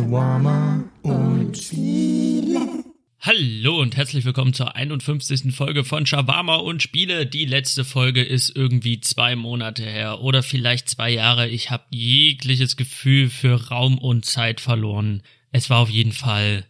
[0.00, 2.84] Shawarma und Spiele.
[3.20, 5.54] Hallo und herzlich willkommen zur 51.
[5.54, 7.26] Folge von Shawarma und Spiele.
[7.26, 11.50] Die letzte Folge ist irgendwie zwei Monate her oder vielleicht zwei Jahre.
[11.50, 15.22] Ich habe jegliches Gefühl für Raum und Zeit verloren.
[15.52, 16.64] Es war auf jeden Fall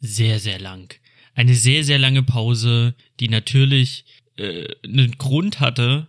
[0.00, 0.92] sehr, sehr lang.
[1.36, 4.06] Eine sehr, sehr lange Pause, die natürlich
[4.38, 6.08] äh, einen Grund hatte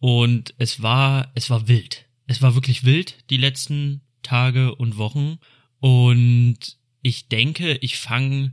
[0.00, 2.06] und es war, es war wild.
[2.26, 5.38] Es war wirklich wild die letzten Tage und Wochen
[5.80, 6.58] und
[7.02, 8.52] ich denke, ich fange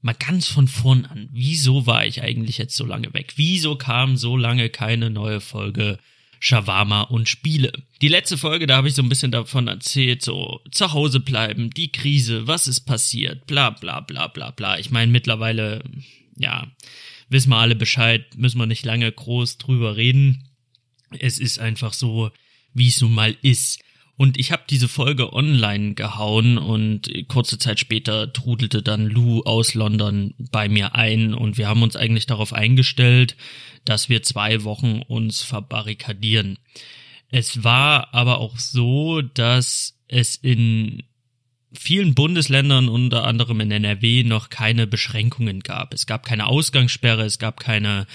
[0.00, 1.28] mal ganz von vorn an.
[1.32, 3.34] Wieso war ich eigentlich jetzt so lange weg?
[3.36, 5.98] Wieso kam so lange keine neue Folge
[6.40, 7.72] Shawarma und Spiele?
[8.00, 11.70] Die letzte Folge, da habe ich so ein bisschen davon erzählt, so zu Hause bleiben,
[11.70, 14.78] die Krise, was ist passiert, bla bla bla bla bla.
[14.78, 15.84] Ich meine, mittlerweile,
[16.36, 16.66] ja,
[17.28, 20.48] wissen wir alle Bescheid, müssen wir nicht lange groß drüber reden.
[21.18, 22.30] Es ist einfach so,
[22.74, 23.80] wie es nun mal ist.
[24.16, 29.74] Und ich habe diese Folge online gehauen und kurze Zeit später trudelte dann Lou aus
[29.74, 33.36] London bei mir ein und wir haben uns eigentlich darauf eingestellt,
[33.84, 36.58] dass wir zwei Wochen uns verbarrikadieren.
[37.30, 41.02] Es war aber auch so, dass es in
[41.72, 45.94] vielen Bundesländern, unter anderem in NRW, noch keine Beschränkungen gab.
[45.94, 48.06] Es gab keine Ausgangssperre, es gab keine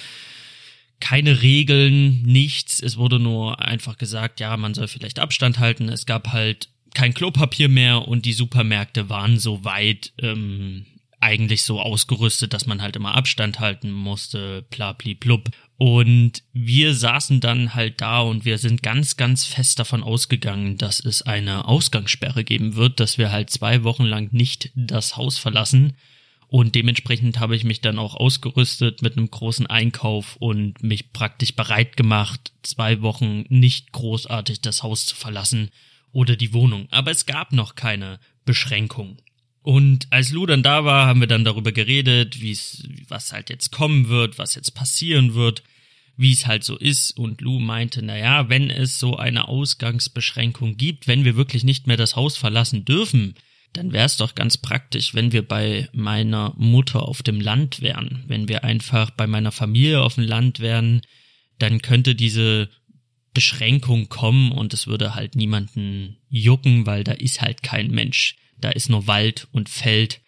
[1.00, 2.82] keine Regeln, nichts.
[2.82, 5.90] Es wurde nur einfach gesagt, ja, man soll vielleicht Abstand halten.
[5.90, 10.86] Es gab halt kein Klopapier mehr und die Supermärkte waren so weit ähm,
[11.20, 15.50] eigentlich so ausgerüstet, dass man halt immer Abstand halten musste, bla bli blub.
[15.78, 21.00] Und wir saßen dann halt da und wir sind ganz, ganz fest davon ausgegangen, dass
[21.00, 25.96] es eine Ausgangssperre geben wird, dass wir halt zwei Wochen lang nicht das Haus verlassen.
[26.50, 31.56] Und dementsprechend habe ich mich dann auch ausgerüstet mit einem großen Einkauf und mich praktisch
[31.56, 35.70] bereit gemacht, zwei Wochen nicht großartig das Haus zu verlassen
[36.14, 36.88] oder die Wohnung.
[36.90, 39.18] Aber es gab noch keine Beschränkung.
[39.62, 43.50] Und als Lou dann da war, haben wir dann darüber geredet, wie es, was halt
[43.50, 45.64] jetzt kommen wird, was jetzt passieren wird,
[46.16, 47.12] wie es halt so ist.
[47.18, 51.86] Und Lou meinte, na ja, wenn es so eine Ausgangsbeschränkung gibt, wenn wir wirklich nicht
[51.86, 53.36] mehr das Haus verlassen dürfen,
[53.78, 58.24] dann wäre es doch ganz praktisch, wenn wir bei meiner Mutter auf dem Land wären,
[58.26, 61.02] wenn wir einfach bei meiner Familie auf dem Land wären,
[61.60, 62.70] dann könnte diese
[63.36, 68.36] Beschränkung kommen und es würde halt niemanden jucken, weil da ist halt kein Mensch.
[68.58, 70.22] Da ist nur Wald und Feld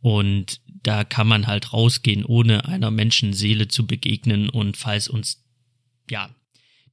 [0.00, 5.44] und da kann man halt rausgehen, ohne einer Menschenseele zu begegnen und falls uns,
[6.10, 6.34] ja,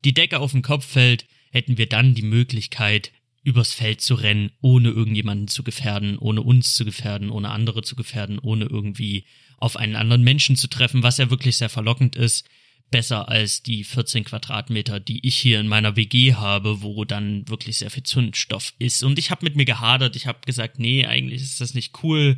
[0.06, 3.12] die Decke auf den Kopf fällt, hätten wir dann die Möglichkeit,
[3.44, 7.96] übers Feld zu rennen, ohne irgendjemanden zu gefährden, ohne uns zu gefährden, ohne andere zu
[7.96, 9.26] gefährden, ohne irgendwie
[9.58, 12.48] auf einen anderen Menschen zu treffen, was ja wirklich sehr verlockend ist.
[12.90, 17.78] Besser als die 14 Quadratmeter, die ich hier in meiner WG habe, wo dann wirklich
[17.80, 19.04] sehr viel Zündstoff ist.
[19.04, 22.38] Und ich habe mit mir gehadert, ich habe gesagt, nee, eigentlich ist das nicht cool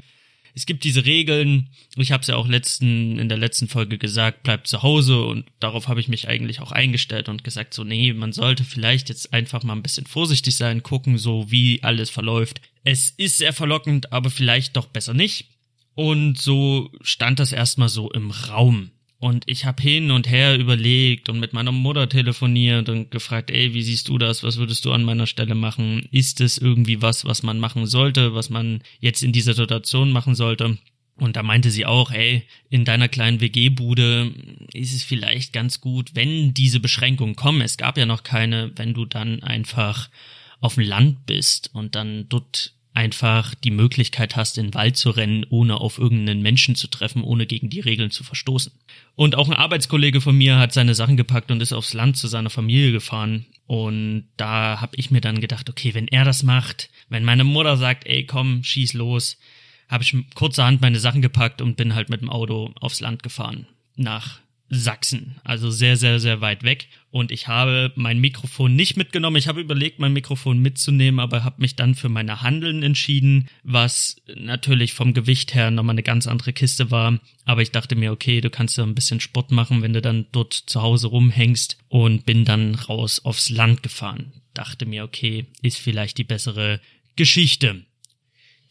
[0.56, 1.70] es gibt diese Regeln.
[1.98, 5.46] Ich habe es ja auch letzten in der letzten Folge gesagt, bleibt zu Hause und
[5.60, 9.34] darauf habe ich mich eigentlich auch eingestellt und gesagt so nee, man sollte vielleicht jetzt
[9.34, 12.62] einfach mal ein bisschen vorsichtig sein, gucken so wie alles verläuft.
[12.86, 15.50] Es ist sehr verlockend, aber vielleicht doch besser nicht.
[15.94, 18.92] Und so stand das erstmal so im Raum.
[19.18, 23.74] Und ich habe hin und her überlegt und mit meiner Mutter telefoniert und gefragt, ey,
[23.74, 24.44] wie siehst du das?
[24.44, 26.08] Was würdest du an meiner Stelle machen?
[26.12, 30.36] Ist es irgendwie was, was man machen sollte, was man jetzt in dieser Situation machen
[30.36, 30.78] sollte?
[31.18, 34.34] Und da meinte sie auch, ey, in deiner kleinen WG-Bude
[34.74, 37.62] ist es vielleicht ganz gut, wenn diese Beschränkungen kommen.
[37.62, 40.10] Es gab ja noch keine, wenn du dann einfach
[40.60, 45.10] auf dem Land bist und dann dort einfach die Möglichkeit hast, in den Wald zu
[45.10, 48.72] rennen, ohne auf irgendeinen Menschen zu treffen, ohne gegen die Regeln zu verstoßen.
[49.16, 52.28] Und auch ein Arbeitskollege von mir hat seine Sachen gepackt und ist aufs Land zu
[52.28, 53.46] seiner Familie gefahren.
[53.66, 57.78] Und da habe ich mir dann gedacht, okay, wenn er das macht, wenn meine Mutter
[57.78, 59.38] sagt, ey, komm, schieß los,
[59.90, 63.68] habe ich kurzerhand meine Sachen gepackt und bin halt mit dem Auto aufs Land gefahren.
[63.96, 64.40] Nach
[64.70, 66.88] Sachsen, also sehr, sehr, sehr weit weg.
[67.12, 69.36] Und ich habe mein Mikrofon nicht mitgenommen.
[69.36, 74.18] Ich habe überlegt, mein Mikrofon mitzunehmen, aber habe mich dann für meine Handeln entschieden, was
[74.36, 77.20] natürlich vom Gewicht her nochmal eine ganz andere Kiste war.
[77.46, 80.26] Aber ich dachte mir, okay, du kannst ja ein bisschen Sport machen, wenn du dann
[80.32, 84.34] dort zu Hause rumhängst und bin dann raus aufs Land gefahren.
[84.56, 86.82] Dachte mir, okay, ist vielleicht die bessere
[87.16, 87.86] Geschichte.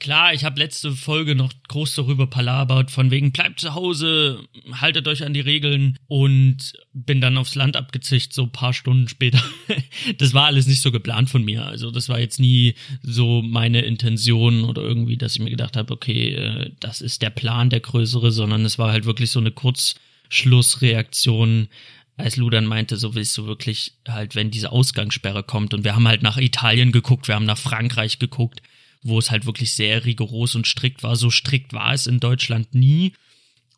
[0.00, 4.40] Klar, ich habe letzte Folge noch groß darüber palabert, von wegen bleibt zu Hause,
[4.72, 9.42] haltet euch an die Regeln und bin dann aufs Land abgezischt, so paar Stunden später.
[10.18, 11.64] das war alles nicht so geplant von mir.
[11.64, 15.92] Also das war jetzt nie so meine Intention oder irgendwie, dass ich mir gedacht habe,
[15.92, 19.52] okay, äh, das ist der Plan, der größere, sondern es war halt wirklich so eine
[19.52, 21.68] Kurzschlussreaktion
[22.16, 26.06] als Ludan meinte, so willst du wirklich halt, wenn diese Ausgangssperre kommt und wir haben
[26.06, 28.62] halt nach Italien geguckt, wir haben nach Frankreich geguckt,
[29.04, 31.14] wo es halt wirklich sehr rigoros und strikt war.
[31.14, 33.12] So strikt war es in Deutschland nie.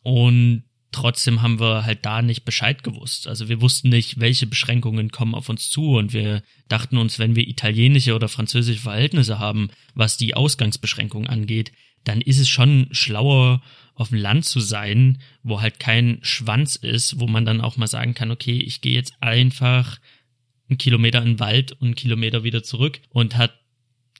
[0.01, 3.27] Und trotzdem haben wir halt da nicht Bescheid gewusst.
[3.27, 7.35] Also wir wussten nicht, welche Beschränkungen kommen auf uns zu und wir dachten uns, wenn
[7.35, 11.71] wir italienische oder französische Verhältnisse haben, was die Ausgangsbeschränkung angeht,
[12.05, 13.61] dann ist es schon schlauer,
[13.95, 17.87] auf dem Land zu sein, wo halt kein Schwanz ist, wo man dann auch mal
[17.87, 19.99] sagen kann, okay, ich gehe jetzt einfach
[20.69, 23.59] einen Kilometer in den Wald und einen Kilometer wieder zurück und hat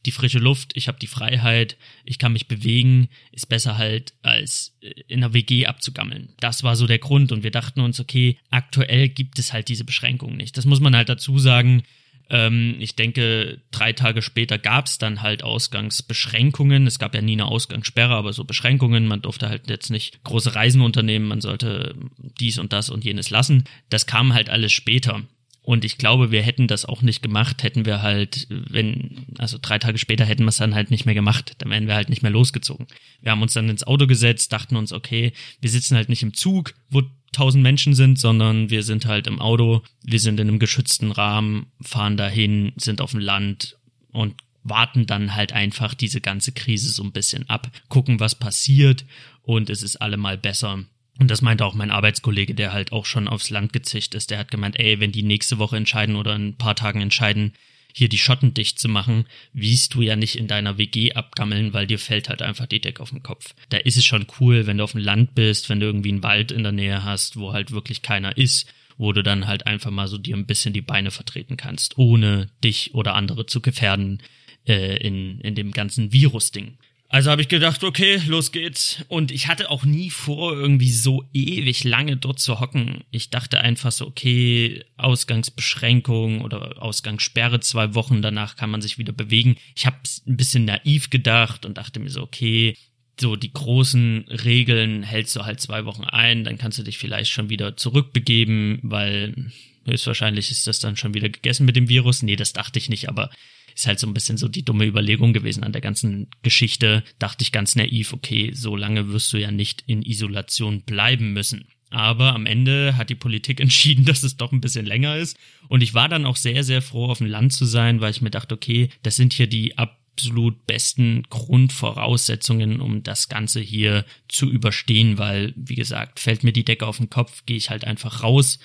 [0.07, 4.75] die frische Luft, ich habe die Freiheit, ich kann mich bewegen, ist besser halt als
[4.81, 6.29] äh, in einer WG abzugammeln.
[6.39, 9.83] Das war so der Grund und wir dachten uns, okay, aktuell gibt es halt diese
[9.83, 10.57] Beschränkungen nicht.
[10.57, 11.83] Das muss man halt dazu sagen.
[12.29, 16.87] Ähm, ich denke, drei Tage später gab es dann halt Ausgangsbeschränkungen.
[16.87, 19.07] Es gab ja nie eine Ausgangssperre, aber so Beschränkungen.
[19.07, 23.29] Man durfte halt jetzt nicht große Reisen unternehmen, man sollte dies und das und jenes
[23.29, 23.65] lassen.
[23.89, 25.23] Das kam halt alles später.
[25.67, 29.77] Und ich glaube, wir hätten das auch nicht gemacht, hätten wir halt, wenn, also drei
[29.77, 31.55] Tage später hätten wir es dann halt nicht mehr gemacht.
[31.57, 32.87] Dann wären wir halt nicht mehr losgezogen.
[33.21, 36.33] Wir haben uns dann ins Auto gesetzt, dachten uns, okay, wir sitzen halt nicht im
[36.33, 37.01] Zug, wo
[37.33, 41.65] tausend Menschen sind, sondern wir sind halt im Auto, wir sind in einem geschützten Rahmen,
[41.81, 43.77] fahren dahin, sind auf dem Land
[44.13, 49.03] und warten dann halt einfach diese ganze Krise so ein bisschen ab, gucken, was passiert
[49.41, 50.85] und es ist allemal besser,
[51.19, 54.29] und das meinte auch mein Arbeitskollege, der halt auch schon aufs Land gezischt ist.
[54.29, 57.53] Der hat gemeint, ey, wenn die nächste Woche entscheiden oder in ein paar Tagen entscheiden,
[57.93, 61.87] hier die Schotten dicht zu machen, wiest du ja nicht in deiner WG abgammeln, weil
[61.87, 63.55] dir fällt halt einfach die Decke auf den Kopf.
[63.69, 66.21] Da ist es schon cool, wenn du auf dem Land bist, wenn du irgendwie einen
[66.21, 69.89] Wald in der Nähe hast, wo halt wirklich keiner ist, wo du dann halt einfach
[69.89, 74.21] mal so dir ein bisschen die Beine vertreten kannst, ohne dich oder andere zu gefährden
[74.67, 76.77] äh, in, in dem ganzen Virus-Ding.
[77.09, 79.05] Also habe ich gedacht, okay, los geht's.
[79.07, 83.05] Und ich hatte auch nie vor, irgendwie so ewig lange dort zu hocken.
[83.11, 89.13] Ich dachte einfach so, okay, Ausgangsbeschränkung oder Ausgangssperre zwei Wochen, danach kann man sich wieder
[89.13, 89.55] bewegen.
[89.73, 92.75] Ich habe ein bisschen naiv gedacht und dachte mir so, okay,
[93.19, 97.31] so die großen Regeln hältst du halt zwei Wochen ein, dann kannst du dich vielleicht
[97.31, 99.51] schon wieder zurückbegeben, weil
[99.85, 102.21] höchstwahrscheinlich ist das dann schon wieder gegessen mit dem Virus.
[102.21, 103.29] Nee, das dachte ich nicht, aber
[103.77, 107.03] ist halt so ein bisschen so die dumme Überlegung gewesen an der ganzen Geschichte.
[107.19, 111.67] Dachte ich ganz naiv, okay, so lange wirst du ja nicht in Isolation bleiben müssen.
[111.91, 115.37] Aber am Ende hat die Politik entschieden, dass es doch ein bisschen länger ist.
[115.69, 118.21] Und ich war dann auch sehr, sehr froh, auf dem Land zu sein, weil ich
[118.21, 124.49] mir dachte, okay, das sind hier die absolut besten Grundvoraussetzungen, um das Ganze hier zu
[124.49, 128.23] überstehen, weil, wie gesagt, fällt mir die Decke auf den Kopf, gehe ich halt einfach
[128.23, 128.57] raus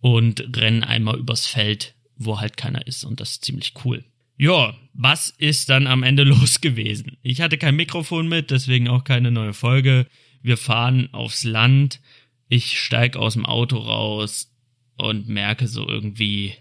[0.00, 3.02] und renne einmal übers Feld, wo halt keiner ist.
[3.02, 4.04] Und das ist ziemlich cool.
[4.42, 7.16] Ja, was ist dann am Ende los gewesen?
[7.22, 10.08] Ich hatte kein Mikrofon mit, deswegen auch keine neue Folge.
[10.42, 12.00] Wir fahren aufs Land.
[12.48, 14.52] Ich steig aus dem Auto raus
[14.96, 16.54] und merke so irgendwie,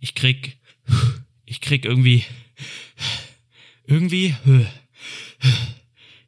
[0.00, 0.56] ich krieg,
[1.44, 2.24] ich krieg irgendwie,
[3.86, 4.34] irgendwie,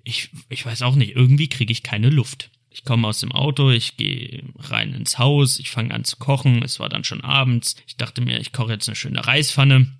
[0.05, 2.51] ich, ich weiß auch nicht, irgendwie krieg ich keine Luft.
[2.69, 6.63] Ich komme aus dem Auto, ich gehe rein ins Haus, ich fange an zu kochen,
[6.63, 7.77] es war dann schon abends.
[7.87, 9.97] Ich dachte mir, ich koche jetzt eine schöne Reispfanne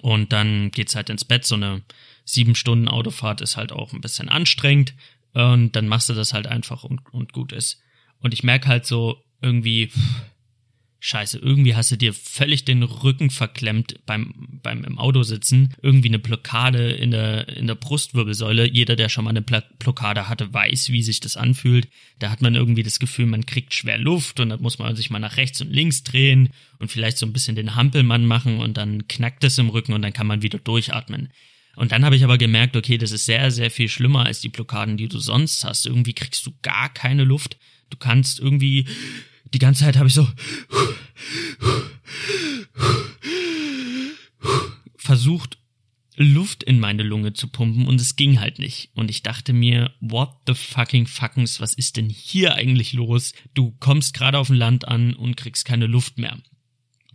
[0.00, 1.44] und dann geht's halt ins Bett.
[1.44, 1.82] So eine
[2.24, 4.94] sieben Stunden Autofahrt ist halt auch ein bisschen anstrengend.
[5.34, 7.80] Und dann machst du das halt einfach und, und gut ist.
[8.20, 9.90] Und ich merke halt so irgendwie,
[11.00, 15.72] Scheiße, irgendwie hast du dir völlig den Rücken verklemmt beim, beim im Auto sitzen.
[15.80, 18.68] Irgendwie eine Blockade in der, in der Brustwirbelsäule.
[18.68, 21.88] Jeder, der schon mal eine Blockade hatte, weiß, wie sich das anfühlt.
[22.18, 25.08] Da hat man irgendwie das Gefühl, man kriegt schwer Luft und dann muss man sich
[25.08, 26.48] mal nach rechts und links drehen
[26.80, 30.02] und vielleicht so ein bisschen den Hampelmann machen und dann knackt es im Rücken und
[30.02, 31.28] dann kann man wieder durchatmen.
[31.76, 34.48] Und dann habe ich aber gemerkt, okay, das ist sehr, sehr viel schlimmer als die
[34.48, 35.86] Blockaden, die du sonst hast.
[35.86, 37.56] Irgendwie kriegst du gar keine Luft.
[37.88, 38.86] Du kannst irgendwie
[39.52, 40.28] die ganze Zeit habe ich so
[44.96, 45.58] versucht,
[46.16, 48.90] Luft in meine Lunge zu pumpen und es ging halt nicht.
[48.94, 53.32] Und ich dachte mir, what the fucking fuckings, was ist denn hier eigentlich los?
[53.54, 56.36] Du kommst gerade auf dem Land an und kriegst keine Luft mehr.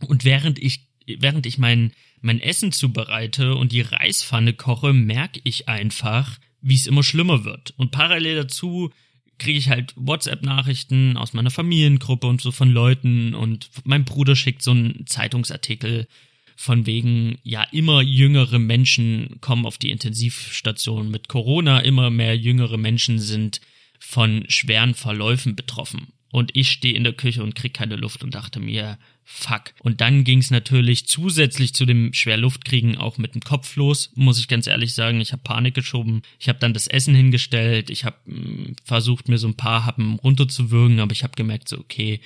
[0.07, 5.67] Und während ich, während ich mein, mein Essen zubereite und die Reispfanne koche, merke ich
[5.67, 7.73] einfach, wie es immer schlimmer wird.
[7.77, 8.91] Und parallel dazu
[9.37, 14.61] kriege ich halt WhatsApp-Nachrichten aus meiner Familiengruppe und so von Leuten und mein Bruder schickt
[14.61, 16.07] so einen Zeitungsartikel
[16.55, 22.77] von wegen, ja, immer jüngere Menschen kommen auf die Intensivstation mit Corona, immer mehr jüngere
[22.77, 23.59] Menschen sind
[23.99, 26.13] von schweren Verläufen betroffen.
[26.33, 29.65] Und ich stehe in der Küche und krieg keine Luft und dachte mir, fuck.
[29.83, 34.39] Und dann ging es natürlich zusätzlich zu dem Schwerluftkriegen auch mit dem Kopf los, muss
[34.39, 35.21] ich ganz ehrlich sagen.
[35.21, 36.23] Ich habe Panik geschoben.
[36.39, 37.91] Ich habe dann das Essen hingestellt.
[37.91, 41.77] Ich habe hm, versucht, mir so ein paar Happen runterzuwürgen, aber ich habe gemerkt, so,
[41.77, 42.19] okay,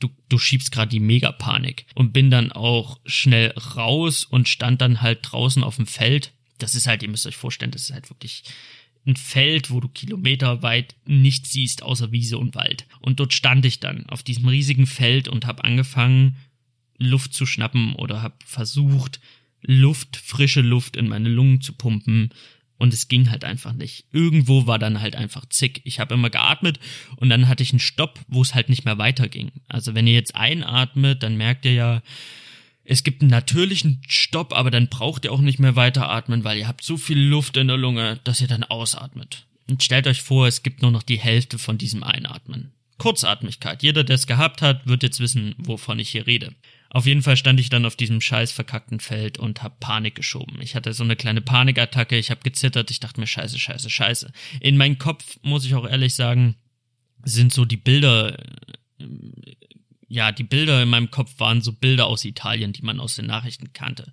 [0.00, 1.86] du, du schiebst gerade die Megapanik.
[1.94, 6.74] Und bin dann auch schnell raus und stand dann halt draußen auf dem Feld Das
[6.74, 8.42] ist halt, ihr müsst euch vorstellen, das ist halt wirklich
[9.06, 12.86] ein Feld, wo du kilometerweit nichts siehst außer Wiese und Wald.
[13.00, 16.36] Und dort stand ich dann auf diesem riesigen Feld und habe angefangen,
[16.98, 19.20] Luft zu schnappen oder habe versucht,
[19.60, 22.30] Luft, frische Luft in meine Lungen zu pumpen.
[22.76, 24.06] Und es ging halt einfach nicht.
[24.12, 25.80] Irgendwo war dann halt einfach zick.
[25.84, 26.80] Ich habe immer geatmet
[27.16, 29.52] und dann hatte ich einen Stopp, wo es halt nicht mehr weiterging.
[29.68, 32.02] Also wenn ihr jetzt einatmet, dann merkt ihr ja,
[32.84, 36.68] es gibt einen natürlichen Stopp, aber dann braucht ihr auch nicht mehr weiteratmen, weil ihr
[36.68, 39.46] habt so viel Luft in der Lunge, dass ihr dann ausatmet.
[39.68, 42.72] Und stellt euch vor, es gibt nur noch die Hälfte von diesem Einatmen.
[42.98, 43.82] Kurzatmigkeit.
[43.82, 46.54] Jeder, der es gehabt hat, wird jetzt wissen, wovon ich hier rede.
[46.90, 50.60] Auf jeden Fall stand ich dann auf diesem scheiß verkackten Feld und hab Panik geschoben.
[50.60, 54.30] Ich hatte so eine kleine Panikattacke, ich hab gezittert, ich dachte mir scheiße, scheiße, scheiße.
[54.60, 56.54] In meinem Kopf, muss ich auch ehrlich sagen,
[57.24, 58.36] sind so die Bilder
[60.08, 63.26] ja, die Bilder in meinem Kopf waren so Bilder aus Italien, die man aus den
[63.26, 64.12] Nachrichten kannte.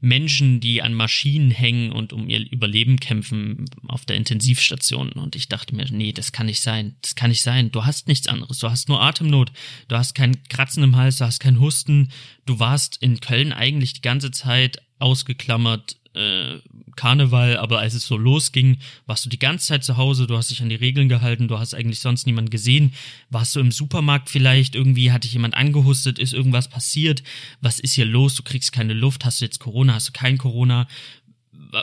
[0.00, 5.10] Menschen, die an Maschinen hängen und um ihr Überleben kämpfen auf der Intensivstation.
[5.12, 6.96] Und ich dachte mir, nee, das kann nicht sein.
[7.00, 7.72] Das kann nicht sein.
[7.72, 8.58] Du hast nichts anderes.
[8.58, 9.52] Du hast nur Atemnot.
[9.88, 11.18] Du hast kein Kratzen im Hals.
[11.18, 12.12] Du hast kein Husten.
[12.44, 16.58] Du warst in Köln eigentlich die ganze Zeit ausgeklammert äh,
[16.96, 20.50] Karneval, aber als es so losging, warst du die ganze Zeit zu Hause, du hast
[20.50, 22.92] dich an die Regeln gehalten, du hast eigentlich sonst niemanden gesehen.
[23.30, 27.22] Warst du im Supermarkt vielleicht irgendwie, hat dich jemand angehustet, ist irgendwas passiert?
[27.60, 28.34] Was ist hier los?
[28.34, 30.88] Du kriegst keine Luft, hast du jetzt Corona, hast du kein Corona?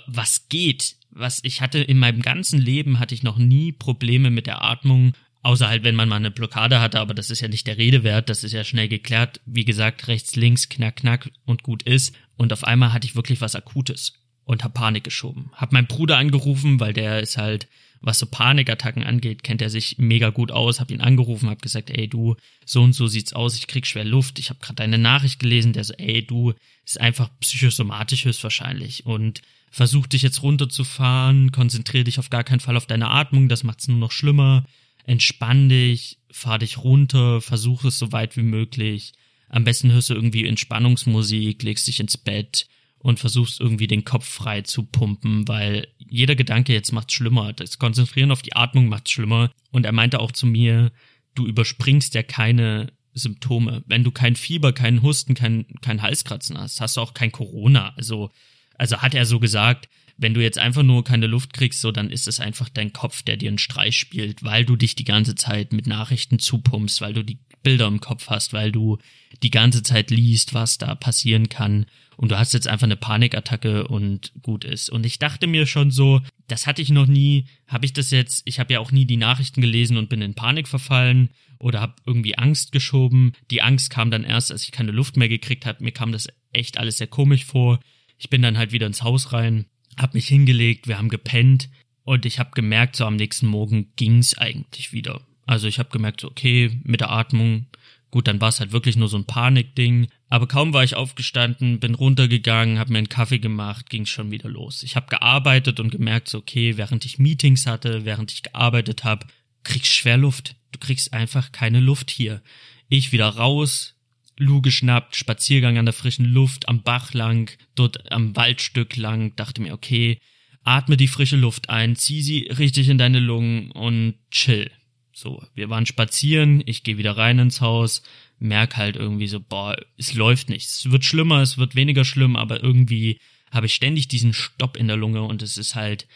[0.07, 0.95] Was geht?
[1.11, 5.13] Was ich hatte in meinem ganzen Leben hatte ich noch nie Probleme mit der Atmung,
[5.43, 8.03] außer halt wenn man mal eine Blockade hatte, aber das ist ja nicht der Rede
[8.03, 9.39] wert, das ist ja schnell geklärt.
[9.45, 12.15] Wie gesagt, rechts, links, knack, knack und gut ist.
[12.35, 15.51] Und auf einmal hatte ich wirklich was Akutes und hab Panik geschoben.
[15.53, 17.67] Hab meinen Bruder angerufen, weil der ist halt,
[18.01, 20.79] was so Panikattacken angeht, kennt er sich mega gut aus.
[20.81, 22.35] Hab ihn angerufen, hab gesagt, ey du,
[22.65, 24.39] so und so sieht's aus, ich krieg schwer Luft.
[24.39, 26.53] Ich hab gerade deine Nachricht gelesen, der so, ey du,
[26.85, 32.77] ist einfach psychosomatisch höchstwahrscheinlich und versuch dich jetzt runterzufahren, konzentrier dich auf gar keinen Fall
[32.77, 34.65] auf deine Atmung, das macht's nur noch schlimmer.
[35.05, 39.13] Entspann dich, fahr dich runter, versuch es so weit wie möglich.
[39.49, 42.67] Am besten hörst du irgendwie Entspannungsmusik, legst dich ins Bett,
[43.03, 47.51] und versuchst irgendwie den Kopf frei zu pumpen, weil jeder Gedanke jetzt macht's schlimmer.
[47.51, 49.51] Das Konzentrieren auf die Atmung macht's schlimmer.
[49.71, 50.91] Und er meinte auch zu mir,
[51.35, 53.83] du überspringst ja keine Symptome.
[53.87, 57.93] Wenn du kein Fieber, keinen Husten, kein, kein Halskratzen hast, hast du auch kein Corona.
[57.97, 58.31] Also,
[58.77, 59.89] also hat er so gesagt,
[60.23, 63.21] wenn du jetzt einfach nur keine Luft kriegst, so, dann ist es einfach dein Kopf,
[63.21, 67.13] der dir einen Streich spielt, weil du dich die ganze Zeit mit Nachrichten zupumpst, weil
[67.13, 68.97] du die Bilder im Kopf hast, weil du
[69.43, 71.85] die ganze Zeit liest, was da passieren kann
[72.17, 74.89] und du hast jetzt einfach eine Panikattacke und gut ist.
[74.89, 78.43] Und ich dachte mir schon so, das hatte ich noch nie, habe ich das jetzt,
[78.45, 81.95] ich habe ja auch nie die Nachrichten gelesen und bin in Panik verfallen oder habe
[82.05, 83.33] irgendwie Angst geschoben.
[83.51, 85.83] Die Angst kam dann erst, als ich keine Luft mehr gekriegt habe.
[85.83, 87.79] Mir kam das echt alles sehr komisch vor.
[88.17, 89.65] Ich bin dann halt wieder ins Haus rein,
[89.97, 91.69] habe mich hingelegt, wir haben gepennt
[92.03, 95.21] und ich habe gemerkt, so am nächsten Morgen ging's eigentlich wieder.
[95.45, 97.67] Also ich habe gemerkt, so okay, mit der Atmung
[98.13, 100.07] Gut, dann war es halt wirklich nur so ein Panikding.
[100.29, 104.47] Aber kaum war ich aufgestanden, bin runtergegangen, habe mir einen Kaffee gemacht, ging schon wieder
[104.49, 104.83] los.
[104.83, 109.25] Ich habe gearbeitet und gemerkt, so, okay, während ich Meetings hatte, während ich gearbeitet habe,
[109.63, 110.55] kriegst schwer Luft.
[110.71, 112.43] Du kriegst einfach keine Luft hier.
[112.87, 113.92] Ich wieder raus,
[114.37, 119.61] Lu geschnappt, Spaziergang an der frischen Luft, am Bach lang, dort am Waldstück lang, dachte
[119.61, 120.19] mir, okay,
[120.63, 124.71] atme die frische Luft ein, zieh sie richtig in deine Lungen und chill.
[125.11, 128.01] So, wir waren spazieren, ich gehe wieder rein ins Haus,
[128.39, 130.65] merk halt irgendwie so, boah, es läuft nicht.
[130.65, 133.19] Es wird schlimmer, es wird weniger schlimm, aber irgendwie
[133.51, 136.07] habe ich ständig diesen Stopp in der Lunge und es ist halt,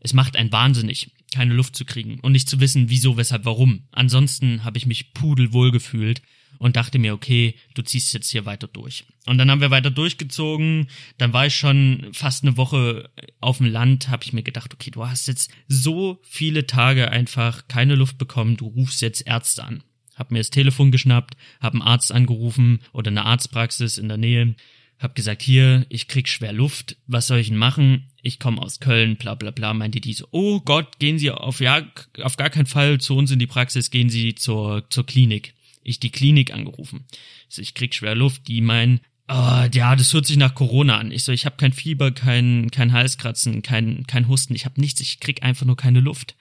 [0.00, 3.84] es macht einen wahnsinnig, keine Luft zu kriegen und nicht zu wissen, wieso, weshalb, warum.
[3.92, 6.20] Ansonsten habe ich mich pudelwohl gefühlt
[6.60, 9.04] und dachte mir, okay, du ziehst jetzt hier weiter durch.
[9.24, 10.88] Und dann haben wir weiter durchgezogen.
[11.16, 13.08] Dann war ich schon fast eine Woche
[13.40, 17.66] auf dem Land, habe ich mir gedacht, okay, du hast jetzt so viele Tage einfach
[17.66, 19.82] keine Luft bekommen, du rufst jetzt Ärzte an.
[20.16, 24.54] Hab mir das Telefon geschnappt, hab einen Arzt angerufen oder eine Arztpraxis in der Nähe,
[24.98, 28.10] hab gesagt, hier, ich krieg schwer Luft, was soll ich denn machen?
[28.20, 31.60] Ich komme aus Köln, bla bla bla, meinte die so, oh Gott, gehen Sie auf
[31.60, 31.90] ja,
[32.22, 36.00] auf gar keinen Fall zu uns in die Praxis, gehen Sie zur, zur Klinik ich
[36.00, 37.04] die Klinik angerufen.
[37.48, 40.98] Ich, so, ich krieg schwer Luft, die meinen, oh, ja, das hört sich nach Corona
[40.98, 41.12] an.
[41.12, 45.00] Ich so, ich habe kein Fieber, kein, kein Halskratzen, kein, kein Husten, ich habe nichts,
[45.00, 46.36] ich krieg einfach nur keine Luft.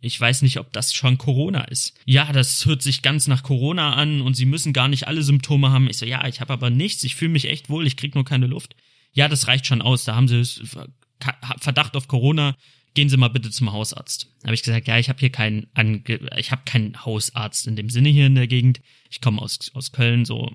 [0.00, 1.94] Ich weiß nicht, ob das schon Corona ist.
[2.04, 5.70] Ja, das hört sich ganz nach Corona an und sie müssen gar nicht alle Symptome
[5.70, 5.88] haben.
[5.88, 8.24] Ich so, ja, ich habe aber nichts, ich fühle mich echt wohl, ich krieg nur
[8.26, 8.76] keine Luft.
[9.14, 10.44] Ja, das reicht schon aus, da haben sie
[11.58, 12.54] Verdacht auf Corona,
[12.94, 14.28] gehen Sie mal bitte zum Hausarzt.
[14.44, 16.02] Habe ich gesagt, ja, ich habe hier keinen, Ange
[16.38, 18.80] ich habe keinen Hausarzt in dem Sinne hier in der Gegend.
[19.10, 20.52] Ich komme aus, aus Köln, so,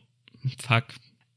[0.58, 0.86] fuck.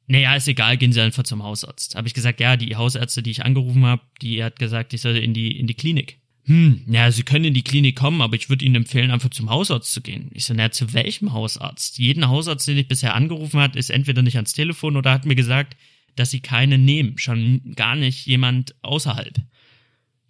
[0.06, 1.96] naja, ist egal, gehen Sie einfach zum Hausarzt.
[1.96, 5.16] Habe ich gesagt, ja, die Hausärzte, die ich angerufen habe, die hat gesagt, ich soll
[5.16, 6.18] in die, in die Klinik.
[6.44, 9.50] Hm, ja, Sie können in die Klinik kommen, aber ich würde Ihnen empfehlen, einfach zum
[9.50, 10.30] Hausarzt zu gehen.
[10.32, 11.98] Ich so, naja, zu welchem Hausarzt?
[11.98, 15.36] Jeden Hausarzt, den ich bisher angerufen hat, ist entweder nicht ans Telefon oder hat mir
[15.36, 15.76] gesagt,
[16.16, 19.40] dass sie keine nehmen, schon gar nicht jemand außerhalb.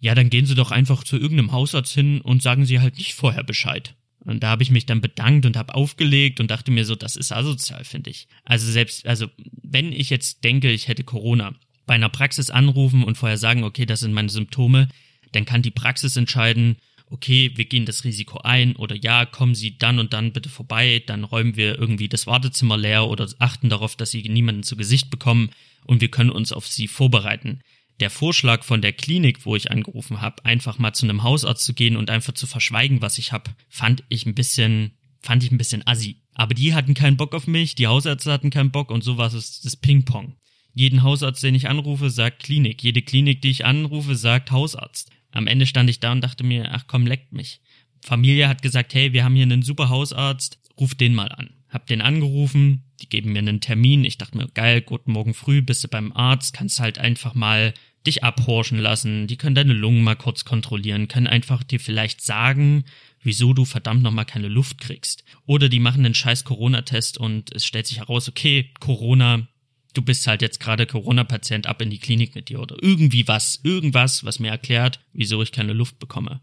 [0.03, 3.13] Ja, dann gehen Sie doch einfach zu irgendeinem Hausarzt hin und sagen Sie halt nicht
[3.13, 3.95] vorher Bescheid.
[4.19, 7.15] Und da habe ich mich dann bedankt und habe aufgelegt und dachte mir so, das
[7.15, 8.27] ist asozial, finde ich.
[8.43, 9.27] Also selbst, also
[9.61, 11.55] wenn ich jetzt denke, ich hätte Corona,
[11.85, 14.89] bei einer Praxis anrufen und vorher sagen, okay, das sind meine Symptome,
[15.31, 16.75] dann kann die Praxis entscheiden,
[17.09, 21.01] okay, wir gehen das Risiko ein oder ja, kommen Sie dann und dann bitte vorbei,
[21.05, 25.09] dann räumen wir irgendwie das Wartezimmer leer oder achten darauf, dass Sie niemanden zu Gesicht
[25.09, 25.51] bekommen
[25.85, 27.61] und wir können uns auf Sie vorbereiten
[28.03, 31.73] der Vorschlag von der Klinik, wo ich angerufen habe, einfach mal zu einem Hausarzt zu
[31.73, 35.57] gehen und einfach zu verschweigen, was ich habe, fand ich ein bisschen, fand ich ein
[35.57, 36.17] bisschen assi.
[36.33, 39.33] Aber die hatten keinen Bock auf mich, die Hausärzte hatten keinen Bock und so war
[39.33, 40.35] es das Ping-Pong.
[40.73, 42.83] Jeden Hausarzt, den ich anrufe, sagt Klinik.
[42.83, 45.09] Jede Klinik, die ich anrufe, sagt Hausarzt.
[45.31, 47.61] Am Ende stand ich da und dachte mir, ach komm, leckt mich.
[48.01, 51.51] Familie hat gesagt, hey, wir haben hier einen super Hausarzt, ruf den mal an.
[51.69, 54.03] Hab den angerufen, die geben mir einen Termin.
[54.03, 57.73] Ich dachte mir, geil, guten Morgen früh, bist du beim Arzt, kannst halt einfach mal
[58.05, 62.83] dich abhorchen lassen, die können deine Lungen mal kurz kontrollieren, können einfach dir vielleicht sagen,
[63.21, 65.23] wieso du verdammt nochmal keine Luft kriegst.
[65.45, 69.47] Oder die machen einen scheiß Corona-Test und es stellt sich heraus, okay, Corona,
[69.93, 73.59] du bist halt jetzt gerade Corona-Patient ab in die Klinik mit dir oder irgendwie was,
[73.63, 76.41] irgendwas, was mir erklärt, wieso ich keine Luft bekomme.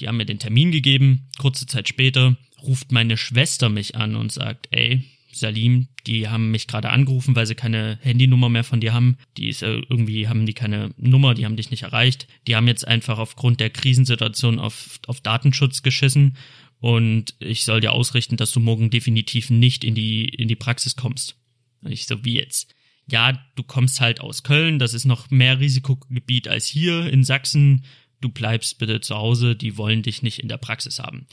[0.00, 4.32] Die haben mir den Termin gegeben, kurze Zeit später ruft meine Schwester mich an und
[4.32, 5.04] sagt, ey,
[5.38, 9.16] Salim, die haben mich gerade angerufen, weil sie keine Handynummer mehr von dir haben.
[9.36, 12.26] Die ist äh, irgendwie haben die keine Nummer, die haben dich nicht erreicht.
[12.46, 16.36] Die haben jetzt einfach aufgrund der Krisensituation auf, auf Datenschutz geschissen
[16.78, 20.96] und ich soll dir ausrichten, dass du morgen definitiv nicht in die in die Praxis
[20.96, 21.36] kommst.
[21.82, 22.74] Und ich so wie jetzt.
[23.08, 27.84] Ja, du kommst halt aus Köln, das ist noch mehr Risikogebiet als hier in Sachsen.
[28.20, 31.26] Du bleibst bitte zu Hause, die wollen dich nicht in der Praxis haben.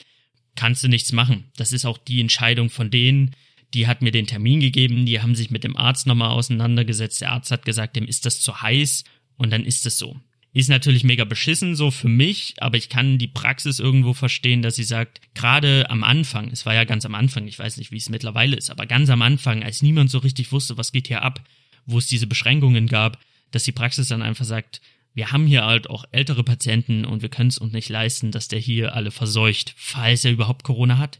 [0.55, 1.45] Kannst du nichts machen.
[1.55, 3.31] Das ist auch die Entscheidung von denen
[3.73, 7.21] die hat mir den Termin gegeben, die haben sich mit dem Arzt nochmal auseinandergesetzt.
[7.21, 9.03] Der Arzt hat gesagt, dem ist das zu heiß
[9.37, 10.19] und dann ist es so.
[10.55, 14.75] Ist natürlich mega beschissen so für mich, aber ich kann die Praxis irgendwo verstehen, dass
[14.75, 17.97] sie sagt, gerade am Anfang, es war ja ganz am Anfang, ich weiß nicht, wie
[17.97, 21.23] es mittlerweile ist, aber ganz am Anfang, als niemand so richtig wusste, was geht hier
[21.23, 21.43] ab,
[21.87, 24.81] wo es diese Beschränkungen gab, dass die Praxis dann einfach sagt,
[25.15, 28.47] wir haben hier halt auch ältere Patienten und wir können es uns nicht leisten, dass
[28.47, 31.19] der hier alle verseucht, falls er überhaupt Corona hat.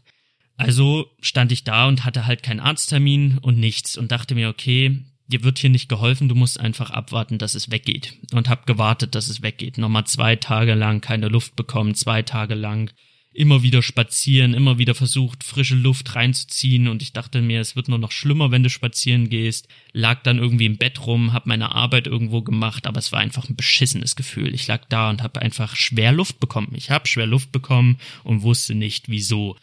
[0.56, 5.04] Also stand ich da und hatte halt keinen Arzttermin und nichts und dachte mir, okay,
[5.26, 8.18] dir wird hier nicht geholfen, du musst einfach abwarten, dass es weggeht.
[8.32, 9.78] Und hab gewartet, dass es weggeht.
[9.78, 12.90] Nochmal zwei Tage lang keine Luft bekommen, zwei Tage lang
[13.34, 17.88] immer wieder spazieren, immer wieder versucht, frische Luft reinzuziehen und ich dachte mir, es wird
[17.88, 19.66] nur noch schlimmer, wenn du spazieren gehst.
[19.92, 23.48] Lag dann irgendwie im Bett rum, hab meine Arbeit irgendwo gemacht, aber es war einfach
[23.48, 24.54] ein beschissenes Gefühl.
[24.54, 26.72] Ich lag da und hab einfach schwer Luft bekommen.
[26.76, 29.56] Ich hab schwer Luft bekommen und wusste nicht wieso.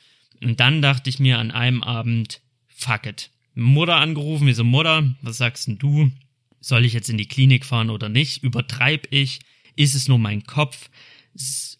[0.43, 3.29] Und dann dachte ich mir an einem Abend, fuck it.
[3.53, 6.11] Mutter angerufen, wie so Mutter, was sagst denn du?
[6.59, 8.43] Soll ich jetzt in die Klinik fahren oder nicht?
[8.43, 9.39] Übertreib ich?
[9.75, 10.89] Ist es nur mein Kopf?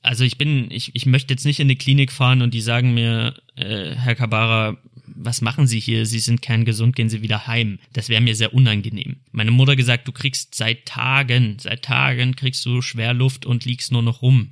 [0.02, 2.94] Also ich bin, ich, ich möchte jetzt nicht in die Klinik fahren und die sagen
[2.94, 6.06] mir, äh, Herr Kabara, was machen Sie hier?
[6.06, 7.80] Sie sind kerngesund, gehen Sie wieder heim.
[7.94, 9.18] Das wäre mir sehr unangenehm.
[9.32, 13.92] Meine Mutter gesagt, du kriegst seit Tagen, seit Tagen kriegst du schwer Luft und liegst
[13.92, 14.52] nur noch rum.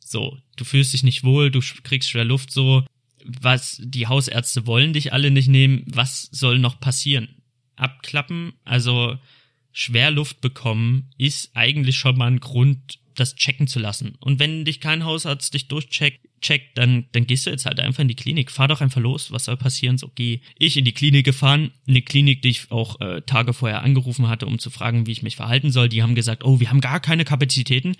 [0.00, 2.84] So, du fühlst dich nicht wohl, du kriegst schwer Luft so,
[3.24, 7.42] was die Hausärzte wollen dich alle nicht nehmen, was soll noch passieren?
[7.76, 9.18] Abklappen, also
[9.72, 14.16] schwer Luft bekommen, ist eigentlich schon mal ein Grund, das checken zu lassen.
[14.20, 18.00] Und wenn dich kein Hausarzt dich durchcheckt, checkt, dann, dann gehst du jetzt halt einfach
[18.00, 18.50] in die Klinik.
[18.50, 19.96] Fahr doch einfach los, was soll passieren?
[19.96, 23.82] So geh ich in die Klinik gefahren, eine Klinik, die ich auch äh, Tage vorher
[23.82, 25.88] angerufen hatte, um zu fragen, wie ich mich verhalten soll.
[25.88, 27.94] Die haben gesagt, oh, wir haben gar keine Kapazitäten.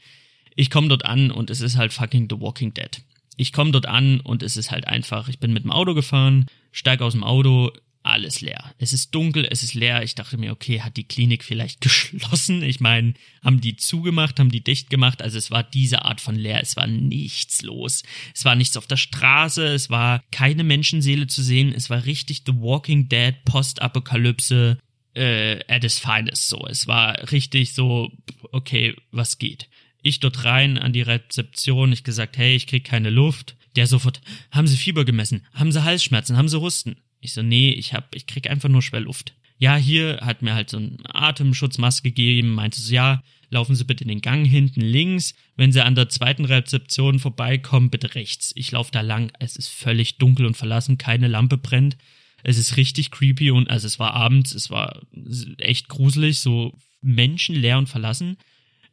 [0.56, 3.02] Ich komme dort an und es ist halt fucking The Walking Dead
[3.36, 6.46] ich komme dort an und es ist halt einfach, ich bin mit dem Auto gefahren,
[6.70, 8.74] steige aus dem Auto, alles leer.
[8.78, 10.02] Es ist dunkel, es ist leer.
[10.02, 12.62] Ich dachte mir, okay, hat die Klinik vielleicht geschlossen?
[12.62, 13.14] Ich meine,
[13.44, 15.22] haben die zugemacht, haben die dicht gemacht?
[15.22, 16.60] Also es war diese Art von leer.
[16.60, 18.02] Es war nichts los.
[18.34, 19.64] Es war nichts auf der Straße.
[19.66, 21.72] Es war keine Menschenseele zu sehen.
[21.72, 24.78] Es war richtig The Walking Dead, Postapokalypse
[25.14, 26.48] äh, at its finest.
[26.48, 28.10] So, es war richtig so,
[28.50, 29.68] okay, was geht?
[30.02, 33.56] Ich dort rein an die Rezeption, ich gesagt, hey, ich krieg keine Luft.
[33.76, 35.46] Der sofort, haben Sie Fieber gemessen?
[35.54, 36.36] Haben Sie Halsschmerzen?
[36.36, 36.96] Haben Sie Husten?
[37.20, 39.32] Ich so, nee, ich hab, ich krieg einfach nur schwer Luft.
[39.58, 44.02] Ja, hier hat mir halt so ein Atemschutzmaske gegeben, meinte so, ja, laufen Sie bitte
[44.02, 45.34] in den Gang hinten links.
[45.56, 48.52] Wenn Sie an der zweiten Rezeption vorbeikommen, bitte rechts.
[48.56, 51.96] Ich laufe da lang, es ist völlig dunkel und verlassen, keine Lampe brennt.
[52.42, 55.00] Es ist richtig creepy und also es war abends, es war
[55.58, 58.38] echt gruselig, so menschenleer und verlassen.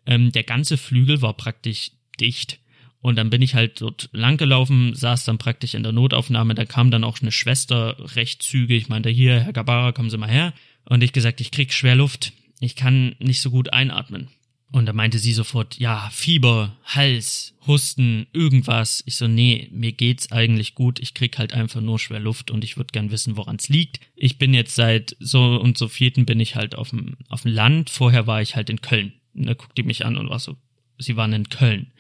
[0.10, 2.60] Ähm, der ganze Flügel war praktisch dicht.
[3.00, 6.56] Und dann bin ich halt dort langgelaufen, saß dann praktisch in der Notaufnahme.
[6.56, 10.30] Da kam dann auch eine Schwester recht zügig, meinte, hier, Herr Gabara, kommen Sie mal
[10.30, 10.54] her.
[10.84, 12.34] Und ich gesagt, ich krieg schwer Luft.
[12.60, 14.30] Ich kann nicht so gut einatmen.
[14.72, 19.02] Und da meinte sie sofort, ja, Fieber, Hals, Husten, irgendwas.
[19.06, 21.00] Ich so, nee, mir geht's eigentlich gut.
[21.00, 24.00] Ich krieg halt einfach nur schwer Luft und ich würde gern wissen, woran's liegt.
[24.16, 27.54] Ich bin jetzt seit so und so vierten bin ich halt auf dem, auf dem
[27.54, 27.90] Land.
[27.90, 29.14] Vorher war ich halt in Köln.
[29.34, 30.58] Und da guckt die mich an und war so,
[30.98, 31.92] sie waren in Köln.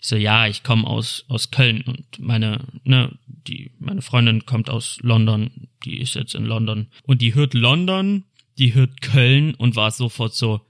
[0.00, 4.70] Ich so, ja, ich komme aus, aus Köln und meine, ne, die, meine Freundin kommt
[4.70, 6.86] aus London, die ist jetzt in London.
[7.02, 8.24] Und die hört London,
[8.58, 10.60] die hört Köln und war sofort so,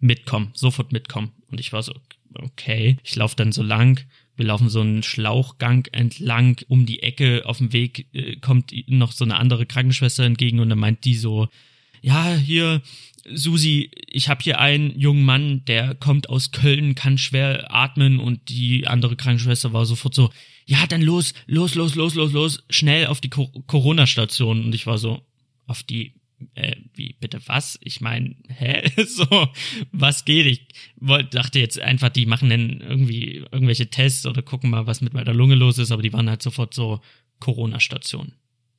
[0.00, 1.32] mitkommen, sofort mitkommen.
[1.50, 1.94] Und ich war so,
[2.34, 2.96] okay.
[3.02, 4.04] Ich laufe dann so lang.
[4.36, 6.60] Wir laufen so einen Schlauchgang entlang.
[6.68, 10.68] Um die Ecke auf dem Weg äh, kommt noch so eine andere Krankenschwester entgegen und
[10.68, 11.48] dann meint die so,
[12.02, 12.82] ja, hier,
[13.34, 18.48] Susi, ich habe hier einen jungen Mann, der kommt aus Köln, kann schwer atmen und
[18.48, 20.30] die andere Krankenschwester war sofort so,
[20.64, 24.64] ja, dann los, los, los, los, los, los, schnell auf die Corona-Station.
[24.64, 25.22] Und ich war so,
[25.66, 26.14] auf die
[26.54, 27.78] äh, wie, bitte was?
[27.82, 28.90] Ich meine, hä?
[29.06, 29.48] so,
[29.92, 30.46] was geht?
[30.46, 35.00] Ich wollte, dachte jetzt einfach, die machen dann irgendwie irgendwelche Tests oder gucken mal, was
[35.00, 37.00] mit meiner Lunge los ist, aber die waren halt sofort so
[37.40, 38.32] Corona-Station.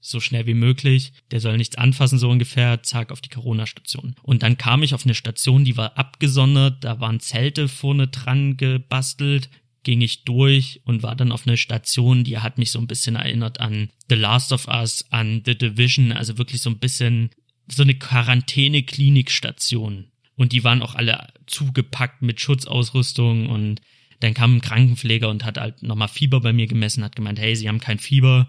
[0.10, 4.16] So schnell wie möglich, der soll nichts anfassen, so ungefähr, zack, auf die Corona-Station.
[4.22, 8.56] Und dann kam ich auf eine Station, die war abgesondert, da waren Zelte vorne dran
[8.56, 9.50] gebastelt,
[9.84, 13.18] ging ich durch und war dann auf eine Station, die hat mich so ein bisschen
[13.18, 17.32] erinnert an The Last of Us, an The Division, also wirklich so ein bisschen
[17.68, 20.06] so eine Quarantäne-Klinikstation.
[20.38, 23.82] Und die waren auch alle zugepackt mit Schutzausrüstung und
[24.22, 27.58] dann kam ein Krankenpfleger und hat halt nochmal Fieber bei mir gemessen, hat gemeint, hey,
[27.58, 28.48] Sie haben kein Fieber,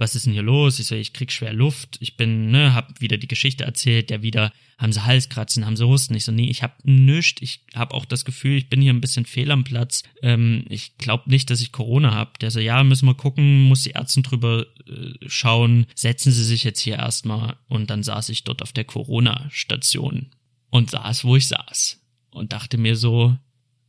[0.00, 0.78] was ist denn hier los?
[0.78, 4.22] Ich so, ich krieg schwer Luft, ich bin, ne, hab wieder die Geschichte erzählt, der
[4.22, 6.14] wieder, haben sie Halskratzen, haben sie Husten.
[6.14, 9.02] Ich so, nee, ich hab nüscht, ich hab auch das Gefühl, ich bin hier ein
[9.02, 10.02] bisschen fehl am Platz.
[10.22, 12.38] Ähm, ich glaub nicht, dass ich Corona hab.
[12.38, 16.64] Der so, ja, müssen wir gucken, muss die Ärztin drüber äh, schauen, setzen Sie sich
[16.64, 17.58] jetzt hier erstmal.
[17.68, 20.30] Und dann saß ich dort auf der Corona-Station
[20.70, 22.00] und saß, wo ich saß.
[22.30, 23.36] Und dachte mir so,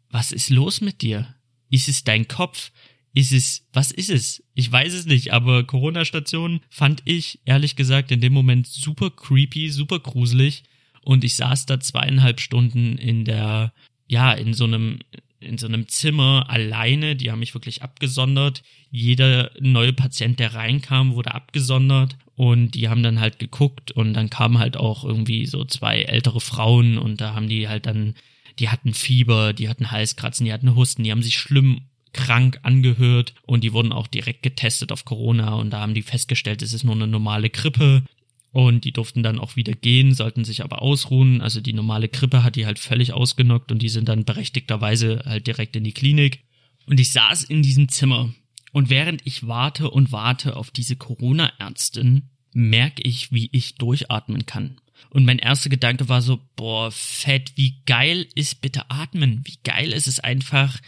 [0.10, 1.36] was ist los mit dir?
[1.70, 2.72] Ist es dein Kopf?
[3.14, 4.44] Ist es, was ist es?
[4.54, 9.70] Ich weiß es nicht, aber Corona-Station fand ich, ehrlich gesagt, in dem Moment super creepy,
[9.70, 10.64] super gruselig.
[11.04, 13.74] Und ich saß da zweieinhalb Stunden in der,
[14.08, 15.00] ja, in so einem,
[15.40, 17.16] in so einem Zimmer alleine.
[17.16, 18.62] Die haben mich wirklich abgesondert.
[18.92, 22.16] Jeder neue Patient, der reinkam, wurde abgesondert.
[22.36, 26.40] Und die haben dann halt geguckt und dann kamen halt auch irgendwie so zwei ältere
[26.40, 28.16] Frauen und da haben die halt dann,
[28.58, 31.82] die hatten Fieber, die hatten Halskratzen, die hatten Husten, die haben sich schlimm
[32.14, 36.62] krank angehört und die wurden auch direkt getestet auf Corona und da haben die festgestellt,
[36.62, 38.04] es ist nur eine normale Grippe
[38.52, 41.42] und die durften dann auch wieder gehen, sollten sich aber ausruhen.
[41.42, 45.48] Also die normale Grippe hat die halt völlig ausgenockt und die sind dann berechtigterweise halt
[45.48, 46.44] direkt in die Klinik.
[46.86, 48.34] Und ich saß in diesem Zimmer
[48.74, 54.82] und während ich warte und warte auf diese Corona-Ärztin, merke ich, wie ich durchatmen kann.
[55.10, 59.42] Und mein erster Gedanke war so, boah, fett, wie geil ist bitte atmen?
[59.46, 60.80] Wie geil ist es einfach,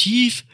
[0.00, 0.44] tief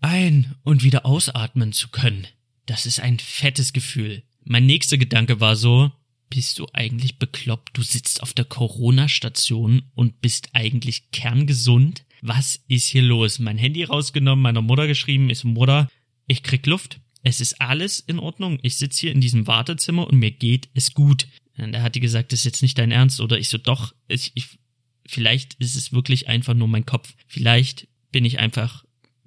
[0.00, 2.26] ein- und wieder ausatmen zu können.
[2.64, 4.22] Das ist ein fettes Gefühl.
[4.44, 5.92] Mein nächster Gedanke war so,
[6.30, 7.76] bist du eigentlich bekloppt?
[7.76, 12.04] Du sitzt auf der Corona-Station und bist eigentlich kerngesund?
[12.22, 13.38] Was ist hier los?
[13.38, 15.88] Mein Handy rausgenommen, meiner Mutter geschrieben, ist Mutter,
[16.26, 17.00] ich krieg Luft.
[17.22, 18.58] Es ist alles in Ordnung.
[18.62, 21.26] Ich sitze hier in diesem Wartezimmer und mir geht es gut.
[21.56, 23.20] Da hat die gesagt, das ist jetzt nicht dein Ernst.
[23.20, 24.58] Oder ich so, doch, ich, ich,
[25.06, 27.14] vielleicht ist es wirklich einfach nur mein Kopf.
[27.26, 28.84] Vielleicht bin ich einfach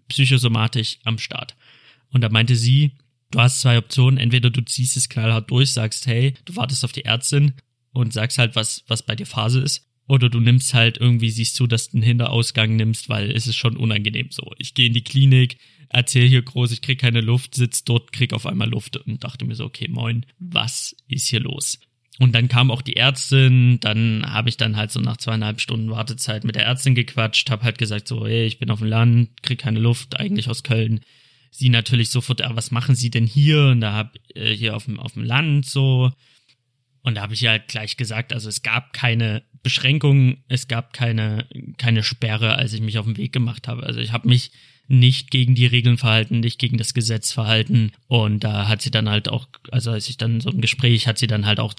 [0.07, 1.57] psychosomatisch am Start.
[2.09, 2.93] Und da meinte sie,
[3.31, 6.93] du hast zwei Optionen, entweder du ziehst es knallhart durch, sagst, hey, du wartest auf
[6.93, 7.55] die Ärztin
[7.91, 9.85] und sagst halt, was, was bei dir Phase ist.
[10.07, 13.57] Oder du nimmst halt irgendwie, siehst du, dass du einen Hinterausgang nimmst, weil es ist
[13.57, 14.53] schon unangenehm so.
[14.57, 15.57] Ich gehe in die Klinik,
[15.89, 19.43] erzähl hier groß, ich krieg keine Luft, sitz dort, krieg auf einmal Luft und dachte
[19.43, 21.77] mir so, okay, moin, was ist hier los?
[22.19, 25.91] Und dann kam auch die Ärztin, dann habe ich dann halt so nach zweieinhalb Stunden
[25.91, 29.43] Wartezeit mit der Ärztin gequatscht, habe halt gesagt so, hey, ich bin auf dem Land,
[29.43, 31.01] krieg keine Luft, eigentlich aus Köln.
[31.51, 33.67] Sie natürlich sofort, ah, was machen Sie denn hier?
[33.67, 36.11] Und da hab äh, hier auf dem auf dem Land so.
[37.03, 41.47] Und da habe ich halt gleich gesagt, also es gab keine Beschränkungen, es gab keine
[41.77, 43.83] keine Sperre, als ich mich auf den Weg gemacht habe.
[43.83, 44.51] Also ich habe mich
[44.87, 47.91] nicht gegen die Regeln verhalten, nicht gegen das Gesetz verhalten.
[48.07, 51.17] Und da hat sie dann halt auch, also als ich dann so ein Gespräch, hat
[51.17, 51.73] sie dann halt auch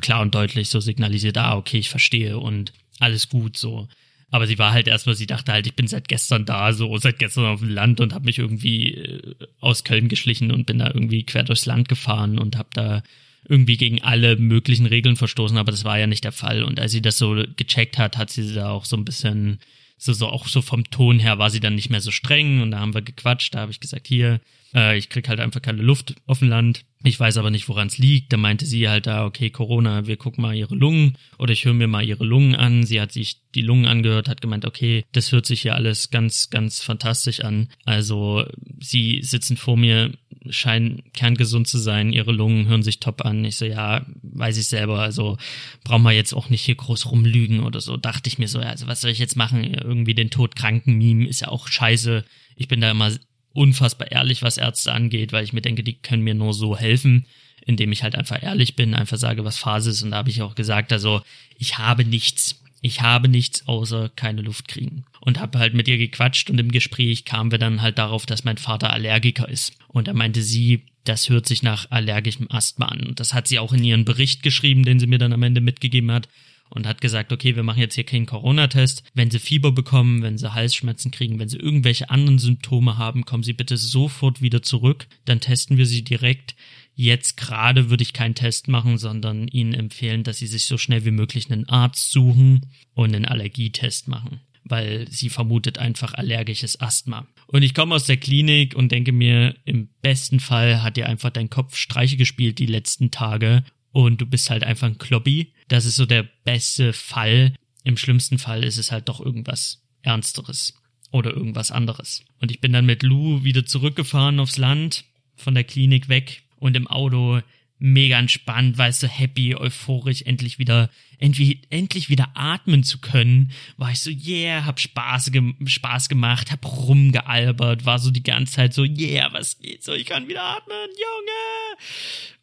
[0.00, 3.88] klar und deutlich so signalisiert, ah, okay, ich verstehe und alles gut so.
[4.30, 7.18] Aber sie war halt erstmal, sie dachte halt, ich bin seit gestern da, so seit
[7.18, 10.88] gestern auf dem Land und habe mich irgendwie äh, aus Köln geschlichen und bin da
[10.88, 13.02] irgendwie quer durchs Land gefahren und habe da
[13.48, 16.64] irgendwie gegen alle möglichen Regeln verstoßen, aber das war ja nicht der Fall.
[16.64, 19.58] Und als sie das so gecheckt hat, hat sie da auch so ein bisschen,
[20.04, 22.70] so, so auch so vom Ton her war sie dann nicht mehr so streng und
[22.72, 24.40] da haben wir gequatscht, da habe ich gesagt, hier,
[24.74, 26.84] äh, ich krieg halt einfach keine Luft auf dem Land.
[27.02, 28.32] Ich weiß aber nicht, woran es liegt.
[28.32, 31.74] Da meinte sie halt da, okay, Corona, wir gucken mal ihre Lungen oder ich höre
[31.74, 32.84] mir mal ihre Lungen an.
[32.84, 36.50] Sie hat sich die Lungen angehört, hat gemeint, okay, das hört sich hier alles ganz,
[36.50, 37.68] ganz fantastisch an.
[37.84, 38.44] Also
[38.80, 40.12] sie sitzen vor mir,
[40.50, 43.44] scheinen kerngesund zu sein, ihre Lungen hören sich top an.
[43.44, 45.38] Ich so, ja, weiß ich selber, also
[45.84, 47.96] brauchen wir jetzt auch nicht hier groß rumlügen oder so.
[47.96, 49.74] Dachte ich mir so, ja, also was soll ich jetzt machen?
[49.74, 52.24] Irgendwie den Todkranken-Meme ist ja auch scheiße.
[52.56, 53.12] Ich bin da immer
[53.52, 57.26] unfassbar ehrlich, was Ärzte angeht, weil ich mir denke, die können mir nur so helfen,
[57.64, 60.02] indem ich halt einfach ehrlich bin, einfach sage, was Phase ist.
[60.02, 61.22] Und da habe ich auch gesagt, also
[61.58, 62.60] ich habe nichts.
[62.86, 65.06] Ich habe nichts außer keine Luft kriegen.
[65.22, 68.44] Und habe halt mit ihr gequatscht und im Gespräch kamen wir dann halt darauf, dass
[68.44, 69.72] mein Vater Allergiker ist.
[69.88, 73.00] Und da meinte sie, das hört sich nach allergischem Asthma an.
[73.00, 75.62] Und das hat sie auch in ihren Bericht geschrieben, den sie mir dann am Ende
[75.62, 76.28] mitgegeben hat
[76.68, 79.04] und hat gesagt, okay, wir machen jetzt hier keinen Corona-Test.
[79.14, 83.44] Wenn Sie Fieber bekommen, wenn Sie Halsschmerzen kriegen, wenn Sie irgendwelche anderen Symptome haben, kommen
[83.44, 85.06] Sie bitte sofort wieder zurück.
[85.24, 86.54] Dann testen wir Sie direkt.
[86.94, 91.04] Jetzt gerade würde ich keinen Test machen, sondern Ihnen empfehlen, dass Sie sich so schnell
[91.04, 97.26] wie möglich einen Arzt suchen und einen Allergietest machen weil sie vermutet einfach allergisches Asthma.
[97.46, 101.30] Und ich komme aus der Klinik und denke mir, im besten Fall hat dir einfach
[101.30, 105.52] dein Kopf Streiche gespielt die letzten Tage und du bist halt einfach ein Klobby.
[105.68, 107.54] Das ist so der beste Fall.
[107.84, 110.74] Im schlimmsten Fall ist es halt doch irgendwas Ernsteres
[111.10, 112.24] oder irgendwas anderes.
[112.40, 115.04] Und ich bin dann mit Lou wieder zurückgefahren aufs Land,
[115.36, 117.40] von der Klinik weg und im Auto
[117.78, 123.90] mega entspannt, weißt du, happy, euphorisch, endlich wieder, endlich, endlich wieder atmen zu können, war
[123.90, 128.74] ich so, yeah, hab Spaß, ge Spaß gemacht, hab rumgealbert, war so die ganze Zeit
[128.74, 131.78] so, yeah, was geht so, ich kann wieder atmen, Junge!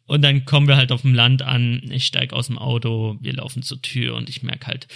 [0.06, 3.32] Und dann kommen wir halt auf dem Land an, ich steig aus dem Auto, wir
[3.32, 4.86] laufen zur Tür und ich merke halt,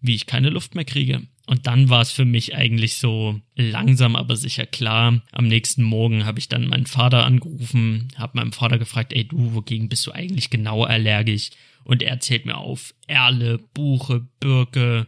[0.00, 1.22] wie ich keine Luft mehr kriege.
[1.46, 5.22] Und dann war es für mich eigentlich so langsam, aber sicher klar.
[5.32, 9.54] Am nächsten Morgen habe ich dann meinen Vater angerufen, habe meinem Vater gefragt, ey du,
[9.54, 11.50] wogegen bist du eigentlich genau allergisch?
[11.84, 15.06] Und er zählt mir auf Erle, Buche, Birke,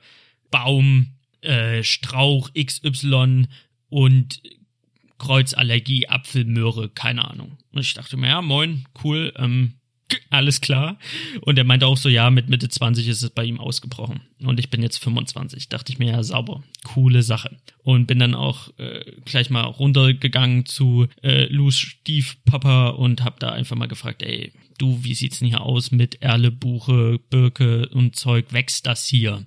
[0.51, 1.09] Baum,
[1.43, 3.47] äh, Strauch XY
[3.91, 4.43] und
[5.19, 7.59] Kreuzallergie, Apfel, Möhre, keine Ahnung.
[7.71, 9.75] Und ich dachte mir, ja, moin, cool, ähm,
[10.31, 10.99] alles klar.
[11.43, 14.21] Und er meinte auch so, ja, mit Mitte 20 ist es bei ihm ausgebrochen.
[14.41, 15.69] Und ich bin jetzt 25.
[15.69, 16.63] Dachte ich mir, ja, sauber.
[16.85, 17.57] Coole Sache.
[17.83, 23.51] Und bin dann auch äh, gleich mal runtergegangen zu äh, Lus Stiefpapa und hab da
[23.51, 28.17] einfach mal gefragt, ey, du, wie sieht's denn hier aus mit Erle, Buche, Birke und
[28.17, 28.53] Zeug?
[28.53, 29.47] Wächst das hier?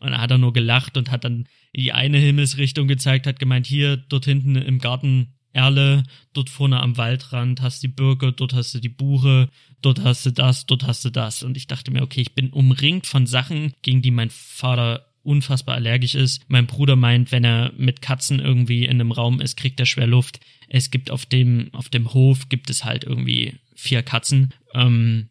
[0.00, 3.66] Und da hat er nur gelacht und hat dann die eine Himmelsrichtung gezeigt, hat gemeint,
[3.66, 8.54] hier, dort hinten im Garten Erle, dort vorne am Waldrand hast du die Birke, dort
[8.54, 9.48] hast du die Buche,
[9.82, 11.42] dort hast du das, dort hast du das.
[11.42, 15.76] Und ich dachte mir, okay, ich bin umringt von Sachen, gegen die mein Vater unfassbar
[15.76, 16.42] allergisch ist.
[16.48, 20.06] Mein Bruder meint, wenn er mit Katzen irgendwie in einem Raum ist, kriegt er schwer
[20.06, 20.40] Luft.
[20.68, 25.28] Es gibt auf dem, auf dem Hof gibt es halt irgendwie vier Katzen, ähm,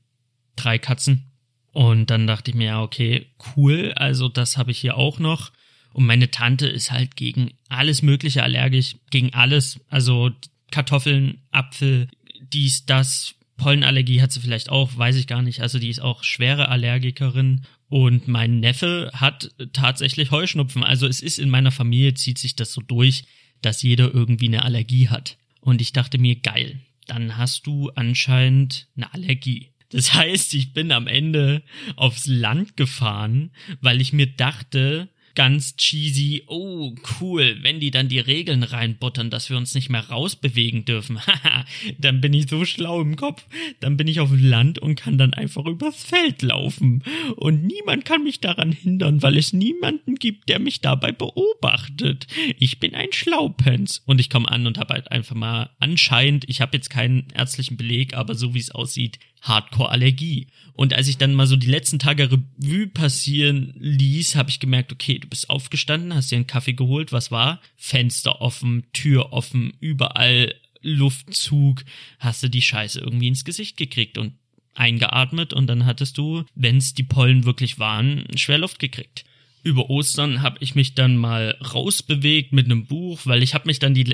[0.55, 1.31] drei Katzen.
[1.73, 5.51] Und dann dachte ich mir, ja, okay, cool, also das habe ich hier auch noch.
[5.93, 9.79] Und meine Tante ist halt gegen alles Mögliche allergisch, gegen alles.
[9.89, 10.31] Also
[10.71, 12.07] Kartoffeln, Apfel,
[12.41, 13.35] dies, das.
[13.57, 15.61] Pollenallergie hat sie vielleicht auch, weiß ich gar nicht.
[15.61, 17.61] Also die ist auch schwere Allergikerin.
[17.89, 20.83] Und mein Neffe hat tatsächlich Heuschnupfen.
[20.83, 23.25] Also es ist in meiner Familie, zieht sich das so durch,
[23.61, 25.37] dass jeder irgendwie eine Allergie hat.
[25.59, 29.71] Und ich dachte mir, geil, dann hast du anscheinend eine Allergie.
[29.89, 31.63] Das heißt, ich bin am Ende
[31.97, 33.51] aufs Land gefahren,
[33.81, 39.49] weil ich mir dachte, ganz cheesy, oh cool, wenn die dann die Regeln reinbuttern, dass
[39.49, 41.65] wir uns nicht mehr rausbewegen dürfen, haha,
[41.97, 43.45] dann bin ich so schlau im Kopf,
[43.79, 47.03] dann bin ich auf Land und kann dann einfach übers Feld laufen.
[47.35, 52.27] Und niemand kann mich daran hindern, weil es niemanden gibt, der mich dabei beobachtet.
[52.59, 56.61] Ich bin ein Schlaupens und ich komme an und habe halt einfach mal anscheinend, ich
[56.61, 60.47] habe jetzt keinen ärztlichen Beleg, aber so wie es aussieht, Hardcore-Allergie.
[60.73, 64.91] Und als ich dann mal so die letzten Tage Revue passieren ließ, habe ich gemerkt,
[64.91, 67.59] okay, du bist aufgestanden, hast dir einen Kaffee geholt, was war?
[67.75, 71.83] Fenster offen, Tür offen, überall Luftzug,
[72.19, 74.33] hast du die Scheiße irgendwie ins Gesicht gekriegt und
[74.73, 79.25] eingeatmet und dann hattest du, wenn's die Pollen wirklich waren, Schwerluft gekriegt.
[79.63, 83.77] Über Ostern habe ich mich dann mal rausbewegt mit einem Buch, weil ich habe mich
[83.77, 84.05] dann die,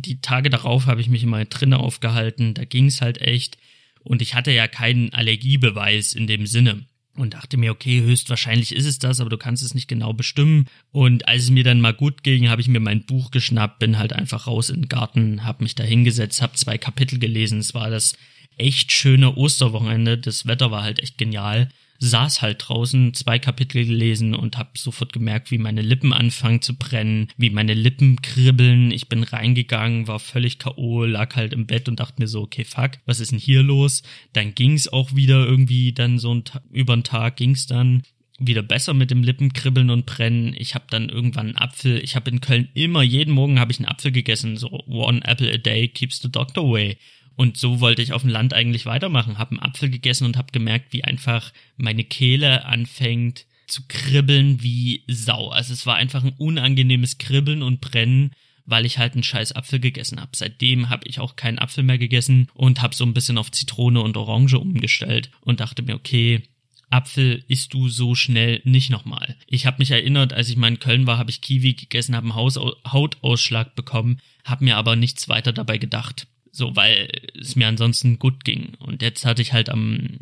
[0.00, 3.56] die Tage darauf habe ich mich immer drinnen aufgehalten, da ging's halt echt
[4.06, 6.84] und ich hatte ja keinen Allergiebeweis in dem Sinne.
[7.16, 10.66] und dachte mir, okay, höchstwahrscheinlich ist es das, aber du kannst es nicht genau bestimmen.
[10.92, 13.96] Und als es mir dann mal gut ging, habe ich mir mein Buch geschnappt, bin
[13.98, 17.58] halt einfach raus in den Garten, habe mich da hingesetzt, habe zwei Kapitel gelesen.
[17.58, 18.18] Es war das
[18.58, 24.34] echt schöne Osterwochenende, das Wetter war halt echt genial saß halt draußen, zwei Kapitel gelesen
[24.34, 28.90] und hab sofort gemerkt, wie meine Lippen anfangen zu brennen, wie meine Lippen kribbeln.
[28.90, 32.64] Ich bin reingegangen, war völlig K.O., lag halt im Bett und dachte mir so, okay,
[32.64, 34.02] fuck, was ist denn hier los?
[34.32, 38.02] Dann ging's auch wieder irgendwie dann so ein über den Tag ging's dann
[38.38, 40.54] wieder besser mit dem Lippenkribbeln und Brennen.
[40.58, 42.02] Ich habe dann irgendwann einen Apfel.
[42.02, 44.56] Ich habe in Köln immer jeden Morgen habe ich einen Apfel gegessen.
[44.56, 46.98] So one apple a day keeps the doctor away.
[47.36, 49.38] Und so wollte ich auf dem Land eigentlich weitermachen.
[49.38, 55.02] Hab einen Apfel gegessen und hab gemerkt, wie einfach meine Kehle anfängt zu kribbeln wie
[55.06, 55.48] Sau.
[55.48, 58.32] Also es war einfach ein unangenehmes Kribbeln und Brennen,
[58.64, 60.34] weil ich halt einen scheiß Apfel gegessen hab.
[60.34, 64.00] Seitdem habe ich auch keinen Apfel mehr gegessen und hab so ein bisschen auf Zitrone
[64.00, 66.42] und Orange umgestellt und dachte mir, okay,
[66.90, 69.36] Apfel isst du so schnell nicht nochmal.
[69.46, 72.30] Ich habe mich erinnert, als ich mal in Köln war, habe ich Kiwi gegessen, habe
[72.30, 76.28] einen Hautausschlag bekommen, habe mir aber nichts weiter dabei gedacht.
[76.56, 78.76] So, weil es mir ansonsten gut ging.
[78.78, 80.20] Und jetzt hatte ich halt am,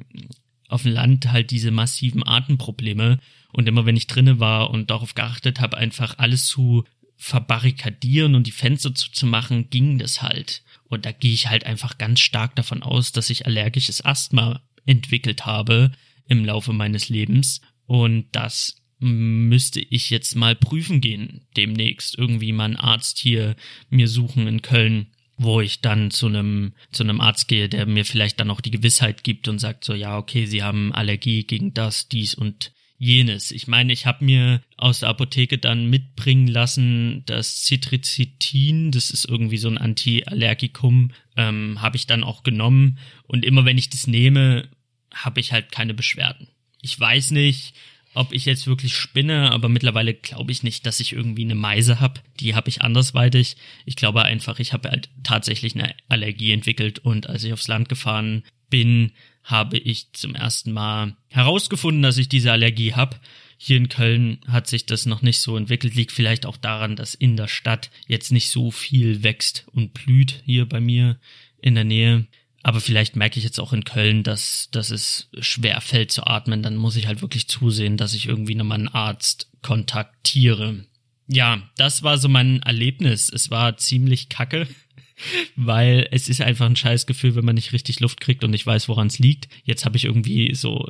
[0.69, 3.21] auf dem Land halt diese massiven Atemprobleme.
[3.53, 6.83] Und immer wenn ich drinne war und darauf geachtet habe, einfach alles zu
[7.17, 10.65] verbarrikadieren und die Fenster zuzumachen, ging das halt.
[10.89, 15.47] Und da gehe ich halt einfach ganz stark davon aus, dass ich allergisches Asthma entwickelt
[15.47, 15.93] habe
[16.27, 17.61] im Laufe meines Lebens.
[17.87, 23.55] Und das müsste ich jetzt mal prüfen gehen, demnächst irgendwie mal einen Arzt hier
[23.89, 28.05] mir suchen in Köln, wo ich dann zu einem zu einem Arzt gehe, der mir
[28.05, 31.75] vielleicht dann auch die Gewissheit gibt und sagt so ja okay, Sie haben Allergie gegen
[31.75, 33.51] das, dies und jenes.
[33.51, 39.25] Ich meine, ich habe mir aus der Apotheke dann mitbringen lassen, das Citricitin, das ist
[39.25, 44.07] irgendwie so ein Antiallergikum, ähm, habe ich dann auch genommen und immer wenn ich das
[44.07, 44.69] nehme,
[45.13, 46.49] habe ich halt keine Beschwerden.
[46.81, 47.75] Ich weiß nicht,
[48.15, 52.01] ob ich jetzt wirklich spinne, aber mittlerweile glaube ich nicht, dass ich irgendwie eine Meise
[52.01, 52.21] habe.
[52.41, 53.57] Die habe ich andersweitig.
[53.85, 57.89] Ich glaube einfach, ich habe halt tatsächlich eine Allergie entwickelt und als ich aufs Land
[57.89, 63.17] gefahren bin, habe ich zum ersten Mal herausgefunden, dass ich diese Allergie habe.
[63.57, 67.15] Hier in Köln hat sich das noch nicht so entwickelt, liegt vielleicht auch daran, dass
[67.15, 71.19] in der Stadt jetzt nicht so viel wächst und blüht hier bei mir
[71.61, 72.27] in der Nähe.
[72.65, 76.63] Aber vielleicht merke ich jetzt auch in Köln, dass, dass es schwer fällt zu atmen.
[76.63, 80.87] Dann muss ich halt wirklich zusehen, dass ich irgendwie nochmal einen Arzt kontaktiere.
[81.27, 83.31] Ja, das war so mein Erlebnis.
[83.31, 84.67] Es war ziemlich kacke,
[85.57, 88.65] weil es ist einfach ein scheiß Gefühl, wenn man nicht richtig Luft kriegt und nicht
[88.65, 89.49] weiß, woran es liegt.
[89.65, 90.89] Jetzt habe ich irgendwie so,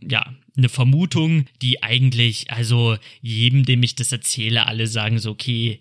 [0.00, 5.80] ja, eine Vermutung, die eigentlich, also jedem, dem ich das erzähle, alle sagen so, okay,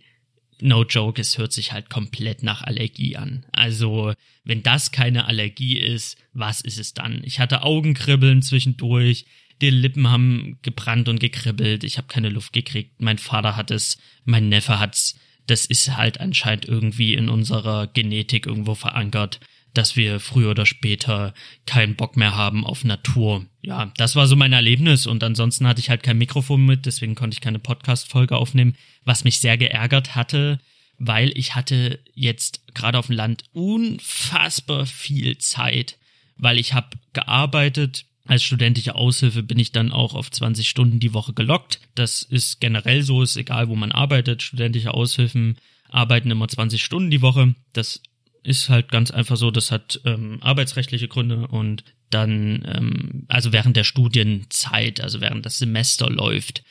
[0.61, 3.45] no joke, es hört sich halt komplett nach Allergie an.
[3.51, 7.21] Also, wenn das keine Allergie ist, was ist es dann?
[7.23, 9.25] Ich hatte Augenkribbeln zwischendurch,
[9.61, 13.97] die Lippen haben gebrannt und gekribbelt, ich habe keine Luft gekriegt, mein Vater hat es,
[14.25, 15.19] mein Neffe hat's.
[15.47, 19.39] Das ist halt anscheinend irgendwie in unserer Genetik irgendwo verankert
[19.73, 21.33] dass wir früher oder später
[21.65, 23.45] keinen Bock mehr haben auf Natur.
[23.61, 27.15] Ja, das war so mein Erlebnis und ansonsten hatte ich halt kein Mikrofon mit, deswegen
[27.15, 30.59] konnte ich keine Podcast-Folge aufnehmen, was mich sehr geärgert hatte,
[30.97, 35.97] weil ich hatte jetzt gerade auf dem Land unfassbar viel Zeit,
[36.37, 41.15] weil ich habe gearbeitet, als studentische Aushilfe bin ich dann auch auf 20 Stunden die
[41.15, 41.79] Woche gelockt.
[41.95, 44.43] Das ist generell so, ist egal, wo man arbeitet.
[44.43, 45.57] Studentische Aushilfen
[45.89, 47.55] arbeiten immer 20 Stunden die Woche.
[47.73, 48.03] Das
[48.43, 53.75] ist halt ganz einfach so, das hat ähm, arbeitsrechtliche Gründe und dann, ähm, also während
[53.77, 56.63] der Studienzeit, also während das Semester läuft,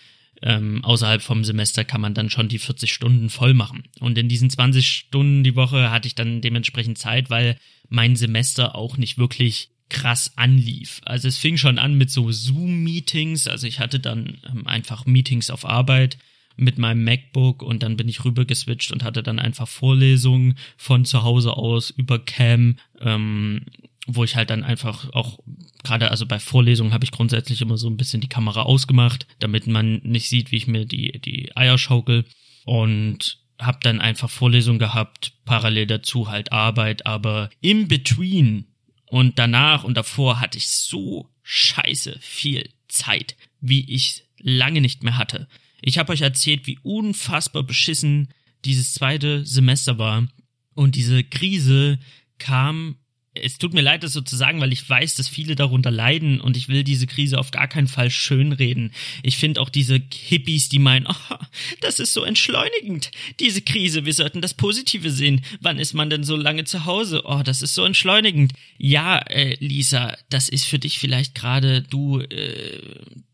[0.42, 3.84] ähm, außerhalb vom Semester kann man dann schon die 40 Stunden voll machen.
[4.00, 7.56] Und in diesen 20 Stunden die Woche hatte ich dann dementsprechend Zeit, weil
[7.88, 11.00] mein Semester auch nicht wirklich krass anlief.
[11.04, 15.50] Also es fing schon an mit so Zoom-Meetings, also ich hatte dann ähm, einfach Meetings
[15.50, 16.18] auf Arbeit
[16.58, 21.04] mit meinem MacBook und dann bin ich rüber geswitcht und hatte dann einfach Vorlesungen von
[21.04, 23.62] zu Hause aus über Cam, ähm,
[24.06, 25.38] wo ich halt dann einfach auch
[25.84, 29.66] gerade also bei Vorlesungen habe ich grundsätzlich immer so ein bisschen die Kamera ausgemacht, damit
[29.66, 32.24] man nicht sieht, wie ich mir die die Eier schaukel
[32.64, 38.66] und habe dann einfach Vorlesungen gehabt, parallel dazu halt Arbeit, aber in between
[39.06, 45.18] und danach und davor hatte ich so scheiße viel Zeit, wie ich lange nicht mehr
[45.18, 45.48] hatte.
[45.80, 48.28] Ich habe euch erzählt, wie unfassbar beschissen
[48.64, 50.26] dieses zweite Semester war.
[50.74, 51.98] Und diese Krise
[52.38, 52.96] kam
[53.42, 56.40] es tut mir leid, das so zu sagen, weil ich weiß, dass viele darunter leiden
[56.40, 58.92] und ich will diese Krise auf gar keinen Fall schönreden.
[59.22, 61.36] Ich finde auch diese Hippies, die meinen, oh,
[61.80, 63.10] das ist so entschleunigend,
[63.40, 65.44] diese Krise, wir sollten das Positive sehen.
[65.60, 67.22] Wann ist man denn so lange zu Hause?
[67.24, 68.52] Oh, das ist so entschleunigend.
[68.76, 72.80] Ja, äh, Lisa, das ist für dich vielleicht gerade du, äh,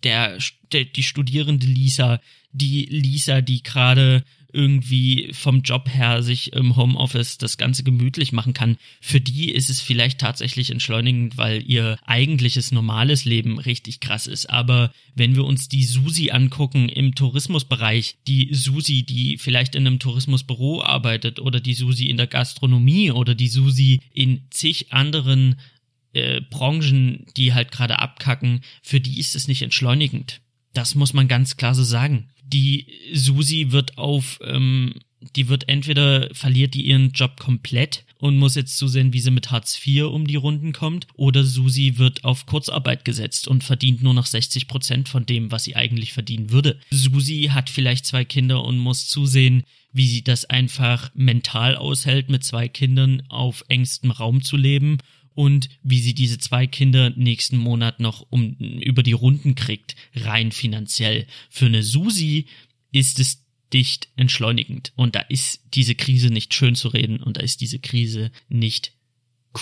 [0.03, 0.39] der,
[0.73, 2.21] der, die studierende Lisa,
[2.53, 4.25] die Lisa, die gerade
[4.55, 8.77] irgendwie vom Job her sich im Homeoffice das Ganze gemütlich machen kann.
[9.01, 14.49] Für die ist es vielleicht tatsächlich entschleunigend, weil ihr eigentliches normales Leben richtig krass ist.
[14.49, 19.99] Aber wenn wir uns die Susi angucken im Tourismusbereich, die Susi, die vielleicht in einem
[19.99, 25.57] Tourismusbüro arbeitet oder die Susi in der Gastronomie oder die Susi in zig anderen
[26.13, 30.41] äh, Branchen, die halt gerade abkacken, für die ist es nicht entschleunigend.
[30.73, 34.95] Das muss man ganz klar so sagen die Susi wird auf, ähm,
[35.37, 39.51] die wird entweder verliert die ihren Job komplett und muss jetzt zusehen, wie sie mit
[39.51, 44.15] Hartz IV um die Runden kommt, oder Susi wird auf Kurzarbeit gesetzt und verdient nur
[44.15, 46.79] noch 60 Prozent von dem, was sie eigentlich verdienen würde.
[46.91, 52.45] Susi hat vielleicht zwei Kinder und muss zusehen, wie sie das einfach mental aushält, mit
[52.45, 54.99] zwei Kindern auf engstem Raum zu leben
[55.35, 60.53] und wie sie diese zwei Kinder nächsten Monat noch um, über die Runden kriegt, rein
[60.53, 61.27] finanziell.
[61.51, 62.47] Für eine Susi
[62.93, 67.41] ist es dicht entschleunigend und da ist diese Krise nicht schön zu reden und da
[67.41, 68.93] ist diese Krise nicht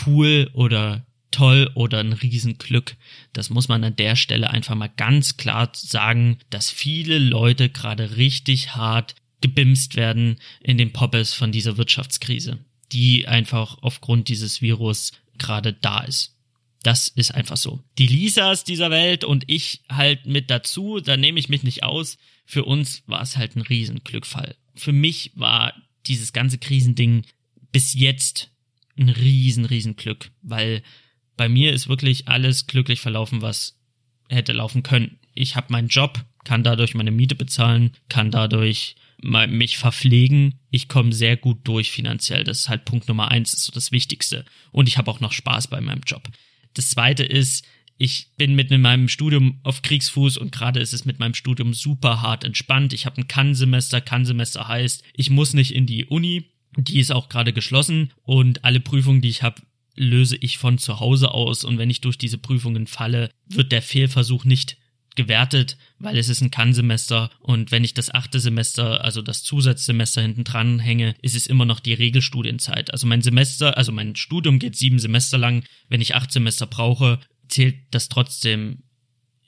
[0.06, 2.96] cool oder toll oder ein Riesenglück.
[3.32, 8.16] Das muss man an der Stelle einfach mal ganz klar sagen, dass viele Leute gerade
[8.16, 12.58] richtig hart gebimst werden in den Poppes von dieser Wirtschaftskrise,
[12.92, 15.12] die einfach aufgrund dieses Virus
[15.42, 16.36] gerade da ist.
[16.82, 17.82] Das ist einfach so.
[17.98, 22.18] Die Lisas dieser Welt und ich halt mit dazu, da nehme ich mich nicht aus.
[22.44, 24.56] Für uns war es halt ein Riesenglückfall.
[24.74, 25.74] Für mich war
[26.06, 27.24] dieses ganze Krisending
[27.70, 28.50] bis jetzt
[28.98, 29.96] ein riesen, riesen
[30.42, 30.82] weil
[31.36, 33.78] bei mir ist wirklich alles glücklich verlaufen, was
[34.28, 35.18] hätte laufen können.
[35.34, 40.60] Ich habe meinen Job, kann dadurch meine Miete bezahlen, kann dadurch mich verpflegen.
[40.70, 42.44] Ich komme sehr gut durch finanziell.
[42.44, 44.44] Das ist halt Punkt Nummer eins, ist so das Wichtigste.
[44.72, 46.28] Und ich habe auch noch Spaß bei meinem Job.
[46.74, 47.64] Das zweite ist,
[47.98, 52.20] ich bin mit meinem Studium auf Kriegsfuß und gerade ist es mit meinem Studium super
[52.20, 52.92] hart entspannt.
[52.92, 54.00] Ich habe ein Kann-Semester.
[54.00, 56.50] Kann-Semester heißt, ich muss nicht in die Uni.
[56.76, 59.62] Die ist auch gerade geschlossen und alle Prüfungen, die ich habe,
[59.94, 63.82] löse ich von zu Hause aus und wenn ich durch diese Prüfungen falle, wird der
[63.82, 64.78] Fehlversuch nicht
[65.14, 70.22] gewertet, weil es ist ein Kann-Semester und wenn ich das achte Semester, also das Zusatzsemester
[70.22, 72.92] hinten dran hänge, ist es immer noch die Regelstudienzeit.
[72.92, 75.64] Also mein Semester, also mein Studium geht sieben Semester lang.
[75.88, 78.82] Wenn ich acht Semester brauche, zählt das trotzdem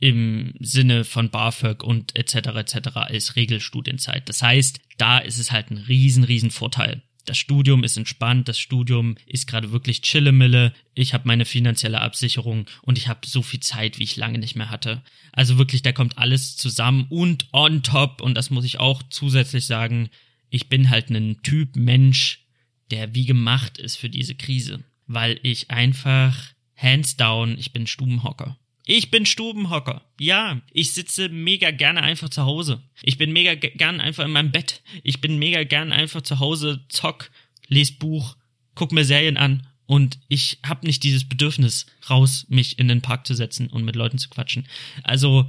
[0.01, 2.49] im Sinne von BAföG und etc.
[2.57, 2.89] etc.
[2.95, 4.29] als Regelstudienzeit.
[4.29, 8.59] Das heißt, da ist es halt ein riesen, riesen Vorteil das Studium ist entspannt, das
[8.59, 13.61] Studium ist gerade wirklich Chillemille, ich habe meine finanzielle Absicherung und ich habe so viel
[13.61, 15.03] Zeit, wie ich lange nicht mehr hatte.
[15.33, 19.67] Also wirklich, da kommt alles zusammen und on top, und das muss ich auch zusätzlich
[19.67, 20.11] sagen,
[20.51, 22.45] ich bin halt ein Typ Mensch,
[22.91, 26.37] der wie gemacht ist für diese Krise, weil ich einfach
[26.77, 28.57] hands down, ich bin Stubenhocker.
[28.87, 30.03] Ich bin Stubenhocker.
[30.21, 32.83] Ja, ich sitze mega gerne einfach zu Hause.
[33.03, 34.83] Ich bin mega gern einfach in meinem Bett.
[35.03, 37.31] Ich bin mega gern einfach zu Hause, zock,
[37.69, 38.37] les Buch,
[38.75, 43.27] guck mir Serien an und ich habe nicht dieses Bedürfnis raus, mich in den Park
[43.27, 44.67] zu setzen und mit Leuten zu quatschen.
[45.03, 45.49] Also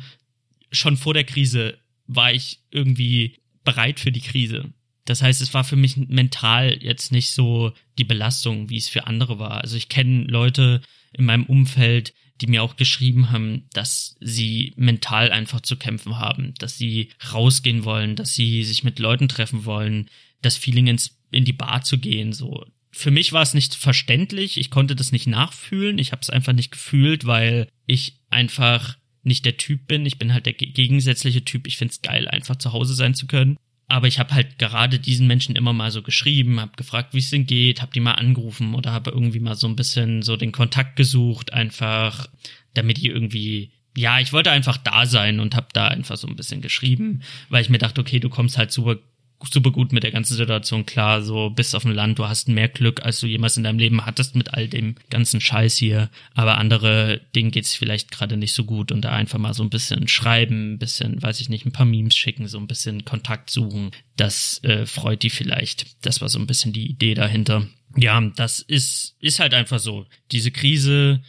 [0.71, 1.77] schon vor der Krise
[2.07, 4.73] war ich irgendwie bereit für die Krise.
[5.05, 9.07] Das heißt, es war für mich mental jetzt nicht so die Belastung, wie es für
[9.07, 9.61] andere war.
[9.61, 10.81] Also ich kenne Leute
[11.13, 16.53] in meinem Umfeld, die mir auch geschrieben haben, dass sie mental einfach zu kämpfen haben,
[16.59, 20.09] dass sie rausgehen wollen, dass sie sich mit Leuten treffen wollen,
[20.41, 22.65] das Feeling ins, in die Bar zu gehen, so.
[22.91, 26.53] Für mich war es nicht verständlich, ich konnte das nicht nachfühlen, ich habe es einfach
[26.53, 31.67] nicht gefühlt, weil ich einfach nicht der Typ bin, ich bin halt der gegensätzliche Typ,
[31.67, 33.57] ich find's geil, einfach zu Hause sein zu können
[33.87, 37.29] aber ich habe halt gerade diesen Menschen immer mal so geschrieben, habe gefragt, wie es
[37.29, 40.51] denn geht, habe die mal angerufen oder habe irgendwie mal so ein bisschen so den
[40.51, 42.27] Kontakt gesucht, einfach
[42.73, 46.35] damit die irgendwie ja, ich wollte einfach da sein und habe da einfach so ein
[46.35, 48.97] bisschen geschrieben, weil ich mir dachte, okay, du kommst halt super
[49.43, 52.69] super gut mit der ganzen Situation klar, so bist auf dem Land, du hast mehr
[52.69, 56.57] Glück, als du jemals in deinem Leben hattest mit all dem ganzen Scheiß hier, aber
[56.57, 60.07] andere, denen geht's vielleicht gerade nicht so gut und da einfach mal so ein bisschen
[60.07, 63.91] schreiben, ein bisschen, weiß ich nicht, ein paar Memes schicken, so ein bisschen Kontakt suchen,
[64.15, 66.05] das äh, freut die vielleicht.
[66.05, 67.67] Das war so ein bisschen die Idee dahinter.
[67.97, 70.05] Ja, das ist ist halt einfach so.
[70.31, 71.21] Diese Krise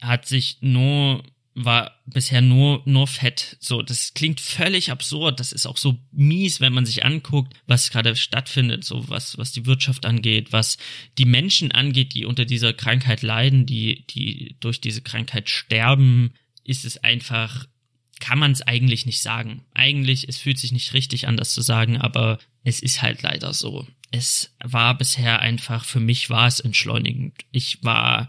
[0.00, 1.22] hat sich nur
[1.58, 3.56] war bisher nur, nur fett.
[3.60, 5.40] So, das klingt völlig absurd.
[5.40, 9.52] Das ist auch so mies, wenn man sich anguckt, was gerade stattfindet, so was, was
[9.52, 10.76] die Wirtschaft angeht, was
[11.16, 16.84] die Menschen angeht, die unter dieser Krankheit leiden, die, die durch diese Krankheit sterben, ist
[16.84, 17.66] es einfach,
[18.20, 19.64] kann man es eigentlich nicht sagen.
[19.72, 23.54] Eigentlich, es fühlt sich nicht richtig an, das zu sagen, aber es ist halt leider
[23.54, 23.86] so.
[24.10, 27.46] Es war bisher einfach, für mich war es entschleunigend.
[27.50, 28.28] Ich war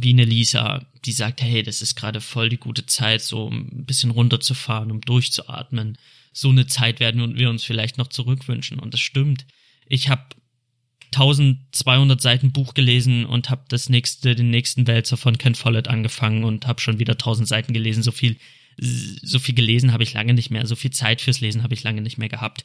[0.00, 3.84] wie eine Lisa, die sagt, hey, das ist gerade voll die gute Zeit, so ein
[3.84, 5.98] bisschen runterzufahren, um durchzuatmen.
[6.32, 8.78] So eine Zeit werden wir uns vielleicht noch zurückwünschen.
[8.78, 9.46] Und das stimmt.
[9.86, 10.22] Ich habe
[11.12, 16.44] 1200 Seiten Buch gelesen und habe das nächste, den nächsten Wälzer von Ken Follett angefangen
[16.44, 18.02] und habe schon wieder 1000 Seiten gelesen.
[18.02, 18.36] So viel,
[18.78, 20.66] so viel gelesen habe ich lange nicht mehr.
[20.66, 22.64] So viel Zeit fürs Lesen habe ich lange nicht mehr gehabt.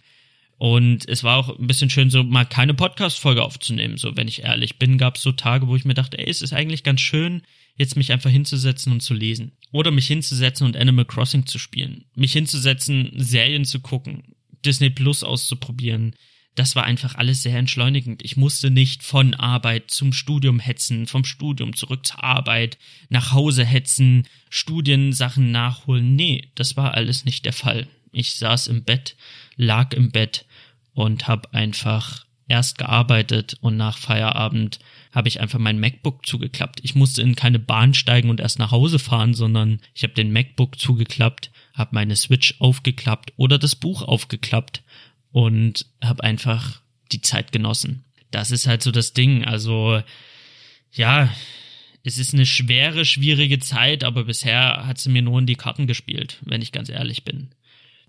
[0.58, 3.98] Und es war auch ein bisschen schön, so mal keine Podcast-Folge aufzunehmen.
[3.98, 6.42] So, wenn ich ehrlich bin, gab es so Tage, wo ich mir dachte, ey, es
[6.42, 7.42] ist eigentlich ganz schön,
[7.76, 9.52] jetzt mich einfach hinzusetzen und zu lesen.
[9.72, 12.06] Oder mich hinzusetzen und Animal Crossing zu spielen.
[12.16, 14.36] Mich hinzusetzen, Serien zu gucken,
[14.66, 16.16] Disney Plus auszuprobieren.
[16.56, 18.24] Das war einfach alles sehr entschleunigend.
[18.24, 22.78] Ich musste nicht von Arbeit zum Studium hetzen, vom Studium zurück zur Arbeit,
[23.10, 26.16] nach Hause hetzen, Studiensachen nachholen.
[26.16, 27.90] Nee, das war alles nicht der Fall.
[28.14, 29.18] Ich saß im Bett,
[29.58, 30.46] lag im Bett
[30.94, 34.80] und habe einfach erst gearbeitet und nach Feierabend
[35.12, 36.80] habe ich einfach mein MacBook zugeklappt.
[36.84, 40.32] Ich musste in keine Bahn steigen und erst nach Hause fahren, sondern ich habe den
[40.32, 44.84] MacBook zugeklappt, habe meine Switch aufgeklappt oder das Buch aufgeklappt
[45.32, 46.82] und habe einfach
[47.12, 48.04] die Zeit genossen.
[48.32, 49.44] Das ist halt so das Ding.
[49.46, 50.02] Also
[50.92, 51.30] ja,
[52.04, 55.88] es ist eine schwere, schwierige Zeit, aber bisher hat sie mir nur in die Karten
[55.88, 57.50] gespielt, wenn ich ganz ehrlich bin.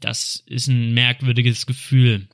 [0.01, 2.29] Das ist ein merkwürdiges Gefühl,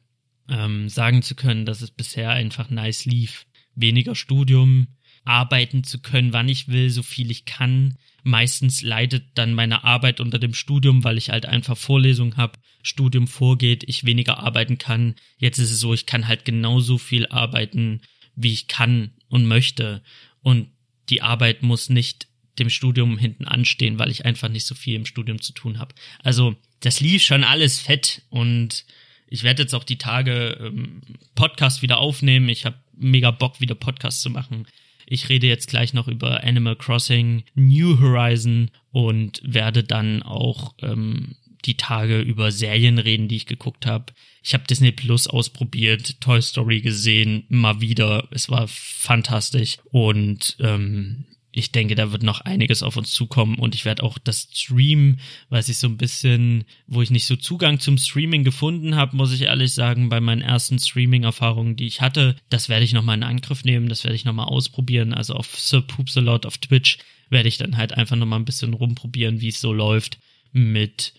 [0.48, 3.46] ähm, sagen zu können, dass es bisher einfach nice lief.
[3.74, 4.88] Weniger Studium,
[5.24, 7.96] arbeiten zu können, wann ich will, so viel ich kann.
[8.24, 13.26] Meistens leidet dann meine Arbeit unter dem Studium, weil ich halt einfach Vorlesungen habe, Studium
[13.28, 15.14] vorgeht, ich weniger arbeiten kann.
[15.38, 18.00] Jetzt ist es so, ich kann halt genauso viel arbeiten,
[18.34, 20.02] wie ich kann und möchte.
[20.40, 20.68] Und
[21.08, 25.06] die Arbeit muss nicht dem Studium hinten anstehen, weil ich einfach nicht so viel im
[25.06, 25.94] Studium zu tun habe.
[26.22, 28.84] Also das lief schon alles fett und
[29.28, 31.00] ich werde jetzt auch die Tage ähm,
[31.34, 32.50] Podcast wieder aufnehmen.
[32.50, 34.66] Ich habe mega Bock, wieder Podcast zu machen.
[35.06, 41.36] Ich rede jetzt gleich noch über Animal Crossing New Horizon und werde dann auch ähm,
[41.64, 44.12] die Tage über Serien reden, die ich geguckt habe.
[44.42, 48.28] Ich habe Disney Plus ausprobiert, Toy Story gesehen, mal wieder.
[48.32, 53.74] Es war fantastisch und ähm, ich denke, da wird noch einiges auf uns zukommen und
[53.74, 55.18] ich werde auch das Stream,
[55.50, 59.32] weiß ich so ein bisschen, wo ich nicht so Zugang zum Streaming gefunden habe, muss
[59.32, 63.22] ich ehrlich sagen, bei meinen ersten Streaming-Erfahrungen, die ich hatte, das werde ich nochmal in
[63.22, 65.12] Angriff nehmen, das werde ich nochmal ausprobieren.
[65.12, 66.98] Also auf Sir Poops a Lot auf Twitch
[67.28, 70.18] werde ich dann halt einfach nochmal ein bisschen rumprobieren, wie es so läuft
[70.52, 71.12] mit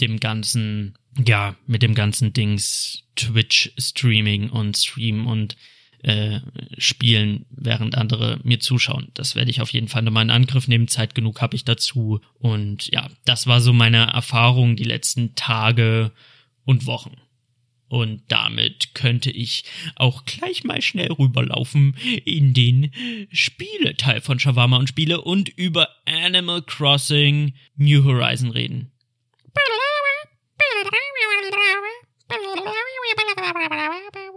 [0.00, 5.56] dem ganzen, ja, mit dem ganzen Dings Twitch-Streaming und Stream und
[6.02, 6.40] äh,
[6.76, 9.08] spielen, während andere mir zuschauen.
[9.14, 10.88] Das werde ich auf jeden Fall nochmal in Angriff nehmen.
[10.88, 12.20] Zeit genug habe ich dazu.
[12.34, 16.12] Und ja, das war so meine Erfahrung die letzten Tage
[16.64, 17.16] und Wochen.
[17.88, 19.64] Und damit könnte ich
[19.96, 22.92] auch gleich mal schnell rüberlaufen in den
[23.32, 28.92] Spieleteil von Shawarma und Spiele und über Animal Crossing New Horizon reden.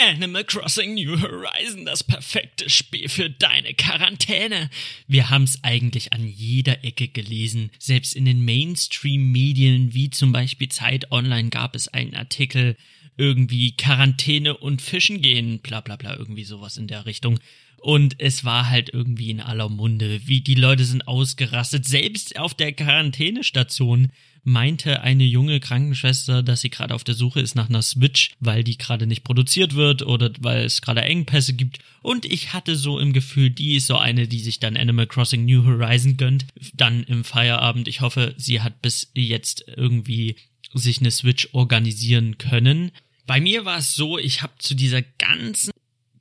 [0.00, 4.70] Animal Crossing New Horizon, das perfekte Spiel für deine Quarantäne.
[5.06, 7.70] Wir haben's eigentlich an jeder Ecke gelesen.
[7.78, 12.76] Selbst in den Mainstream-Medien wie zum Beispiel Zeit Online gab es einen Artikel,
[13.18, 17.38] irgendwie Quarantäne und Fischen gehen, bla bla bla, irgendwie sowas in der Richtung.
[17.76, 21.86] Und es war halt irgendwie in aller Munde, wie die Leute sind ausgerastet.
[21.86, 24.10] Selbst auf der Quarantänestation
[24.44, 28.64] meinte eine junge Krankenschwester, dass sie gerade auf der Suche ist nach einer Switch, weil
[28.64, 31.78] die gerade nicht produziert wird oder weil es gerade Engpässe gibt.
[32.02, 35.44] Und ich hatte so im Gefühl, die ist so eine, die sich dann Animal Crossing
[35.44, 37.88] New Horizon gönnt, dann im Feierabend.
[37.88, 40.36] Ich hoffe, sie hat bis jetzt irgendwie
[40.72, 42.92] sich eine Switch organisieren können.
[43.26, 45.72] Bei mir war es so, ich habe zu dieser ganzen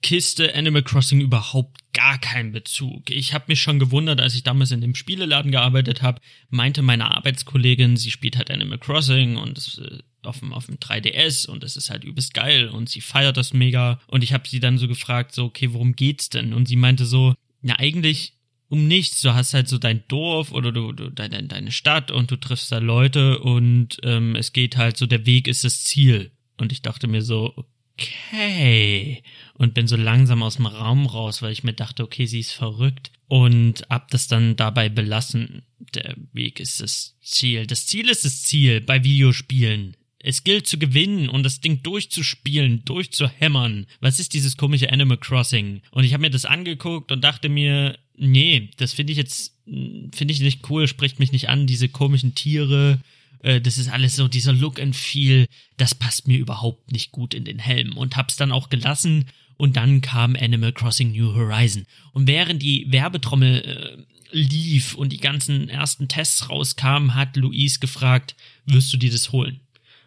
[0.01, 3.09] Kiste Animal Crossing überhaupt gar keinen Bezug.
[3.09, 7.11] Ich habe mich schon gewundert, als ich damals in dem Spieleladen gearbeitet habe, meinte meine
[7.11, 11.63] Arbeitskollegin, sie spielt halt Animal Crossing und es, äh, auf dem, auf dem 3DS und
[11.63, 14.77] es ist halt übelst geil und sie feiert das mega und ich habe sie dann
[14.77, 16.53] so gefragt, so okay, worum geht's denn?
[16.53, 18.33] Und sie meinte so, ja eigentlich
[18.69, 19.21] um nichts.
[19.21, 22.71] Du hast halt so dein Dorf oder du, du deine, deine Stadt und du triffst
[22.71, 26.31] da Leute und ähm, es geht halt so, der Weg ist das Ziel.
[26.57, 27.53] Und ich dachte mir so,
[27.97, 29.23] okay.
[29.59, 32.53] Und bin so langsam aus dem Raum raus, weil ich mir dachte, okay, sie ist
[32.53, 33.11] verrückt.
[33.27, 35.63] Und hab das dann dabei belassen.
[35.93, 37.67] Der Weg ist das Ziel.
[37.67, 39.97] Das Ziel ist das Ziel bei Videospielen.
[40.17, 43.85] Es gilt zu gewinnen und das Ding durchzuspielen, durchzuhämmern.
[43.99, 45.81] Was ist dieses komische Animal Crossing?
[45.91, 50.33] Und ich habe mir das angeguckt und dachte mir, nee, das finde ich jetzt, finde
[50.33, 53.01] ich nicht cool, spricht mich nicht an, diese komischen Tiere.
[53.43, 57.33] Äh, das ist alles so, dieser Look and Feel, das passt mir überhaupt nicht gut
[57.33, 59.25] in den Helm und hab's dann auch gelassen
[59.59, 61.85] und dann kam Animal Crossing New Horizon.
[62.13, 63.97] Und während die Werbetrommel äh,
[64.31, 69.59] lief und die ganzen ersten Tests rauskamen, hat Luis gefragt, wirst du dir das holen?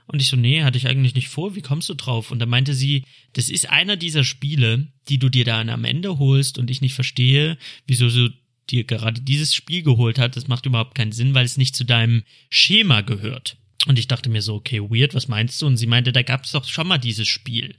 [0.07, 2.31] Und ich so, nee, hatte ich eigentlich nicht vor, wie kommst du drauf?
[2.31, 6.19] Und da meinte sie, das ist einer dieser Spiele, die du dir dann am Ende
[6.19, 8.33] holst und ich nicht verstehe, wieso du
[8.71, 10.35] dir gerade dieses Spiel geholt hat.
[10.35, 13.59] Das macht überhaupt keinen Sinn, weil es nicht zu deinem Schema gehört.
[13.87, 15.67] Und ich dachte mir so, okay, weird, was meinst du?
[15.67, 17.75] Und sie meinte, da gab es doch schon mal dieses Spiel,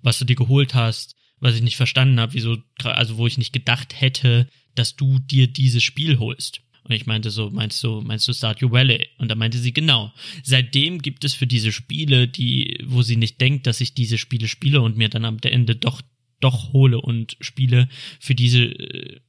[0.00, 3.52] was du dir geholt hast, was ich nicht verstanden habe, wieso, also wo ich nicht
[3.52, 6.60] gedacht hätte, dass du dir dieses Spiel holst.
[6.84, 9.08] Und ich meinte so, meinst du, meinst du Stardew Valley?
[9.18, 10.12] Und da meinte sie, genau.
[10.42, 14.48] Seitdem gibt es für diese Spiele, die, wo sie nicht denkt, dass ich diese Spiele
[14.48, 16.00] spiele und mir dann am Ende doch,
[16.40, 17.88] doch hole und spiele,
[18.20, 19.20] für diese äh,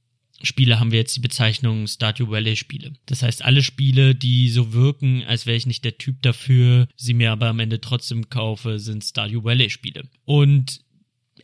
[0.42, 2.94] Spiele haben wir jetzt die Bezeichnung Stardew Valley Spiele.
[3.06, 7.14] Das heißt, alle Spiele, die so wirken, als wäre ich nicht der Typ dafür, sie
[7.14, 10.04] mir aber am Ende trotzdem kaufe, sind Stardew Valley Spiele.
[10.24, 10.80] Und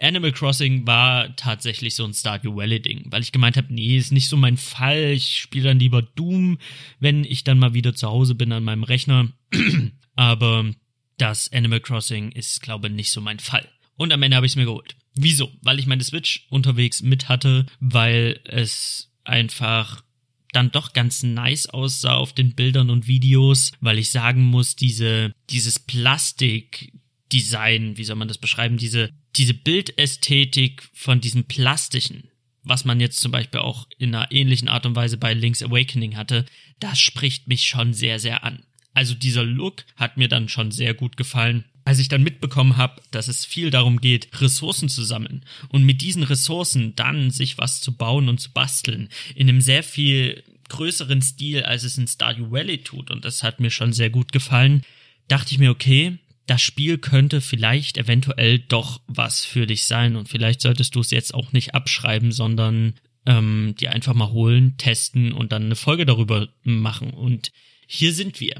[0.01, 4.11] Animal Crossing war tatsächlich so ein Stardew Valley Ding, weil ich gemeint habe, nee, ist
[4.11, 5.11] nicht so mein Fall.
[5.11, 6.57] Ich spiele dann lieber Doom,
[6.99, 9.31] wenn ich dann mal wieder zu Hause bin an meinem Rechner.
[10.15, 10.71] Aber
[11.17, 13.67] das Animal Crossing ist, glaube ich, nicht so mein Fall.
[13.97, 14.95] Und am Ende habe ich es mir geholt.
[15.15, 15.51] Wieso?
[15.61, 20.03] Weil ich meine Switch unterwegs mit hatte, weil es einfach
[20.51, 25.33] dann doch ganz nice aussah auf den Bildern und Videos, weil ich sagen muss, diese,
[25.49, 26.93] dieses Plastik,
[27.35, 32.29] Design, wie soll man das beschreiben, diese, diese Bildästhetik von diesem Plastischen,
[32.63, 36.15] was man jetzt zum Beispiel auch in einer ähnlichen Art und Weise bei Link's Awakening
[36.15, 36.45] hatte,
[36.79, 38.63] das spricht mich schon sehr, sehr an.
[38.93, 41.65] Also dieser Look hat mir dann schon sehr gut gefallen.
[41.83, 46.01] Als ich dann mitbekommen habe, dass es viel darum geht, Ressourcen zu sammeln und mit
[46.01, 51.21] diesen Ressourcen dann sich was zu bauen und zu basteln, in einem sehr viel größeren
[51.21, 54.83] Stil, als es in Stardew Valley tut, und das hat mir schon sehr gut gefallen,
[55.27, 56.17] dachte ich mir, okay,
[56.47, 61.11] das Spiel könnte vielleicht eventuell doch was für dich sein und vielleicht solltest du es
[61.11, 62.93] jetzt auch nicht abschreiben, sondern
[63.25, 67.09] ähm, dir einfach mal holen, testen und dann eine Folge darüber machen.
[67.11, 67.51] Und
[67.87, 68.55] hier sind wir.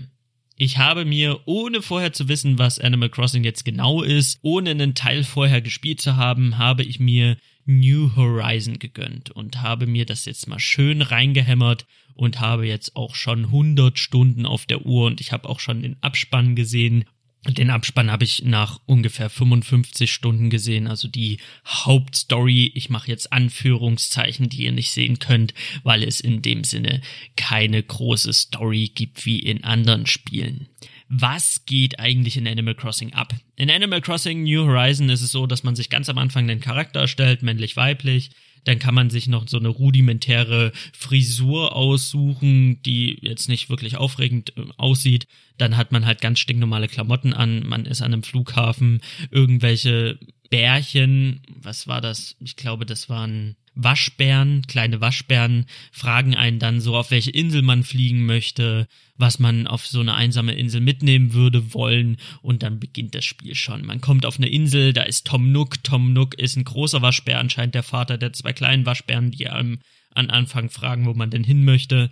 [0.58, 4.96] Ich habe mir, ohne vorher zu wissen, was Animal Crossing jetzt genau ist, ohne einen
[4.96, 10.26] Teil vorher gespielt zu haben, habe ich mir New Horizon gegönnt und habe mir das
[10.26, 15.20] jetzt mal schön reingehämmert und habe jetzt auch schon 100 Stunden auf der Uhr und
[15.20, 17.06] ich habe auch schon den Abspann gesehen
[17.48, 21.38] den Abspann habe ich nach ungefähr 55 Stunden gesehen, also die
[21.68, 22.72] Hauptstory.
[22.74, 27.02] Ich mache jetzt Anführungszeichen, die ihr nicht sehen könnt, weil es in dem Sinne
[27.36, 30.68] keine große Story gibt wie in anderen Spielen.
[31.08, 33.34] Was geht eigentlich in Animal Crossing ab?
[33.56, 36.62] In Animal Crossing New Horizon ist es so, dass man sich ganz am Anfang den
[36.62, 38.32] Charakter erstellt, männlich-weiblich,
[38.66, 44.53] dann kann man sich noch so eine rudimentäre Frisur aussuchen, die jetzt nicht wirklich aufregend
[44.57, 45.28] äh, aussieht.
[45.57, 49.01] Dann hat man halt ganz stinknormale Klamotten an, man ist an einem Flughafen,
[49.32, 52.36] irgendwelche Bärchen, was war das?
[52.39, 57.84] Ich glaube, das waren Waschbären, kleine Waschbären, fragen einen dann so, auf welche Insel man
[57.84, 63.16] fliegen möchte, was man auf so eine einsame Insel mitnehmen würde wollen und dann beginnt
[63.16, 63.86] das Spiel schon.
[63.86, 65.84] Man kommt auf eine Insel, da ist Tom Nook.
[65.84, 69.80] Tom Nook ist ein großer Waschbär, anscheinend der Vater der zwei kleinen Waschbären, die einem
[70.14, 72.10] an Anfang fragen, wo man denn hin möchte.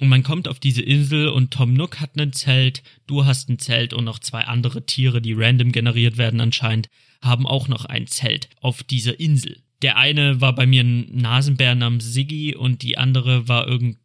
[0.00, 3.58] Und man kommt auf diese Insel und Tom Nook hat ein Zelt, du hast ein
[3.58, 6.88] Zelt und noch zwei andere Tiere, die random generiert werden anscheinend,
[7.20, 9.62] haben auch noch ein Zelt auf dieser Insel.
[9.82, 13.98] Der eine war bei mir ein Nasenbär namens Siggi und die andere war irgend,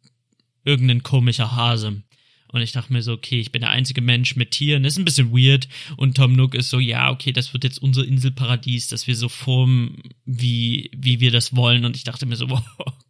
[0.64, 2.02] irgendein komischer Hase.
[2.48, 5.04] Und ich dachte mir so, okay, ich bin der einzige Mensch mit Tieren, ist ein
[5.04, 5.68] bisschen weird.
[5.96, 9.28] Und Tom Nook ist so, ja, okay, das wird jetzt unser Inselparadies, dass wir so
[9.28, 11.84] formen, wie, wie wir das wollen.
[11.84, 12.46] Und ich dachte mir so,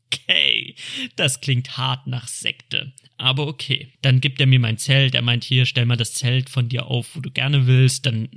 [0.06, 0.74] okay,
[1.16, 2.92] das klingt hart nach Sekte.
[3.18, 3.92] Aber okay.
[4.02, 5.14] Dann gibt er mir mein Zelt.
[5.14, 8.06] Er meint, hier, stell mal das Zelt von dir auf, wo du gerne willst.
[8.06, 8.28] Dann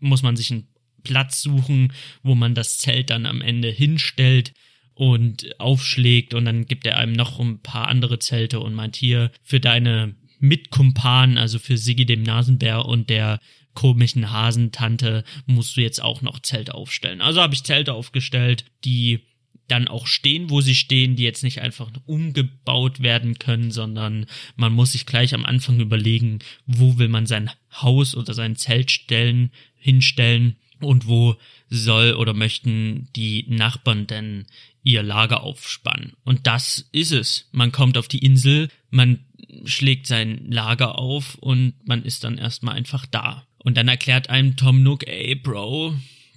[0.00, 0.68] muss man sich ein
[1.08, 1.92] Platz suchen,
[2.22, 4.52] wo man das Zelt dann am Ende hinstellt
[4.94, 9.30] und aufschlägt und dann gibt er einem noch ein paar andere Zelte und meint hier
[9.42, 13.40] für deine Mitkumpanen, also für Siggi dem Nasenbär und der
[13.74, 17.22] komischen Hasentante musst du jetzt auch noch Zelte aufstellen.
[17.22, 19.20] Also habe ich Zelte aufgestellt, die
[19.68, 24.72] dann auch stehen, wo sie stehen, die jetzt nicht einfach umgebaut werden können, sondern man
[24.72, 29.50] muss sich gleich am Anfang überlegen, wo will man sein Haus oder sein Zelt stellen,
[29.76, 31.36] hinstellen und wo
[31.68, 34.46] soll oder möchten die Nachbarn denn
[34.82, 36.14] ihr Lager aufspannen.
[36.24, 37.48] Und das ist es.
[37.52, 39.24] Man kommt auf die Insel, man
[39.64, 43.46] schlägt sein Lager auf und man ist dann erstmal einfach da.
[43.58, 45.94] Und dann erklärt einem Tom Nook, ey Bro,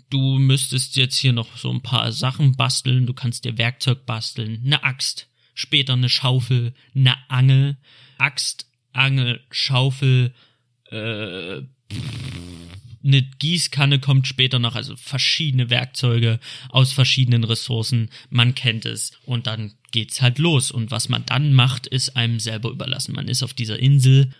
[0.09, 4.61] du müsstest jetzt hier noch so ein paar Sachen basteln, du kannst dir Werkzeug basteln,
[4.65, 7.77] eine Axt, später eine Schaufel, eine Angel,
[8.17, 10.33] Axt, Angel, Schaufel,
[10.89, 11.61] äh,
[13.03, 16.39] eine Gießkanne kommt später noch, also verschiedene Werkzeuge
[16.69, 21.53] aus verschiedenen Ressourcen, man kennt es und dann geht's halt los und was man dann
[21.53, 23.15] macht, ist einem selber überlassen.
[23.15, 24.31] Man ist auf dieser Insel,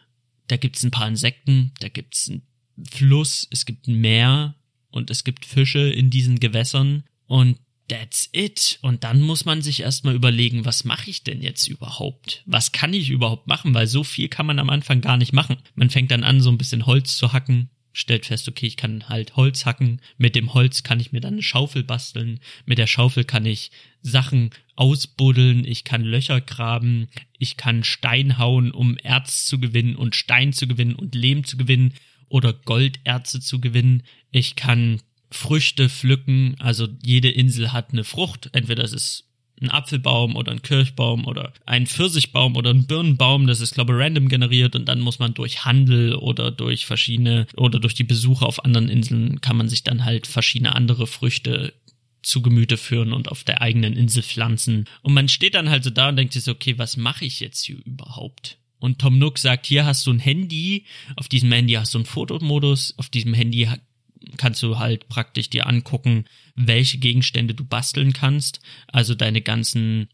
[0.47, 2.43] da gibt's ein paar Insekten, da gibt's einen
[2.89, 4.55] Fluss, es gibt ein Meer
[4.89, 7.57] und es gibt Fische in diesen Gewässern und
[7.88, 8.80] that's it.
[8.82, 12.41] Und dann muss man sich erstmal überlegen, was mache ich denn jetzt überhaupt?
[12.45, 13.74] Was kann ich überhaupt machen?
[13.74, 15.57] Weil so viel kann man am Anfang gar nicht machen.
[15.76, 19.10] Man fängt dann an, so ein bisschen Holz zu hacken, stellt fest, okay, ich kann
[19.10, 20.02] halt Holz hacken.
[20.18, 22.39] Mit dem Holz kann ich mir dann eine Schaufel basteln.
[22.66, 23.72] Mit der Schaufel kann ich
[24.02, 25.66] Sachen ausbuddeln.
[25.66, 27.08] Ich kann Löcher graben.
[27.38, 31.58] Ich kann Stein hauen, um Erz zu gewinnen und Stein zu gewinnen und Lehm zu
[31.58, 31.94] gewinnen
[32.30, 34.04] oder Golderze zu gewinnen.
[34.32, 36.56] Ich kann Früchte pflücken.
[36.60, 38.50] Also jede Insel hat eine Frucht.
[38.54, 39.31] Entweder es ist
[39.62, 43.99] ein Apfelbaum oder ein Kirchbaum oder ein Pfirsichbaum oder ein Birnenbaum, das ist, glaube ich,
[43.99, 48.45] random generiert und dann muss man durch Handel oder durch verschiedene oder durch die Besuche
[48.45, 51.74] auf anderen Inseln kann man sich dann halt verschiedene andere Früchte
[52.24, 54.86] zu Gemüte führen und auf der eigenen Insel pflanzen.
[55.01, 57.39] Und man steht dann halt so da und denkt sich so, okay, was mache ich
[57.39, 58.57] jetzt hier überhaupt?
[58.80, 60.86] Und Tom Nook sagt, hier hast du ein Handy,
[61.16, 63.70] auf diesem Handy hast du einen Fotomodus, auf diesem Handy
[64.38, 68.59] kannst du halt praktisch dir angucken, welche Gegenstände du basteln kannst.
[68.88, 70.09] Also deine ganzen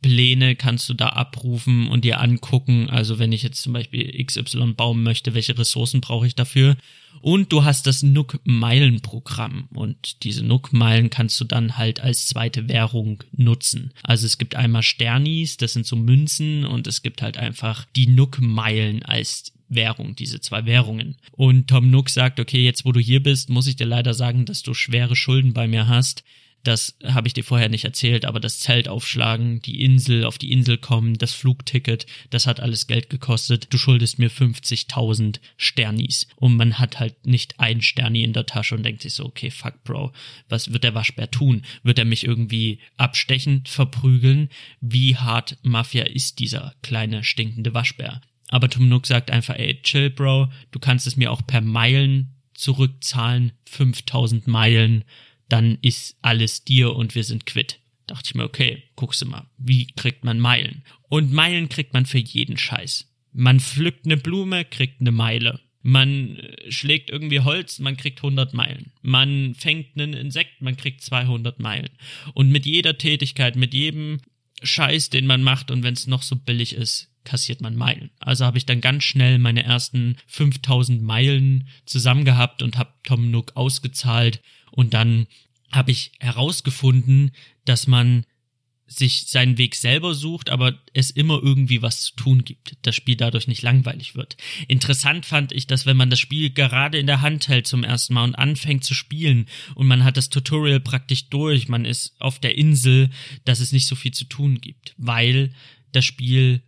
[0.00, 2.88] Baupläne kannst du da abrufen und dir angucken.
[2.88, 6.76] Also wenn ich jetzt zum Beispiel XY bauen möchte, welche Ressourcen brauche ich dafür?
[7.20, 13.24] Und du hast das Nook-Meilen-Programm und diese Nook-Meilen kannst du dann halt als zweite Währung
[13.32, 13.92] nutzen.
[14.04, 18.06] Also es gibt einmal Sternis, das sind so Münzen und es gibt halt einfach die
[18.06, 21.16] Nook-Meilen als Währung, diese zwei Währungen.
[21.32, 24.44] Und Tom Nook sagt, okay, jetzt wo du hier bist, muss ich dir leider sagen,
[24.44, 26.22] dass du schwere Schulden bei mir hast.
[26.64, 30.52] Das habe ich dir vorher nicht erzählt, aber das Zelt aufschlagen, die Insel, auf die
[30.52, 33.68] Insel kommen, das Flugticket, das hat alles Geld gekostet.
[33.70, 36.26] Du schuldest mir 50.000 Sternis.
[36.36, 39.50] Und man hat halt nicht ein Sterni in der Tasche und denkt sich so, okay,
[39.50, 40.12] fuck, Bro,
[40.48, 41.62] was wird der Waschbär tun?
[41.82, 44.48] Wird er mich irgendwie abstechen, verprügeln?
[44.80, 48.20] Wie hart Mafia ist dieser kleine stinkende Waschbär?
[48.48, 52.34] Aber Tom Nook sagt einfach, ey, chill, Bro, du kannst es mir auch per Meilen
[52.54, 55.04] zurückzahlen, 5000 Meilen,
[55.48, 57.80] dann ist alles dir und wir sind quitt.
[58.06, 60.82] Dachte ich mir, okay, guckst du mal, wie kriegt man Meilen?
[61.08, 63.06] Und Meilen kriegt man für jeden Scheiß.
[63.32, 65.60] Man pflückt eine Blume, kriegt eine Meile.
[65.82, 68.92] Man äh, schlägt irgendwie Holz, man kriegt 100 Meilen.
[69.02, 71.90] Man fängt einen Insekt, man kriegt 200 Meilen.
[72.34, 74.18] Und mit jeder Tätigkeit, mit jedem
[74.62, 78.10] Scheiß, den man macht und wenn es noch so billig ist, kassiert man Meilen.
[78.18, 83.30] Also habe ich dann ganz schnell meine ersten 5000 Meilen zusammen gehabt und habe Tom
[83.30, 85.26] Nook ausgezahlt und dann
[85.70, 87.32] habe ich herausgefunden,
[87.66, 88.24] dass man
[88.88, 93.16] sich seinen Weg selber sucht, aber es immer irgendwie was zu tun gibt, das Spiel
[93.16, 94.38] dadurch nicht langweilig wird.
[94.66, 98.14] Interessant fand ich, dass wenn man das Spiel gerade in der Hand hält zum ersten
[98.14, 102.38] Mal und anfängt zu spielen und man hat das Tutorial praktisch durch, man ist auf
[102.38, 103.10] der Insel,
[103.44, 105.52] dass es nicht so viel zu tun gibt, weil
[105.92, 106.62] das Spiel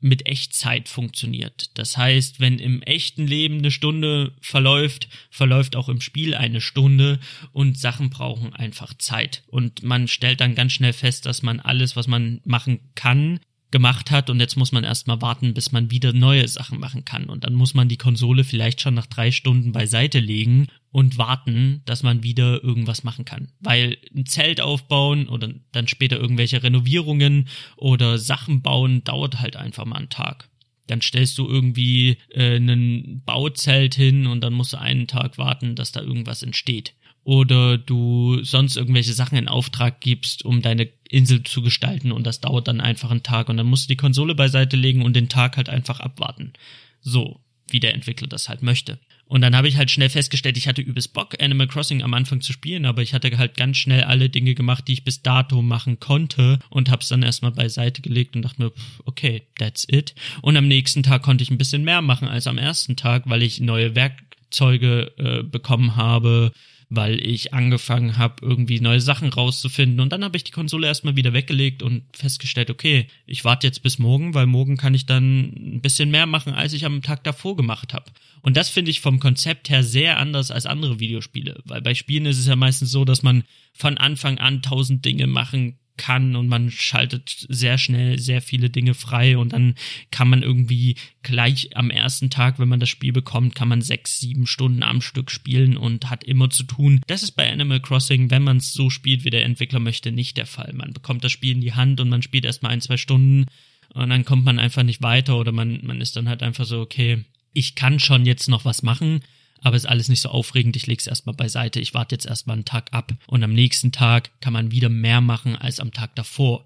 [0.00, 1.70] mit Echtzeit funktioniert.
[1.74, 7.18] Das heißt, wenn im echten Leben eine Stunde verläuft, verläuft auch im Spiel eine Stunde
[7.52, 9.42] und Sachen brauchen einfach Zeit.
[9.46, 13.40] Und man stellt dann ganz schnell fest, dass man alles, was man machen kann,
[13.70, 17.24] gemacht hat und jetzt muss man erstmal warten, bis man wieder neue Sachen machen kann.
[17.24, 21.82] Und dann muss man die Konsole vielleicht schon nach drei Stunden beiseite legen und warten,
[21.84, 23.48] dass man wieder irgendwas machen kann.
[23.60, 29.84] Weil ein Zelt aufbauen oder dann später irgendwelche Renovierungen oder Sachen bauen dauert halt einfach
[29.84, 30.48] mal einen Tag.
[30.86, 35.74] Dann stellst du irgendwie äh, ein Bauzelt hin und dann musst du einen Tag warten,
[35.74, 36.94] dass da irgendwas entsteht
[37.26, 42.40] oder du sonst irgendwelche Sachen in Auftrag gibst, um deine Insel zu gestalten und das
[42.40, 45.28] dauert dann einfach einen Tag und dann musst du die Konsole beiseite legen und den
[45.28, 46.52] Tag halt einfach abwarten.
[47.00, 49.00] So, wie der Entwickler das halt möchte.
[49.24, 52.42] Und dann habe ich halt schnell festgestellt, ich hatte übelst Bock, Animal Crossing am Anfang
[52.42, 55.62] zu spielen, aber ich hatte halt ganz schnell alle Dinge gemacht, die ich bis dato
[55.62, 58.72] machen konnte und hab's dann erstmal beiseite gelegt und dachte mir,
[59.04, 60.14] okay, that's it.
[60.42, 63.42] Und am nächsten Tag konnte ich ein bisschen mehr machen als am ersten Tag, weil
[63.42, 66.52] ich neue Werkzeuge äh, bekommen habe,
[66.88, 70.00] weil ich angefangen habe, irgendwie neue Sachen rauszufinden.
[70.00, 73.82] Und dann habe ich die Konsole erstmal wieder weggelegt und festgestellt, okay, ich warte jetzt
[73.82, 77.24] bis morgen, weil morgen kann ich dann ein bisschen mehr machen, als ich am Tag
[77.24, 78.10] davor gemacht habe.
[78.42, 82.26] Und das finde ich vom Konzept her sehr anders als andere Videospiele, weil bei Spielen
[82.26, 86.48] ist es ja meistens so, dass man von Anfang an tausend Dinge machen kann und
[86.48, 89.74] man schaltet sehr schnell sehr viele Dinge frei und dann
[90.10, 94.20] kann man irgendwie gleich am ersten Tag, wenn man das Spiel bekommt, kann man sechs,
[94.20, 97.00] sieben Stunden am Stück spielen und hat immer zu tun.
[97.06, 100.36] Das ist bei Animal Crossing, wenn man es so spielt, wie der Entwickler möchte, nicht
[100.36, 100.72] der Fall.
[100.72, 103.46] Man bekommt das Spiel in die Hand und man spielt erstmal ein, zwei Stunden
[103.94, 106.80] und dann kommt man einfach nicht weiter oder man, man ist dann halt einfach so,
[106.80, 109.20] okay, ich kann schon jetzt noch was machen,
[109.62, 112.64] aber ist alles nicht so aufregend, ich leg's erstmal beiseite, ich warte jetzt erstmal einen
[112.64, 116.64] Tag ab und am nächsten Tag kann man wieder mehr machen als am Tag davor.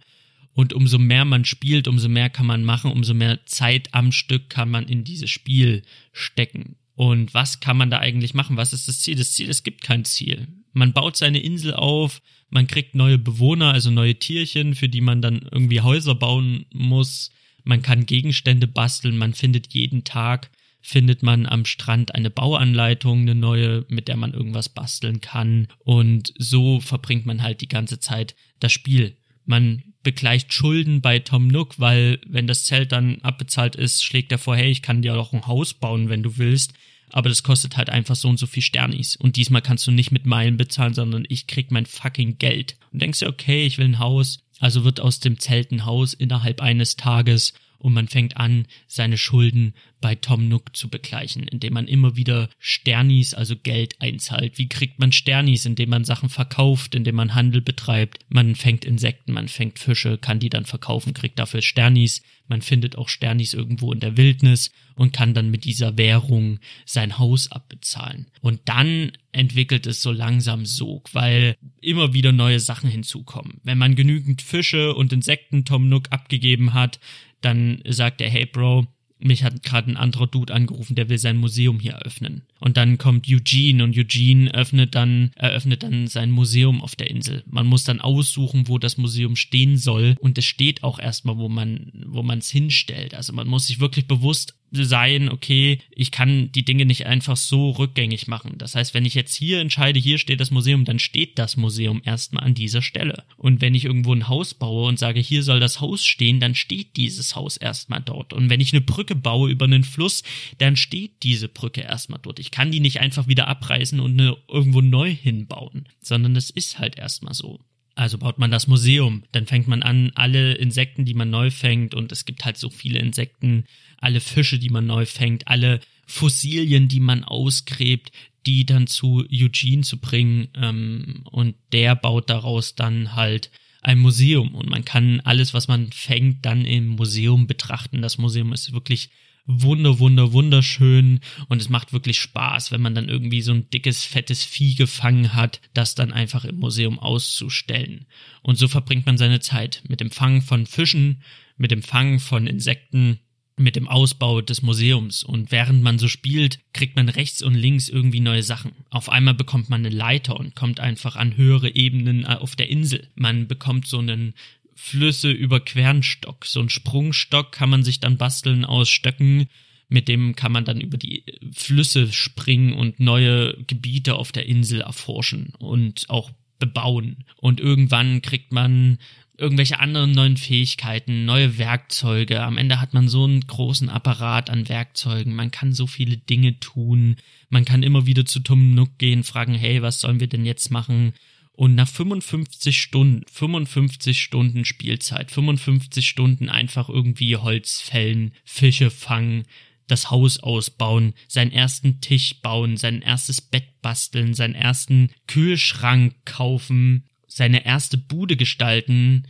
[0.52, 4.50] Und umso mehr man spielt, umso mehr kann man machen, umso mehr Zeit am Stück
[4.50, 5.82] kann man in dieses Spiel
[6.12, 6.76] stecken.
[6.96, 8.56] Und was kann man da eigentlich machen?
[8.56, 9.16] Was ist das Ziel?
[9.16, 10.48] Das Ziel, es gibt kein Ziel.
[10.72, 12.20] Man baut seine Insel auf,
[12.50, 17.30] man kriegt neue Bewohner, also neue Tierchen, für die man dann irgendwie Häuser bauen muss.
[17.64, 20.50] Man kann Gegenstände basteln, man findet jeden Tag
[20.80, 25.68] findet man am Strand eine Bauanleitung, eine neue, mit der man irgendwas basteln kann.
[25.78, 29.16] Und so verbringt man halt die ganze Zeit das Spiel.
[29.44, 34.38] Man begleicht Schulden bei Tom Nook, weil wenn das Zelt dann abbezahlt ist, schlägt er
[34.38, 36.72] vor, hey, ich kann dir auch ein Haus bauen, wenn du willst.
[37.12, 39.16] Aber das kostet halt einfach so und so viel Sternis.
[39.16, 42.76] Und diesmal kannst du nicht mit Meilen bezahlen, sondern ich krieg mein fucking Geld.
[42.92, 44.38] Und denkst dir, okay, ich will ein Haus.
[44.60, 49.18] Also wird aus dem Zelt ein Haus innerhalb eines Tages und man fängt an, seine
[49.18, 54.58] Schulden bei Tom Nook zu begleichen, indem man immer wieder Sternis, also Geld einzahlt.
[54.58, 55.66] Wie kriegt man Sternis?
[55.66, 58.18] Indem man Sachen verkauft, indem man Handel betreibt.
[58.28, 62.22] Man fängt Insekten, man fängt Fische, kann die dann verkaufen, kriegt dafür Sternis.
[62.48, 67.18] Man findet auch Sternis irgendwo in der Wildnis und kann dann mit dieser Währung sein
[67.18, 68.26] Haus abbezahlen.
[68.40, 73.60] Und dann entwickelt es so langsam Sog, weil immer wieder neue Sachen hinzukommen.
[73.62, 76.98] Wenn man genügend Fische und Insekten Tom Nook abgegeben hat,
[77.40, 78.86] dann sagt er, hey Bro,
[79.22, 82.42] mich hat gerade ein anderer Dude angerufen, der will sein Museum hier eröffnen.
[82.58, 87.44] Und dann kommt Eugene und Eugene öffnet dann, eröffnet dann sein Museum auf der Insel.
[87.46, 91.48] Man muss dann aussuchen, wo das Museum stehen soll und es steht auch erstmal, wo
[91.48, 93.14] man, wo man es hinstellt.
[93.14, 97.70] Also man muss sich wirklich bewusst sein, okay, ich kann die Dinge nicht einfach so
[97.70, 98.54] rückgängig machen.
[98.58, 102.00] Das heißt, wenn ich jetzt hier entscheide, hier steht das Museum, dann steht das Museum
[102.04, 103.24] erstmal an dieser Stelle.
[103.36, 106.54] Und wenn ich irgendwo ein Haus baue und sage, hier soll das Haus stehen, dann
[106.54, 108.32] steht dieses Haus erstmal dort.
[108.32, 110.22] Und wenn ich eine Brücke baue über einen Fluss,
[110.58, 112.38] dann steht diese Brücke erstmal dort.
[112.38, 116.78] Ich kann die nicht einfach wieder abreißen und eine, irgendwo neu hinbauen, sondern das ist
[116.78, 117.60] halt erstmal so.
[117.96, 121.94] Also baut man das Museum, dann fängt man an, alle Insekten, die man neu fängt,
[121.94, 123.64] und es gibt halt so viele Insekten,
[124.00, 128.10] alle Fische, die man neu fängt, alle Fossilien, die man ausgräbt,
[128.46, 133.50] die dann zu Eugene zu bringen, ähm, und der baut daraus dann halt
[133.82, 138.02] ein Museum und man kann alles, was man fängt, dann im Museum betrachten.
[138.02, 139.10] Das Museum ist wirklich
[139.46, 144.04] wunder, wunder, wunderschön und es macht wirklich Spaß, wenn man dann irgendwie so ein dickes,
[144.04, 148.06] fettes Vieh gefangen hat, das dann einfach im Museum auszustellen.
[148.42, 151.22] Und so verbringt man seine Zeit mit dem Fangen von Fischen,
[151.56, 153.18] mit dem Fangen von Insekten,
[153.60, 155.22] mit dem Ausbau des Museums.
[155.22, 158.72] Und während man so spielt, kriegt man rechts und links irgendwie neue Sachen.
[158.90, 162.68] Auf einmal bekommt man eine Leiter und kommt einfach an höhere Ebenen äh, auf der
[162.68, 163.08] Insel.
[163.14, 164.34] Man bekommt so einen
[164.74, 166.46] Flüsse überqueren Stock.
[166.46, 169.46] So ein Sprungstock kann man sich dann basteln aus Stöcken,
[169.88, 174.80] mit dem kann man dann über die Flüsse springen und neue Gebiete auf der Insel
[174.80, 176.30] erforschen und auch
[176.60, 177.24] bebauen.
[177.36, 178.98] Und irgendwann kriegt man
[179.40, 182.42] irgendwelche anderen neuen Fähigkeiten, neue Werkzeuge.
[182.42, 185.34] Am Ende hat man so einen großen Apparat an Werkzeugen.
[185.34, 187.16] Man kann so viele Dinge tun.
[187.48, 190.70] Man kann immer wieder zu Tom Nook gehen, fragen, hey, was sollen wir denn jetzt
[190.70, 191.14] machen?
[191.52, 199.44] Und nach 55 Stunden, 55 Stunden Spielzeit, 55 Stunden einfach irgendwie Holz fällen, Fische fangen,
[199.86, 207.04] das Haus ausbauen, seinen ersten Tisch bauen, sein erstes Bett basteln, seinen ersten Kühlschrank kaufen,
[207.30, 209.26] seine erste Bude gestalten.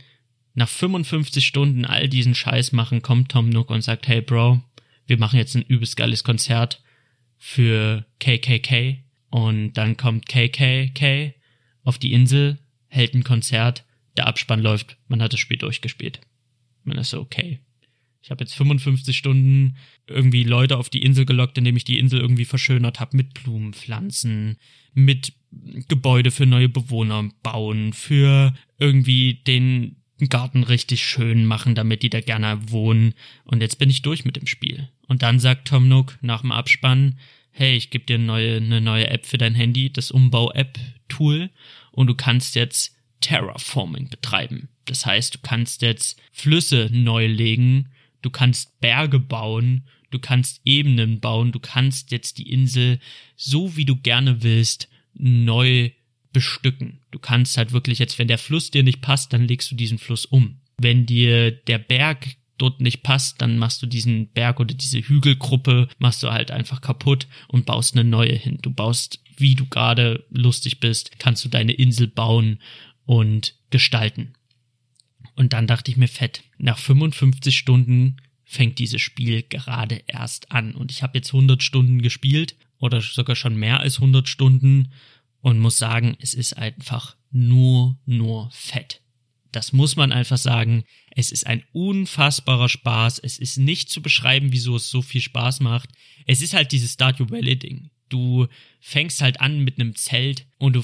[0.53, 4.61] Nach 55 Stunden all diesen Scheiß machen, kommt Tom Nook und sagt, hey Bro,
[5.05, 6.83] wir machen jetzt ein übelst geiles Konzert
[7.37, 8.97] für KKK.
[9.29, 11.33] Und dann kommt KKK
[11.83, 13.85] auf die Insel, hält ein Konzert,
[14.17, 16.19] der Abspann läuft, man hat das Spiel durchgespielt.
[16.83, 17.59] Man ist so, okay.
[18.23, 22.19] Ich habe jetzt 55 Stunden irgendwie Leute auf die Insel gelockt, indem ich die Insel
[22.19, 24.57] irgendwie verschönert habe mit Blumenpflanzen,
[24.93, 25.33] mit
[25.87, 29.97] Gebäude für neue Bewohner bauen, für irgendwie den
[30.29, 33.13] Garten richtig schön machen, damit die da gerne wohnen.
[33.43, 34.89] Und jetzt bin ich durch mit dem Spiel.
[35.07, 37.17] Und dann sagt Tom Nook nach dem Abspann,
[37.51, 41.49] hey, ich gebe dir eine neue, eine neue App für dein Handy, das Umbau-App-Tool,
[41.91, 44.69] und du kannst jetzt Terraforming betreiben.
[44.85, 47.89] Das heißt, du kannst jetzt Flüsse neu legen,
[48.21, 52.99] du kannst Berge bauen, du kannst Ebenen bauen, du kannst jetzt die Insel
[53.35, 55.91] so wie du gerne willst neu
[56.33, 57.01] bestücken.
[57.11, 59.97] Du kannst halt wirklich jetzt, wenn der Fluss dir nicht passt, dann legst du diesen
[59.97, 60.61] Fluss um.
[60.77, 65.87] Wenn dir der Berg dort nicht passt, dann machst du diesen Berg oder diese Hügelgruppe,
[65.97, 68.59] machst du halt einfach kaputt und baust eine neue hin.
[68.61, 72.59] Du baust, wie du gerade lustig bist, kannst du deine Insel bauen
[73.05, 74.33] und gestalten.
[75.35, 80.75] Und dann dachte ich mir fett, nach 55 Stunden fängt dieses Spiel gerade erst an.
[80.75, 84.91] Und ich habe jetzt 100 Stunden gespielt oder sogar schon mehr als 100 Stunden
[85.39, 89.01] und muss sagen, es ist einfach nur, nur fett.
[89.51, 90.83] Das muss man einfach sagen.
[91.15, 93.19] Es ist ein unfassbarer Spaß.
[93.19, 95.89] Es ist nicht zu beschreiben, wieso es so viel Spaß macht.
[96.25, 97.91] Es ist halt dieses Stardew Valley Ding.
[98.09, 98.47] Du
[98.79, 100.83] fängst halt an mit einem Zelt und du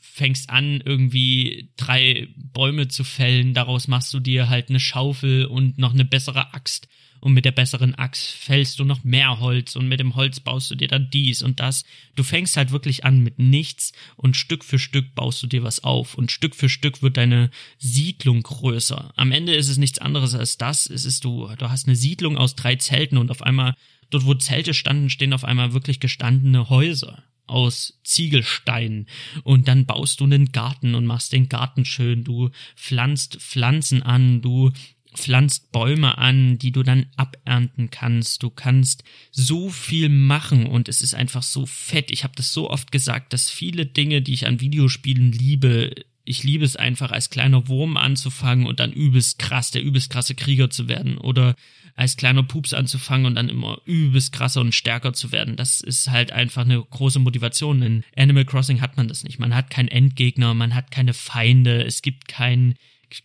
[0.00, 3.54] fängst an, irgendwie drei Bäume zu fällen.
[3.54, 6.88] Daraus machst du dir halt eine Schaufel und noch eine bessere Axt
[7.20, 10.70] und mit der besseren Axt fällst du noch mehr Holz und mit dem Holz baust
[10.70, 11.84] du dir dann dies und das.
[12.16, 15.84] Du fängst halt wirklich an mit nichts und Stück für Stück baust du dir was
[15.84, 19.12] auf und Stück für Stück wird deine Siedlung größer.
[19.16, 20.88] Am Ende ist es nichts anderes als das.
[20.88, 23.74] Es ist du, du hast eine Siedlung aus drei Zelten und auf einmal
[24.10, 29.06] dort, wo Zelte standen, stehen auf einmal wirklich gestandene Häuser aus Ziegelsteinen
[29.42, 34.42] und dann baust du einen Garten und machst den Garten schön, du pflanzt Pflanzen an,
[34.42, 34.70] du
[35.14, 38.42] pflanzt Bäume an, die du dann abernten kannst.
[38.42, 42.10] Du kannst so viel machen und es ist einfach so fett.
[42.10, 45.94] Ich habe das so oft gesagt, dass viele Dinge, die ich an Videospielen liebe,
[46.24, 50.34] ich liebe es einfach als kleiner Wurm anzufangen und dann übelst krass, der übelst krasse
[50.34, 51.54] Krieger zu werden oder
[51.96, 55.56] als kleiner Pups anzufangen und dann immer übelst krasser und stärker zu werden.
[55.56, 57.82] Das ist halt einfach eine große Motivation.
[57.82, 59.40] In Animal Crossing hat man das nicht.
[59.40, 62.76] Man hat keinen Endgegner, man hat keine Feinde, es gibt keinen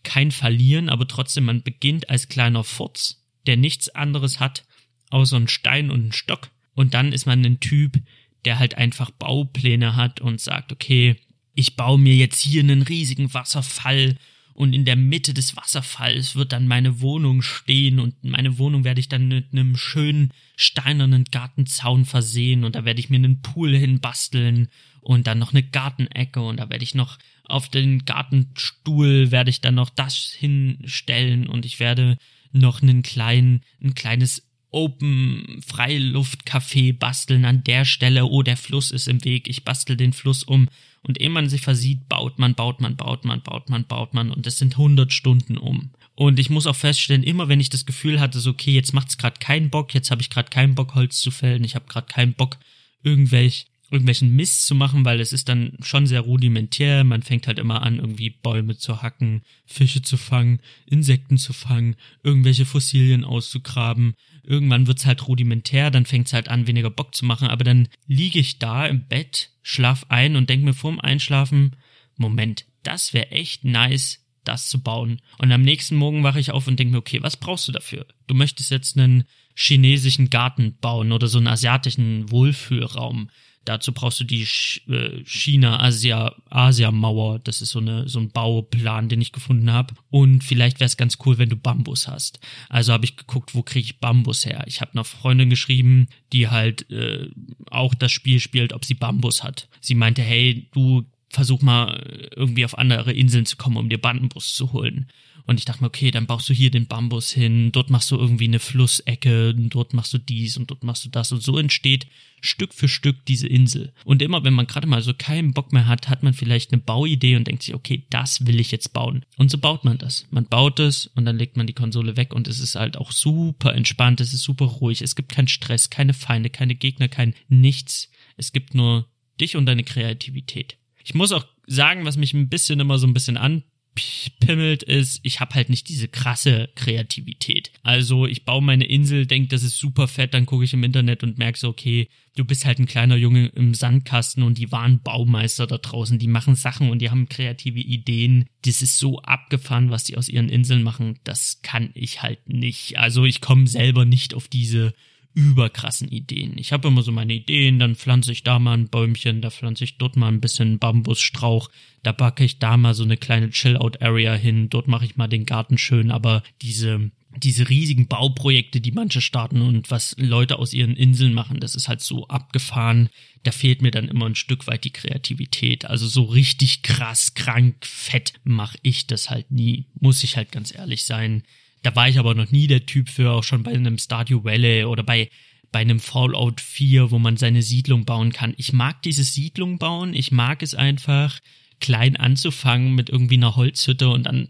[0.02, 4.64] kein Verlieren, aber trotzdem, man beginnt als kleiner Furz, der nichts anderes hat,
[5.10, 6.50] außer einen Stein und einen Stock.
[6.74, 8.00] Und dann ist man ein Typ,
[8.44, 11.16] der halt einfach Baupläne hat und sagt, okay,
[11.54, 14.16] ich baue mir jetzt hier einen riesigen Wasserfall
[14.54, 19.00] und in der Mitte des Wasserfalls wird dann meine Wohnung stehen und meine Wohnung werde
[19.00, 23.76] ich dann mit einem schönen steinernen Gartenzaun versehen und da werde ich mir einen Pool
[23.76, 24.68] hinbasteln
[25.00, 29.60] und dann noch eine Gartenecke und da werde ich noch auf den Gartenstuhl werde ich
[29.60, 32.16] dann noch das hinstellen und ich werde
[32.52, 38.24] noch einen kleinen, ein kleines Open Freiluftcafé basteln an der Stelle.
[38.24, 39.48] Oh, der Fluss ist im Weg.
[39.48, 40.68] Ich bastel den Fluss um.
[41.02, 44.30] Und ehe man sich versieht, baut man, baut man, baut man, baut man, baut man.
[44.32, 45.90] Und es sind 100 Stunden um.
[46.16, 49.18] Und ich muss auch feststellen, immer wenn ich das Gefühl hatte, so, okay, jetzt macht's
[49.18, 52.06] gerade keinen Bock, jetzt habe ich gerade keinen Bock, Holz zu fällen, ich habe gerade
[52.06, 52.56] keinen Bock,
[53.02, 57.04] irgendwelch irgendwelchen Mist zu machen, weil es ist dann schon sehr rudimentär.
[57.04, 61.96] Man fängt halt immer an, irgendwie Bäume zu hacken, Fische zu fangen, Insekten zu fangen,
[62.22, 64.14] irgendwelche Fossilien auszugraben.
[64.42, 67.48] Irgendwann wird's halt rudimentär, dann fängt's halt an, weniger Bock zu machen.
[67.48, 71.76] Aber dann liege ich da im Bett, schlaf ein und denk mir vorm Einschlafen,
[72.16, 75.20] Moment, das wäre echt nice, das zu bauen.
[75.38, 78.06] Und am nächsten Morgen wache ich auf und denke mir, okay, was brauchst du dafür?
[78.26, 79.24] Du möchtest jetzt einen
[79.54, 83.30] chinesischen Garten bauen oder so einen asiatischen Wohlfühlraum.
[83.64, 84.46] Dazu brauchst du die
[84.88, 87.38] äh, China-Asia-Mauer.
[87.40, 89.94] Das ist so, eine, so ein Bauplan, den ich gefunden habe.
[90.10, 92.40] Und vielleicht wäre es ganz cool, wenn du Bambus hast.
[92.68, 94.64] Also habe ich geguckt, wo kriege ich Bambus her.
[94.66, 97.28] Ich habe einer Freundin geschrieben, die halt äh,
[97.70, 99.68] auch das Spiel spielt, ob sie Bambus hat.
[99.80, 104.54] Sie meinte, hey, du versuch mal irgendwie auf andere Inseln zu kommen, um dir Bambus
[104.54, 105.08] zu holen.
[105.46, 108.16] Und ich dachte mir, okay, dann baust du hier den Bambus hin, dort machst du
[108.16, 111.32] irgendwie eine Flussecke, dort machst du dies und dort machst du das.
[111.32, 112.06] Und so entsteht
[112.40, 113.92] Stück für Stück diese Insel.
[114.04, 116.80] Und immer, wenn man gerade mal so keinen Bock mehr hat, hat man vielleicht eine
[116.80, 119.24] Bauidee und denkt sich, okay, das will ich jetzt bauen.
[119.36, 120.26] Und so baut man das.
[120.30, 123.12] Man baut es und dann legt man die Konsole weg und es ist halt auch
[123.12, 127.34] super entspannt, es ist super ruhig, es gibt keinen Stress, keine Feinde, keine Gegner, kein
[127.48, 128.10] nichts.
[128.36, 129.08] Es gibt nur
[129.40, 130.78] dich und deine Kreativität.
[131.04, 133.62] Ich muss auch sagen, was mich ein bisschen immer so ein bisschen an
[133.94, 137.70] pimmelt ist, ich habe halt nicht diese krasse Kreativität.
[137.82, 141.22] Also ich baue meine Insel, denk, das ist super fett, dann gucke ich im Internet
[141.22, 145.00] und merke so, okay, du bist halt ein kleiner Junge im Sandkasten und die waren
[145.00, 148.46] Baumeister da draußen, die machen Sachen und die haben kreative Ideen.
[148.64, 152.98] Das ist so abgefahren, was die aus ihren Inseln machen, das kann ich halt nicht.
[152.98, 154.94] Also ich komme selber nicht auf diese
[155.34, 156.56] überkrassen Ideen.
[156.58, 159.84] Ich habe immer so meine Ideen, dann pflanze ich da mal ein Bäumchen, da pflanze
[159.84, 161.70] ich dort mal ein bisschen Bambusstrauch,
[162.02, 165.44] da backe ich da mal so eine kleine Chill-Out-Area hin, dort mache ich mal den
[165.44, 170.96] Garten schön, aber diese diese riesigen Bauprojekte, die manche starten und was Leute aus ihren
[170.96, 173.08] Inseln machen, das ist halt so abgefahren.
[173.42, 175.84] Da fehlt mir dann immer ein Stück weit die Kreativität.
[175.84, 179.86] Also so richtig krass, krank, fett mache ich das halt nie.
[179.98, 181.42] Muss ich halt ganz ehrlich sein.
[181.84, 184.84] Da war ich aber noch nie der Typ für, auch schon bei einem Stardew Valley
[184.84, 185.28] oder bei,
[185.70, 188.54] bei einem Fallout 4, wo man seine Siedlung bauen kann.
[188.56, 191.38] Ich mag diese Siedlung bauen, ich mag es einfach,
[191.80, 194.48] klein anzufangen mit irgendwie einer Holzhütte und dann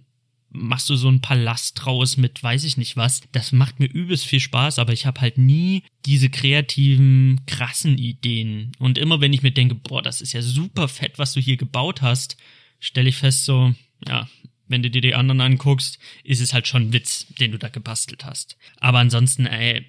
[0.51, 3.23] machst du so einen Palast draus mit weiß ich nicht was.
[3.33, 8.71] Das macht mir übelst viel Spaß, aber ich habe halt nie diese kreativen, krassen Ideen.
[8.79, 11.57] Und immer wenn ich mir denke, boah, das ist ja super fett, was du hier
[11.57, 12.37] gebaut hast,
[12.79, 13.75] stelle ich fest so,
[14.07, 14.29] ja,
[14.75, 17.69] wenn du dir die anderen anguckst, ist es halt schon ein Witz, den du da
[17.69, 18.57] gebastelt hast.
[18.81, 19.87] Aber ansonsten, ey,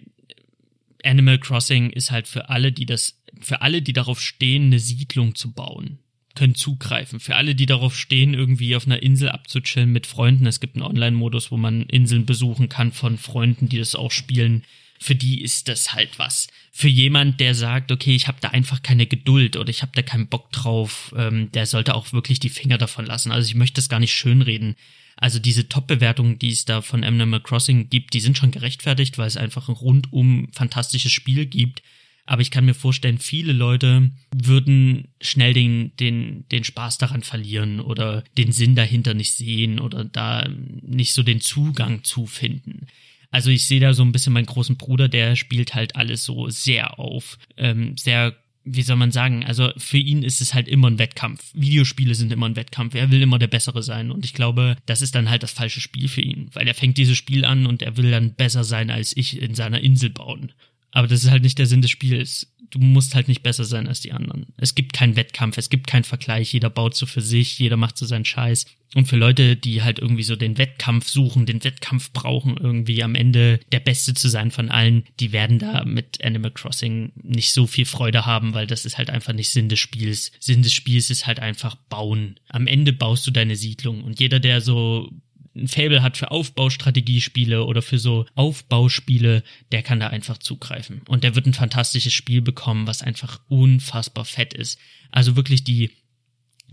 [1.04, 5.34] Animal Crossing ist halt für alle, die das, für alle, die darauf stehen, eine Siedlung
[5.34, 5.98] zu bauen,
[6.36, 7.20] können zugreifen.
[7.20, 10.46] Für alle, die darauf stehen, irgendwie auf einer Insel abzuchillen mit Freunden.
[10.46, 14.64] Es gibt einen Online-Modus, wo man Inseln besuchen kann von Freunden, die das auch spielen
[15.00, 16.48] für die ist das halt was.
[16.72, 20.02] Für jemand, der sagt, okay, ich habe da einfach keine Geduld oder ich habe da
[20.02, 23.32] keinen Bock drauf, ähm, der sollte auch wirklich die Finger davon lassen.
[23.32, 24.76] Also ich möchte das gar nicht schönreden.
[25.18, 29.28] Also diese Top-Bewertungen, die es da von Animal Crossing gibt, die sind schon gerechtfertigt, weil
[29.28, 31.82] es einfach ein rundum fantastisches Spiel gibt.
[32.26, 37.80] Aber ich kann mir vorstellen, viele Leute würden schnell den, den, den Spaß daran verlieren
[37.80, 40.48] oder den Sinn dahinter nicht sehen oder da
[40.82, 42.88] nicht so den Zugang zu finden.
[43.36, 46.48] Also ich sehe da so ein bisschen meinen großen Bruder, der spielt halt alles so
[46.48, 48.34] sehr auf, ähm, sehr
[48.64, 51.44] wie soll man sagen, also für ihn ist es halt immer ein Wettkampf.
[51.54, 52.96] Videospiele sind immer ein Wettkampf.
[52.96, 54.10] Er will immer der Bessere sein.
[54.10, 56.50] Und ich glaube, das ist dann halt das falsche Spiel für ihn.
[56.54, 59.54] Weil er fängt dieses Spiel an und er will dann besser sein als ich in
[59.54, 60.54] seiner Insel bauen.
[60.96, 63.88] Aber das ist halt nicht der Sinn des Spiels du musst halt nicht besser sein
[63.88, 64.48] als die anderen.
[64.58, 67.98] Es gibt keinen Wettkampf, es gibt keinen Vergleich, jeder baut so für sich, jeder macht
[67.98, 68.66] so seinen Scheiß.
[68.96, 73.16] Und für Leute, die halt irgendwie so den Wettkampf suchen, den Wettkampf brauchen, irgendwie am
[73.16, 77.68] Ende der Beste zu sein von allen, die werden da mit Animal Crossing nicht so
[77.68, 80.32] viel Freude haben, weil das ist halt einfach nicht Sinn des Spiels.
[80.40, 82.40] Sinn des Spiels ist halt einfach bauen.
[82.48, 85.12] Am Ende baust du deine Siedlung und jeder, der so
[85.56, 91.02] ein Fable hat für Aufbaustrategiespiele oder für so Aufbauspiele, der kann da einfach zugreifen.
[91.08, 94.80] Und der wird ein fantastisches Spiel bekommen, was einfach unfassbar fett ist.
[95.12, 95.92] Also wirklich die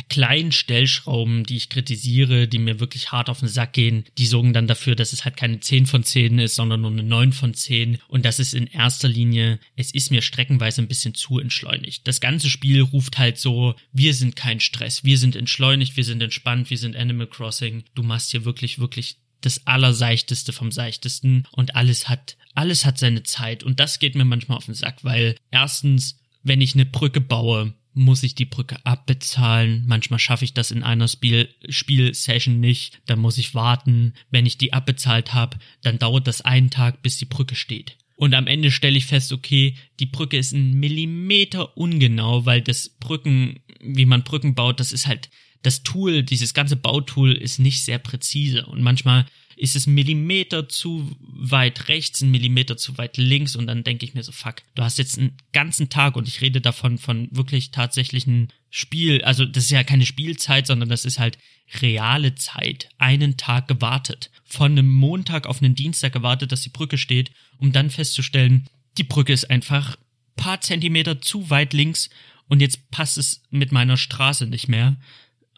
[0.09, 4.53] kleinen Stellschrauben, die ich kritisiere, die mir wirklich hart auf den Sack gehen, die sorgen
[4.53, 7.55] dann dafür, dass es halt keine 10 von 10 ist, sondern nur eine 9 von
[7.55, 7.99] 10.
[8.09, 12.07] Und das ist in erster Linie, es ist mir streckenweise ein bisschen zu entschleunigt.
[12.07, 16.23] Das ganze Spiel ruft halt so, wir sind kein Stress, wir sind entschleunigt, wir sind
[16.23, 17.85] entspannt, wir sind Animal Crossing.
[17.95, 23.23] Du machst hier wirklich, wirklich das Allerseichteste vom Seichtesten und alles hat, alles hat seine
[23.23, 23.63] Zeit.
[23.65, 27.75] Und das geht mir manchmal auf den Sack, weil erstens, wenn ich eine Brücke baue,
[27.95, 29.85] muss ich die Brücke abbezahlen.
[29.87, 33.01] Manchmal schaffe ich das in einer Spiel Spielsession nicht.
[33.07, 34.15] Dann muss ich warten.
[34.31, 37.97] Wenn ich die abbezahlt habe, dann dauert das einen Tag, bis die Brücke steht.
[38.17, 42.89] Und am Ende stelle ich fest, okay, die Brücke ist ein Millimeter ungenau, weil das
[42.89, 45.29] Brücken, wie man Brücken baut, das ist halt,
[45.63, 48.67] das Tool, dieses ganze Bautool ist nicht sehr präzise.
[48.67, 49.27] Und manchmal
[49.57, 53.57] ist es ein Millimeter zu weit rechts, ein Millimeter zu weit links?
[53.57, 56.41] Und dann denke ich mir so, fuck, du hast jetzt einen ganzen Tag und ich
[56.41, 61.19] rede davon von wirklich tatsächlichen Spiel, also das ist ja keine Spielzeit, sondern das ist
[61.19, 61.37] halt
[61.81, 66.99] reale Zeit, einen Tag gewartet, von einem Montag auf einen Dienstag gewartet, dass die Brücke
[66.99, 68.67] steht, um dann festzustellen,
[68.99, 69.97] die Brücke ist einfach
[70.37, 72.11] paar Zentimeter zu weit links
[72.49, 74.97] und jetzt passt es mit meiner Straße nicht mehr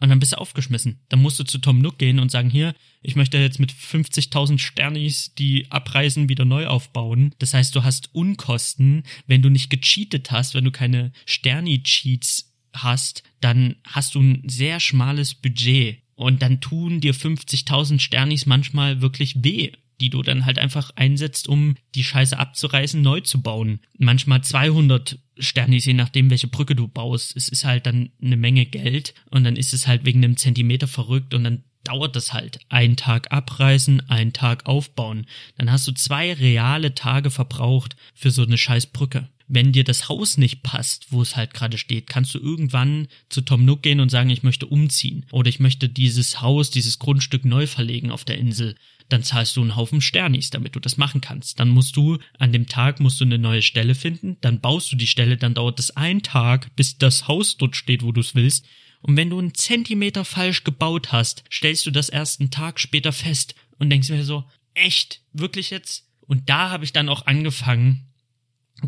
[0.01, 0.99] und dann bist du aufgeschmissen.
[1.09, 4.59] Dann musst du zu Tom Nook gehen und sagen, hier, ich möchte jetzt mit 50.000
[4.59, 7.33] Sternis die abreisen wieder neu aufbauen.
[7.39, 13.23] Das heißt, du hast Unkosten, wenn du nicht gecheatet hast, wenn du keine Sterni-Cheats hast,
[13.39, 15.99] dann hast du ein sehr schmales Budget.
[16.15, 19.71] Und dann tun dir 50.000 Sternis manchmal wirklich weh
[20.01, 23.79] die du dann halt einfach einsetzt, um die Scheiße abzureißen, neu zu bauen.
[23.97, 27.35] Manchmal 200 Sternis, je nachdem, welche Brücke du baust.
[27.35, 30.87] Es ist halt dann eine Menge Geld und dann ist es halt wegen einem Zentimeter
[30.87, 32.59] verrückt und dann dauert das halt.
[32.69, 35.25] Ein Tag abreißen, ein Tag aufbauen.
[35.57, 39.29] Dann hast du zwei reale Tage verbraucht für so eine scheiß Brücke.
[39.47, 43.41] Wenn dir das Haus nicht passt, wo es halt gerade steht, kannst du irgendwann zu
[43.41, 45.25] Tom Nook gehen und sagen, ich möchte umziehen.
[45.31, 48.75] Oder ich möchte dieses Haus, dieses Grundstück neu verlegen auf der Insel
[49.09, 51.59] dann zahlst du einen Haufen Sternis, damit du das machen kannst.
[51.59, 54.95] Dann musst du, an dem Tag musst du eine neue Stelle finden, dann baust du
[54.95, 58.35] die Stelle, dann dauert es einen Tag, bis das Haus dort steht, wo du es
[58.35, 58.65] willst.
[59.05, 63.13] Und wenn du einen Zentimeter falsch gebaut hast, stellst du das erst einen Tag später
[63.13, 66.07] fest und denkst mir so, echt, wirklich jetzt?
[66.21, 68.07] Und da habe ich dann auch angefangen,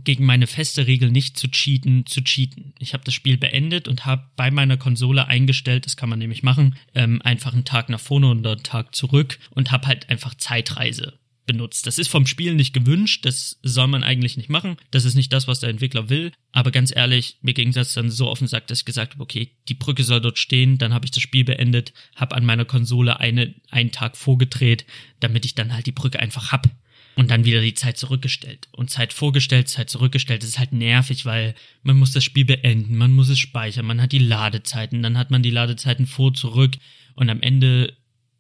[0.03, 2.73] gegen meine feste Regel nicht zu cheaten, zu cheaten.
[2.80, 6.41] Ich habe das Spiel beendet und habe bei meiner Konsole eingestellt, das kann man nämlich
[6.41, 10.34] machen, ähm, einfach einen Tag nach vorne und einen Tag zurück und habe halt einfach
[10.34, 11.14] Zeitreise
[11.47, 11.87] benutzt.
[11.87, 14.77] Das ist vom Spiel nicht gewünscht, das soll man eigentlich nicht machen.
[14.91, 16.31] Das ist nicht das, was der Entwickler will.
[16.51, 19.55] Aber ganz ehrlich, mir ging das dann so offen sagt, dass ich gesagt habe, okay,
[19.67, 20.77] die Brücke soll dort stehen.
[20.77, 24.85] Dann habe ich das Spiel beendet, habe an meiner Konsole eine, einen Tag vorgedreht,
[25.19, 26.69] damit ich dann halt die Brücke einfach hab
[27.17, 28.67] und dann wieder die Zeit zurückgestellt.
[28.71, 30.43] Und Zeit vorgestellt, Zeit zurückgestellt.
[30.43, 34.01] Das ist halt nervig, weil man muss das Spiel beenden, man muss es speichern, man
[34.01, 36.75] hat die Ladezeiten, dann hat man die Ladezeiten vor, zurück
[37.15, 37.97] und am Ende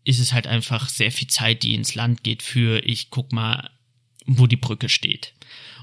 [0.07, 3.69] ist es halt einfach sehr viel Zeit, die ins Land geht für ich guck mal,
[4.25, 5.33] wo die Brücke steht.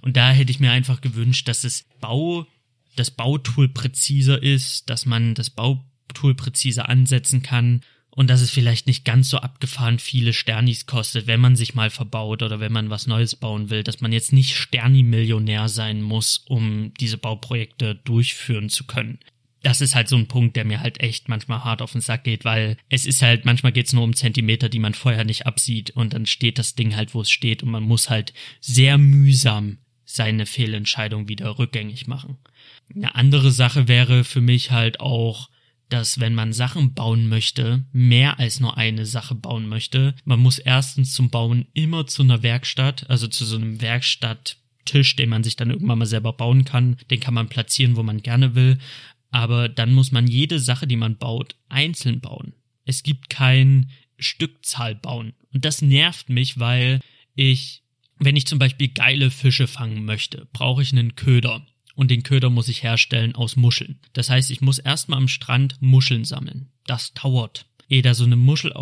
[0.01, 2.46] Und da hätte ich mir einfach gewünscht, dass das Bau,
[2.96, 8.86] das Bautool präziser ist, dass man das Bautool präziser ansetzen kann und dass es vielleicht
[8.86, 12.88] nicht ganz so abgefahren viele Sternis kostet, wenn man sich mal verbaut oder wenn man
[12.88, 18.70] was Neues bauen will, dass man jetzt nicht Sterni-Millionär sein muss, um diese Bauprojekte durchführen
[18.70, 19.18] zu können.
[19.65, 22.23] Das ist halt so ein Punkt, der mir halt echt manchmal hart auf den Sack
[22.24, 25.91] geht, weil es ist halt, manchmal geht's nur um Zentimeter, die man vorher nicht absieht
[25.91, 29.78] und dann steht das Ding halt, wo es steht und man muss halt sehr mühsam
[30.05, 32.36] seine Fehlentscheidung wieder rückgängig machen.
[32.95, 35.49] Eine andere Sache wäre für mich halt auch,
[35.89, 40.59] dass wenn man Sachen bauen möchte, mehr als nur eine Sache bauen möchte, man muss
[40.59, 45.57] erstens zum Bauen immer zu einer Werkstatt, also zu so einem Werkstatttisch, den man sich
[45.57, 48.78] dann irgendwann mal selber bauen kann, den kann man platzieren, wo man gerne will,
[49.35, 52.55] aber dann muss man jede Sache, die man baut, einzeln bauen.
[52.85, 55.32] Es gibt kein Stückzahl bauen.
[55.52, 57.01] Und das nervt mich, weil
[57.35, 57.82] ich,
[58.20, 61.66] wenn ich zum Beispiel geile Fische fangen möchte, brauche ich einen Köder
[61.97, 63.98] und den Köder muss ich herstellen aus Muscheln.
[64.12, 66.69] Das heißt, ich muss erstmal am Strand Muscheln sammeln.
[66.86, 67.66] Das dauert.
[67.89, 68.73] Ehe da so eine Muschel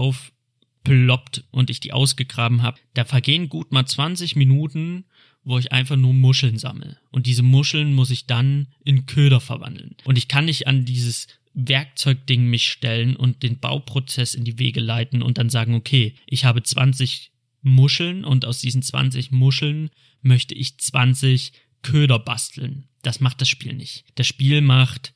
[0.83, 5.05] aufploppt und ich die ausgegraben habe, da vergehen gut mal 20 Minuten,
[5.45, 6.99] wo ich einfach nur Muscheln sammle.
[7.11, 9.97] Und diese Muscheln muss ich dann in Köder verwandeln.
[10.05, 14.81] Und ich kann nicht an dieses Werkzeugding mich stellen und den Bauprozess in die Wege
[14.81, 17.33] leiten und dann sagen, okay, ich habe 20
[17.63, 19.91] Muscheln und aus diesen 20 Muscheln
[20.23, 21.53] möchte ich 20
[21.83, 22.89] Köder basteln.
[23.03, 24.05] Das macht das Spiel nicht.
[24.15, 25.13] Das Spiel macht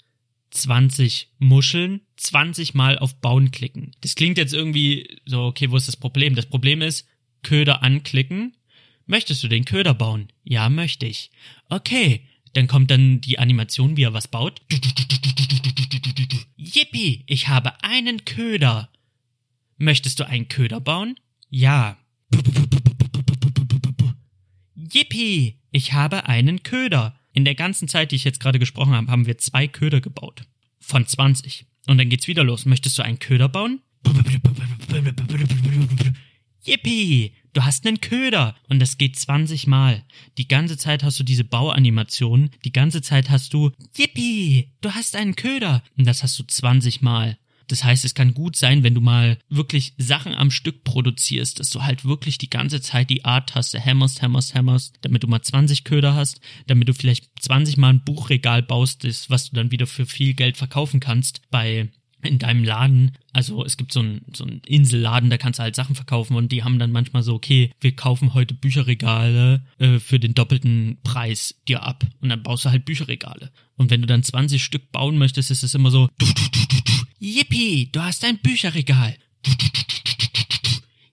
[0.51, 3.93] 20 Muscheln, 20 Mal auf Bauen klicken.
[4.01, 6.35] Das klingt jetzt irgendwie so, okay, wo ist das Problem?
[6.35, 7.06] Das Problem ist,
[7.43, 8.56] Köder anklicken.
[9.06, 10.28] Möchtest du den Köder bauen?
[10.43, 11.31] Ja, möchte ich.
[11.68, 12.23] Okay,
[12.55, 14.62] dann kommt dann die Animation, wie er was baut.
[16.56, 18.90] Yippie, ich habe einen Köder.
[19.78, 21.20] Möchtest du einen Köder bauen?
[21.51, 21.98] Ja.
[24.74, 27.18] Yippie, ich habe einen Köder.
[27.36, 30.44] In der ganzen Zeit, die ich jetzt gerade gesprochen habe, haben wir zwei Köder gebaut.
[30.80, 31.66] Von 20.
[31.86, 32.64] Und dann geht's wieder los.
[32.64, 33.82] Möchtest du einen Köder bauen?
[36.64, 37.34] Yippie!
[37.52, 38.56] Du hast einen Köder!
[38.70, 40.02] Und das geht 20 Mal.
[40.38, 42.48] Die ganze Zeit hast du diese Bauanimation.
[42.64, 44.72] Die ganze Zeit hast du Yippie!
[44.80, 45.82] Du hast einen Köder!
[45.98, 47.36] Und das hast du 20 Mal.
[47.68, 51.70] Das heißt, es kann gut sein, wenn du mal wirklich Sachen am Stück produzierst, dass
[51.70, 55.84] du halt wirklich die ganze Zeit die A-Taste hämmerst, hämmerst, hämmerst, damit du mal 20
[55.84, 59.86] Köder hast, damit du vielleicht 20 mal ein Buchregal baust, das, was du dann wieder
[59.86, 61.88] für viel Geld verkaufen kannst bei
[62.26, 65.94] in deinem Laden, also es gibt so einen so Inselladen, da kannst du halt Sachen
[65.94, 70.34] verkaufen und die haben dann manchmal so, okay, wir kaufen heute Bücherregale äh, für den
[70.34, 73.50] doppelten Preis dir ab und dann baust du halt Bücherregale.
[73.76, 76.66] Und wenn du dann 20 Stück bauen möchtest, ist es immer so, du, du, du,
[76.68, 79.16] du, du, Yippie, du hast ein Bücherregal.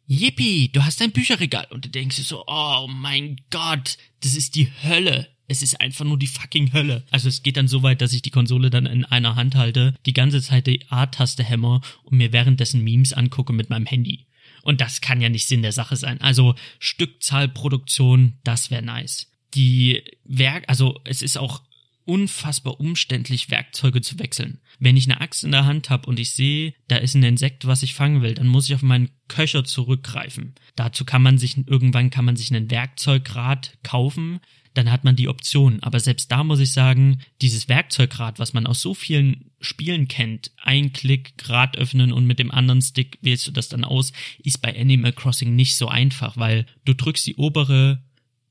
[0.07, 1.67] Yippie, du hast ein Bücherregal.
[1.71, 5.32] Und du denkst dir so, oh mein Gott, das ist die Hölle.
[5.53, 7.03] Es ist einfach nur die fucking Hölle.
[7.11, 9.93] Also es geht dann so weit, dass ich die Konsole dann in einer Hand halte,
[10.07, 14.25] die ganze Zeit die A-Taste hämmer und mir währenddessen Memes angucke mit meinem Handy.
[14.63, 16.19] Und das kann ja nicht Sinn der Sache sein.
[16.21, 19.27] Also Stückzahlproduktion, das wäre nice.
[19.53, 21.61] Die Werk, also es ist auch
[22.05, 24.59] unfassbar umständlich, Werkzeuge zu wechseln.
[24.79, 27.67] Wenn ich eine Axt in der Hand habe und ich sehe, da ist ein Insekt,
[27.67, 30.55] was ich fangen will, dann muss ich auf meinen Köcher zurückgreifen.
[30.75, 34.39] Dazu kann man sich, irgendwann kann man sich einen Werkzeugrad kaufen,
[34.73, 35.81] dann hat man die Option.
[35.81, 40.51] Aber selbst da muss ich sagen, dieses Werkzeugrad, was man aus so vielen Spielen kennt,
[40.57, 44.13] ein Klick, Grad öffnen und mit dem anderen Stick wählst du das dann aus,
[44.43, 48.03] ist bei Animal Crossing nicht so einfach, weil du drückst die obere,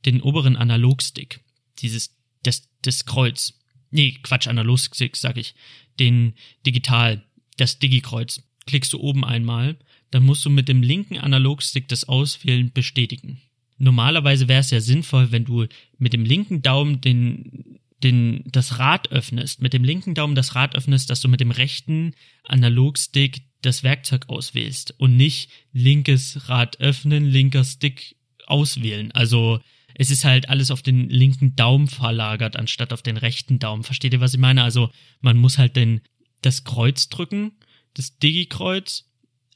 [0.05, 1.41] den oberen Analogstick,
[1.79, 3.59] dieses das, das Kreuz.
[3.91, 5.55] Nee, Quatsch, Analogstick, sag ich.
[5.99, 6.35] Den
[6.67, 7.23] Digital,
[7.57, 8.43] das Digi-Kreuz.
[8.67, 9.77] Klickst du oben einmal,
[10.11, 13.41] dann musst du mit dem linken Analogstick das Auswählen bestätigen.
[13.83, 15.67] Normalerweise wäre es ja sinnvoll, wenn du
[15.99, 20.77] mit dem linken Daumen den, den, das Rad öffnest, mit dem linken Daumen das Rad
[20.77, 22.15] öffnest, dass du mit dem rechten
[22.45, 28.15] Analogstick das Werkzeug auswählst und nicht linkes Rad öffnen, linker Stick
[28.47, 29.11] auswählen.
[29.13, 29.61] Also
[29.95, 33.83] Es ist halt alles auf den linken Daumen verlagert, anstatt auf den rechten Daumen.
[33.85, 34.63] Versteht ihr, was ich meine?
[34.63, 34.91] Also
[35.21, 36.01] man muss halt den,
[36.41, 37.53] das Kreuz drücken,
[37.95, 39.11] das Digi-Kreuz,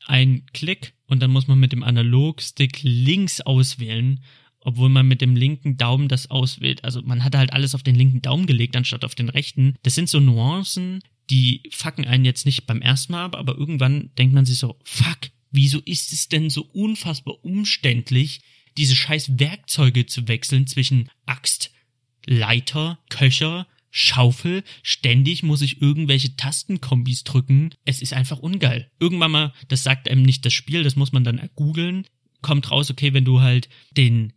[0.07, 4.21] ein Klick und dann muss man mit dem Analogstick links auswählen,
[4.61, 6.85] obwohl man mit dem linken Daumen das auswählt.
[6.85, 9.77] Also man hat halt alles auf den linken Daumen gelegt, anstatt auf den rechten.
[9.83, 14.11] Das sind so Nuancen, die fucken einen jetzt nicht beim ersten Mal ab, aber irgendwann
[14.19, 15.19] denkt man sich so, fuck,
[15.51, 18.41] wieso ist es denn so unfassbar umständlich,
[18.77, 21.73] diese scheiß Werkzeuge zu wechseln zwischen Axt,
[22.27, 27.71] Leiter, Köcher, Schaufel, ständig muss ich irgendwelche Tastenkombis drücken.
[27.85, 28.91] Es ist einfach ungeil.
[29.01, 32.07] Irgendwann mal, das sagt einem nicht das Spiel, das muss man dann googeln.
[32.43, 34.33] Kommt raus, okay, wenn du halt den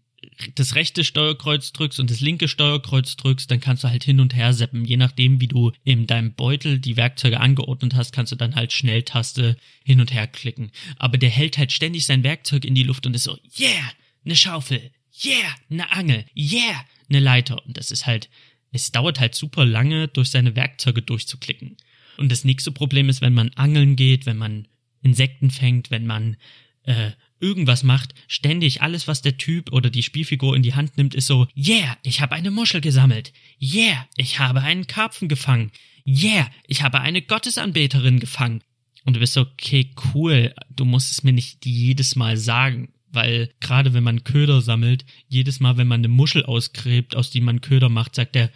[0.56, 4.36] das rechte Steuerkreuz drückst und das linke Steuerkreuz drückst, dann kannst du halt hin und
[4.36, 4.86] her seppen.
[4.86, 8.74] Je nachdem, wie du in deinem Beutel die Werkzeuge angeordnet hast, kannst du dann halt
[8.74, 10.72] Schnelltaste hin und her klicken.
[10.98, 13.92] Aber der hält halt ständig sein Werkzeug in die Luft und ist so, yeah,
[14.26, 14.92] eine Schaufel,
[15.24, 17.66] yeah, eine Angel, yeah, eine Leiter.
[17.66, 18.30] Und das ist halt,
[18.72, 21.78] es dauert halt super lange, durch seine Werkzeuge durchzuklicken.
[22.18, 24.68] Und das nächste Problem ist, wenn man angeln geht, wenn man
[25.02, 26.36] Insekten fängt, wenn man
[26.84, 31.16] äh, irgendwas macht, ständig alles, was der Typ oder die Spielfigur in die Hand nimmt,
[31.16, 33.32] ist so, yeah, ich habe eine Muschel gesammelt.
[33.62, 35.72] Yeah, ich habe einen Karpfen gefangen.
[36.06, 38.62] Yeah, ich habe eine Gottesanbeterin gefangen.
[39.06, 42.94] Und du bist so, okay, cool, du musst es mir nicht jedes Mal sagen.
[43.12, 47.42] Weil gerade wenn man Köder sammelt, jedes Mal, wenn man eine Muschel ausgräbt, aus die
[47.42, 48.52] man Köder macht, sagt er,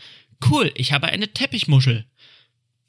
[0.49, 2.05] cool, ich habe eine Teppichmuschel.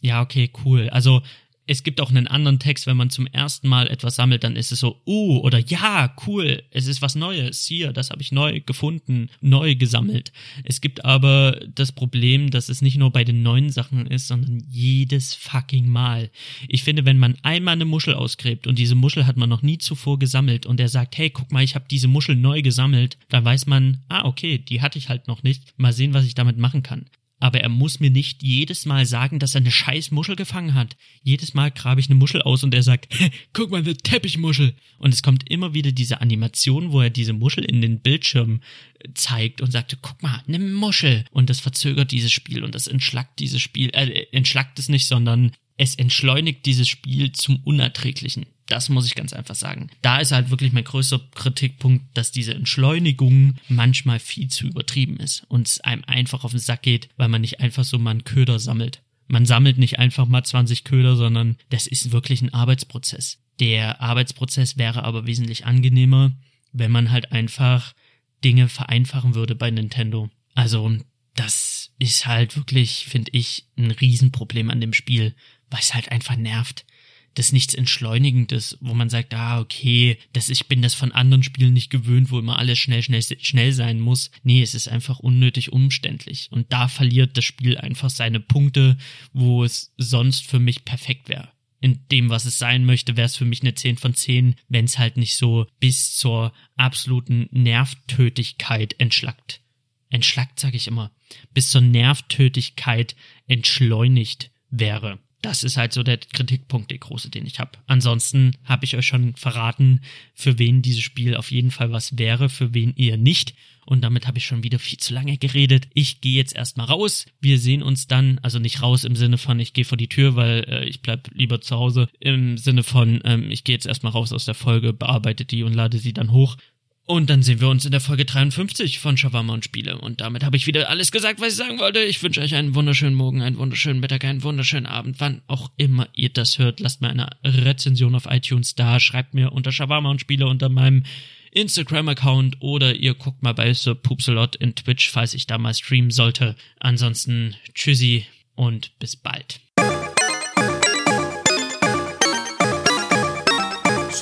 [0.03, 0.91] Ja, okay, cool.
[0.91, 1.23] Also
[1.67, 4.73] es gibt auch einen anderen Text, wenn man zum ersten Mal etwas sammelt, dann ist
[4.73, 8.61] es so, uh, oder ja, cool, es ist was Neues, hier, das habe ich neu
[8.61, 10.33] gefunden, neu gesammelt.
[10.65, 14.63] Es gibt aber das Problem, dass es nicht nur bei den neuen Sachen ist, sondern
[14.69, 16.31] jedes fucking Mal.
[16.69, 19.79] Ich finde, wenn man einmal eine Muschel ausgräbt und diese Muschel hat man noch nie
[19.79, 23.45] zuvor gesammelt und er sagt, hey, guck mal, ich habe diese Muschel neu gesammelt, dann
[23.45, 26.59] weiß man, ah, okay, die hatte ich halt noch nicht, mal sehen, was ich damit
[26.59, 27.07] machen kann
[27.45, 30.97] aber er muss mir nicht jedes Mal sagen, dass er eine scheiß Muschel gefangen hat.
[31.23, 33.07] Jedes Mal grabe ich eine Muschel aus und er sagt,
[33.53, 34.73] guck mal, eine Teppichmuschel.
[34.97, 38.63] Und es kommt immer wieder diese Animation, wo er diese Muschel in den Bildschirm
[38.99, 41.27] äh, zeigt und sagt, guck mal, eine Muschel.
[41.33, 45.53] Und das verzögert dieses Spiel und das entschlackt dieses Spiel, äh, entschlackt es nicht, sondern
[45.77, 48.47] es entschleunigt dieses Spiel zum Unerträglichen.
[48.67, 49.91] Das muss ich ganz einfach sagen.
[50.01, 55.45] Da ist halt wirklich mein größter Kritikpunkt, dass diese Entschleunigung manchmal viel zu übertrieben ist
[55.49, 58.25] und es einem einfach auf den Sack geht, weil man nicht einfach so mal einen
[58.25, 59.03] Köder sammelt.
[59.27, 63.39] Man sammelt nicht einfach mal 20 Köder, sondern das ist wirklich ein Arbeitsprozess.
[63.61, 66.33] Der Arbeitsprozess wäre aber wesentlich angenehmer,
[66.73, 67.95] wenn man halt einfach
[68.43, 70.31] Dinge vereinfachen würde bei Nintendo.
[70.55, 70.97] Also,
[71.35, 75.35] das ist halt wirklich, finde ich, ein Riesenproblem an dem Spiel,
[75.75, 76.87] weil es halt einfach nervt
[77.35, 81.73] das nichts Entschleunigendes, wo man sagt, ah, okay, das, ich bin das von anderen Spielen
[81.73, 84.31] nicht gewöhnt, wo immer alles schnell, schnell, schnell sein muss.
[84.43, 86.49] Nee, es ist einfach unnötig umständlich.
[86.51, 88.97] Und da verliert das Spiel einfach seine Punkte,
[89.33, 91.51] wo es sonst für mich perfekt wäre.
[91.81, 94.87] In dem, was es sein möchte, wäre es für mich eine 10 von 10, wenn
[94.87, 99.61] es halt nicht so bis zur absoluten Nervtötigkeit entschlackt.
[100.09, 101.11] Entschlackt, sage ich immer.
[101.53, 103.17] Bis zur Nervtötigkeit
[103.49, 107.73] entschleunigt wäre das ist halt so der Kritikpunkt, der große, den ich habe.
[107.87, 110.01] Ansonsten habe ich euch schon verraten,
[110.33, 113.55] für wen dieses Spiel auf jeden Fall was wäre, für wen ihr nicht.
[113.85, 115.89] Und damit habe ich schon wieder viel zu lange geredet.
[115.93, 117.27] Ich gehe jetzt erstmal raus.
[117.43, 120.37] Wir sehen uns dann, also nicht raus im Sinne von, ich gehe vor die Tür,
[120.37, 122.09] weil äh, ich bleib lieber zu Hause.
[122.21, 125.75] Im Sinne von, ähm, ich gehe jetzt erstmal raus aus der Folge, bearbeite die und
[125.75, 126.57] lade sie dann hoch.
[127.07, 129.99] Und dann sehen wir uns in der Folge 53 von Shawarma und Spiele.
[129.99, 131.99] Und damit habe ich wieder alles gesagt, was ich sagen wollte.
[131.99, 135.21] Ich wünsche euch einen wunderschönen Morgen, einen wunderschönen Mittag, einen wunderschönen Abend.
[135.21, 139.01] Wann auch immer ihr das hört, lasst mir eine Rezension auf iTunes da.
[139.01, 141.05] Schreibt mir unter Shawarma und Spiele unter meinem
[141.53, 146.11] Instagram-Account oder ihr guckt mal bei Sir Poopsalot in Twitch, falls ich da mal streamen
[146.11, 146.57] sollte.
[146.81, 148.25] Ansonsten tschüssi
[148.55, 149.61] und bis bald.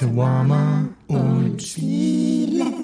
[0.03, 2.82] Shawarma und Spiele.